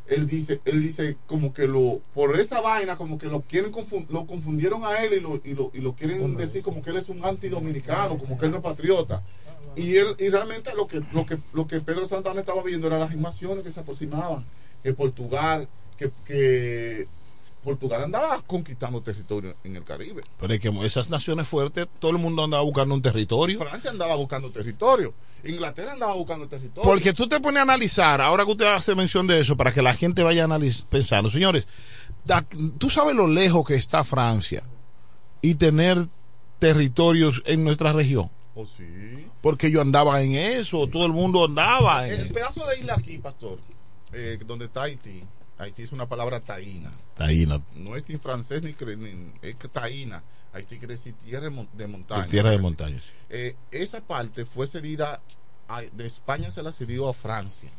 [0.06, 4.06] Él dice, él dice como que lo, por esa vaina, como que lo quieren confun-
[4.08, 6.96] lo confundieron a él y lo, y lo, y lo quieren decir como que él
[6.96, 9.22] es un antidominicano, como que él no es patriota.
[9.76, 13.00] Y él, y realmente lo que, lo que, lo que Pedro Santana estaba viendo eran
[13.00, 14.44] las invasiones que se aproximaban,
[14.82, 17.06] que Portugal, que, que
[17.62, 20.22] Portugal andaba conquistando territorio en el Caribe.
[20.38, 23.58] Pero es que esas naciones fuertes, todo el mundo andaba buscando un territorio.
[23.58, 25.14] Francia andaba buscando territorio.
[25.44, 26.82] Inglaterra andaba buscando territorio.
[26.82, 29.82] Porque tú te pones a analizar, ahora que usted hace mención de eso, para que
[29.82, 30.48] la gente vaya
[30.88, 31.66] pensando, señores,
[32.78, 34.62] tú sabes lo lejos que está Francia
[35.40, 36.08] y tener
[36.58, 38.30] territorios en nuestra región.
[38.54, 39.26] Oh, sí.
[39.40, 43.18] Porque yo andaba en eso, todo el mundo andaba en El pedazo de isla aquí,
[43.18, 43.58] pastor,
[44.12, 45.24] eh, donde está Haití,
[45.58, 46.90] Haití es una palabra taína.
[47.14, 47.60] Taína.
[47.74, 50.22] No es ni francés ni, ni- es taína.
[50.52, 52.26] Haití quiere decir tierra de mon- de montaña.
[52.26, 52.62] tierra de Así.
[52.62, 53.02] montañas.
[53.30, 55.20] Eh, esa parte fue cedida
[55.68, 57.70] a- de España se la cedió a Francia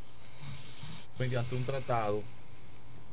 [1.19, 2.23] mediante un tratado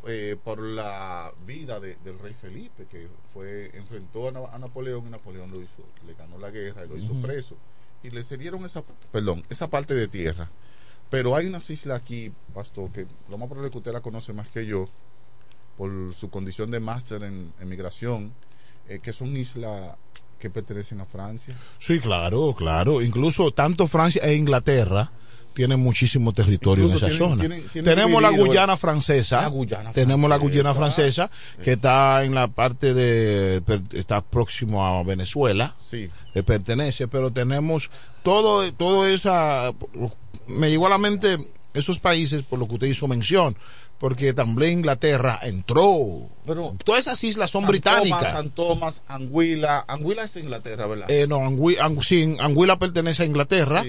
[0.07, 5.11] eh, por la vida de- del rey Felipe que fue enfrentó a, a Napoleón y
[5.11, 7.20] Napoleón lo hizo le ganó la guerra y lo hizo Ujú.
[7.20, 7.57] preso
[8.03, 8.82] y le cedieron esa
[9.12, 10.49] perdón esa parte de tierra
[11.11, 14.32] pero hay unas islas aquí pastor que lo más probable es que usted la conoce
[14.32, 14.89] más que yo
[15.77, 18.32] por su condición de máster en, en migración
[18.89, 19.97] eh, que son islas
[20.39, 23.03] que pertenecen a Francia Sí, claro, claro.
[23.03, 25.11] Incluso tanto Francia e Inglaterra
[25.52, 27.40] tienen muchísimo territorio Incluso en esa tienen- zona.
[27.48, 29.43] tienen- tienen tenemos la Guyana francesa.
[29.43, 30.36] La Guyana tenemos la.
[30.39, 31.31] Guyana francesa
[31.62, 33.62] que está en la parte de
[33.93, 35.74] está próximo a Venezuela.
[35.78, 36.09] Sí.
[36.32, 37.90] Que pertenece, pero tenemos
[38.22, 39.72] todo todo esa
[40.47, 41.39] me llegó a la mente
[41.74, 43.56] esos países por lo que usted hizo mención,
[43.98, 46.28] porque también Inglaterra entró.
[46.47, 48.32] Pero todas esas islas son San británicas.
[48.32, 49.85] San Tomás, Anguila.
[49.86, 51.09] Anguila es Inglaterra, ¿verdad?
[51.10, 53.85] Eh, no, Angui- Ang- sí, Anguila pertenece a Inglaterra.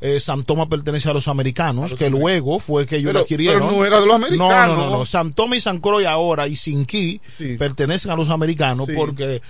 [0.00, 3.60] Eh, San Tomás pertenece a los americanos, que luego fue que ellos Pero- lo adquirieron.
[3.62, 4.68] pero no era de los americanos.
[4.68, 5.06] No, no, no, no.
[5.06, 7.20] San Tomás y San Croix ahora y Sinquí
[7.58, 8.92] pertenecen a los americanos Sí.
[8.94, 9.40] porque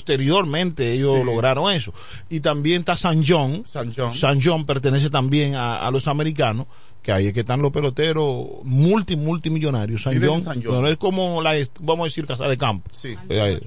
[0.00, 1.92] posteriormente ellos lograron eso.
[2.28, 3.62] Y también está San John.
[3.66, 4.14] San John.
[4.14, 6.66] San John pertenece también a, a los americanos,
[7.06, 10.02] que ahí es que están los peloteros multi, multimillonarios.
[10.02, 10.82] San John, San John.
[10.82, 12.90] no, es como la, vamos a decir, Casa de Campo.
[12.92, 13.14] Sí.
[13.28, 13.60] Eh,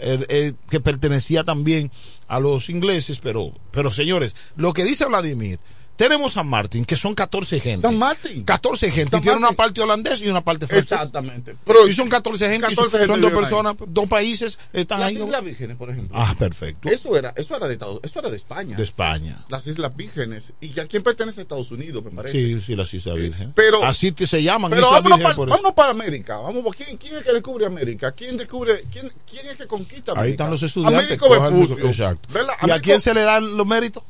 [0.00, 1.90] eh, que pertenecía también
[2.28, 5.58] a los ingleses, pero, pero señores, lo que dice Vladimir,
[5.96, 7.80] tenemos San Martín, que son 14 gente.
[7.82, 8.44] San Martín.
[8.44, 10.96] 14 gente, San y tiene una parte holandesa y una parte francesa.
[10.96, 11.56] Exactamente.
[11.64, 15.00] Pero- y son 14 gente, y 14 son, gente son dos personas, dos países están
[15.00, 15.16] Las ahí.
[15.16, 15.24] ¿no?
[15.26, 16.16] Islas Vírgenes, por ejemplo.
[16.18, 16.88] Ah, perfecto.
[16.88, 18.76] Eso era, eso era de eso era de España.
[18.76, 19.44] De España.
[19.48, 20.52] Las Islas Vírgenes.
[20.60, 22.38] ¿Y ya quién pertenece a Estados Unidos, me parece?
[22.38, 23.50] Sí, sí, las Islas Vírgenes.
[23.54, 26.38] Pero- Así te se llaman Pero Islas vámonos, para, vámonos para América.
[26.38, 28.12] Vamos, ¿quién, ¿Quién es que descubre América?
[28.12, 30.24] ¿Quién descubre, quién, quién es que conquista América?
[30.26, 31.00] Ahí están los estudiantes.
[31.20, 31.86] Américo Vespucio.
[31.86, 32.28] Exacto.
[32.66, 34.02] ¿Y a quién se le dan los méritos?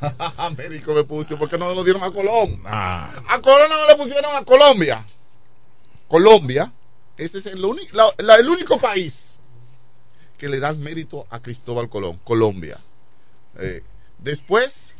[0.38, 2.62] Américo Vespucio, ¿por qué no lo dieron a Colón?
[2.66, 3.10] Ah.
[3.28, 5.04] A Colón no le pusieron a Colombia.
[6.08, 6.72] Colombia,
[7.16, 9.38] ese es el, único, la- la- el único país
[10.38, 12.78] que le da el mérito a Cristóbal Colón, Colombia.
[13.58, 13.82] Eh,
[14.18, 14.94] después,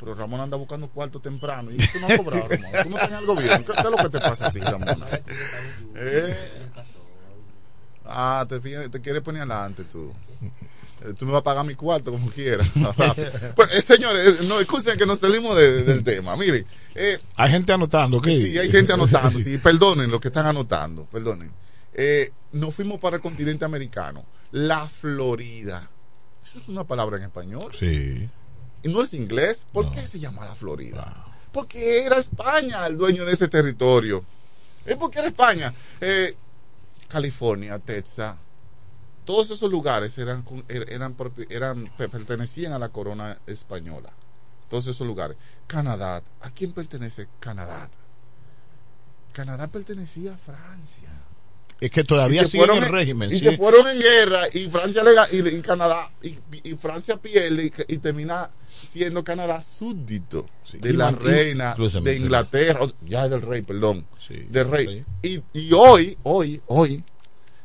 [0.00, 1.70] pero Ramón anda buscando cuarto temprano.
[1.70, 2.70] ¿Y tú no has cobrado, Ramón?
[2.82, 3.64] ¿Tú no estás en el gobierno?
[3.66, 4.88] ¿Qué, qué es lo que te pasa a ti, Ramón?
[5.94, 6.70] Eh,
[8.06, 8.58] ah, te,
[8.88, 10.12] te quieres poner adelante tú.
[11.04, 12.68] Eh, Tú me vas a pagar mi cuarto como quieras.
[13.56, 16.36] Pero, eh, señores, eh, no, excusen que nos salimos de- del tema.
[16.36, 18.30] Miren, eh, Hay gente anotando, ¿qué?
[18.30, 19.38] Sí, hay gente anotando.
[19.38, 21.04] Sí, perdonen lo que están anotando.
[21.04, 21.50] Perdonen.
[21.94, 24.24] Eh, nos fuimos para el continente americano.
[24.52, 25.88] La Florida.
[26.44, 27.72] Eso es una palabra en español.
[27.78, 28.28] Sí.
[28.82, 29.66] Y no es inglés.
[29.72, 31.14] ¿Por qué se llama la Florida?
[31.52, 34.24] Porque era España el dueño de ese territorio.
[34.84, 35.72] Es porque era España.
[37.08, 38.36] California, Texas.
[39.24, 41.16] Todos esos lugares eran, er- eran,
[41.50, 44.10] eran, pe- pertenecían a la corona española.
[44.68, 45.36] Todos esos lugares.
[45.66, 46.22] Canadá.
[46.40, 47.88] ¿A quién pertenece Canadá?
[49.32, 51.08] Canadá pertenecía a Francia.
[51.80, 53.30] Es que todavía sigue el régimen.
[53.32, 53.40] Y sí.
[53.40, 57.94] se fueron en guerra y Francia le y, y Canadá y, y Francia pierde y,
[57.94, 64.46] y termina siendo Canadá súbdito de la reina de Inglaterra, ya del rey, perdón, Sí,
[64.48, 65.04] del rey.
[65.22, 67.02] Y, y hoy, hoy, hoy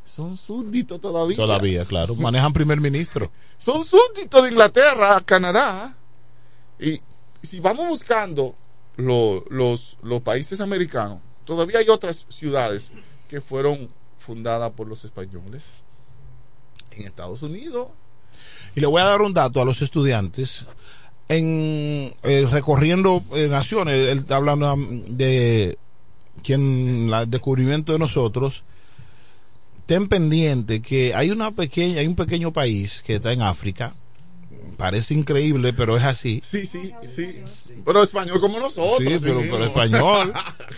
[0.07, 1.35] son súbditos todavía.
[1.35, 2.15] Todavía, claro.
[2.15, 3.31] Manejan primer ministro.
[3.57, 5.95] Son súbditos de Inglaterra, Canadá.
[6.79, 7.01] Y
[7.41, 8.55] si vamos buscando
[8.97, 12.91] lo- los, los países americanos, todavía hay otras ciudades
[13.27, 13.89] que fueron
[14.19, 15.83] fundadas por los españoles
[16.91, 17.89] en Estados Unidos.
[18.75, 20.65] Y le voy a dar un dato a los estudiantes.
[21.29, 25.77] En eh, recorriendo eh, naciones, él está hablando um, de
[26.43, 28.63] quien el descubrimiento de nosotros.
[29.87, 33.95] Ten pendiente que hay una pequeña, hay un pequeño país que está en África,
[34.77, 36.39] Parece increíble, pero es así.
[36.45, 37.41] Sí, sí, sí.
[37.83, 38.97] Pero español como nosotros.
[38.99, 39.47] Sí, pero, sí.
[39.49, 40.33] pero español.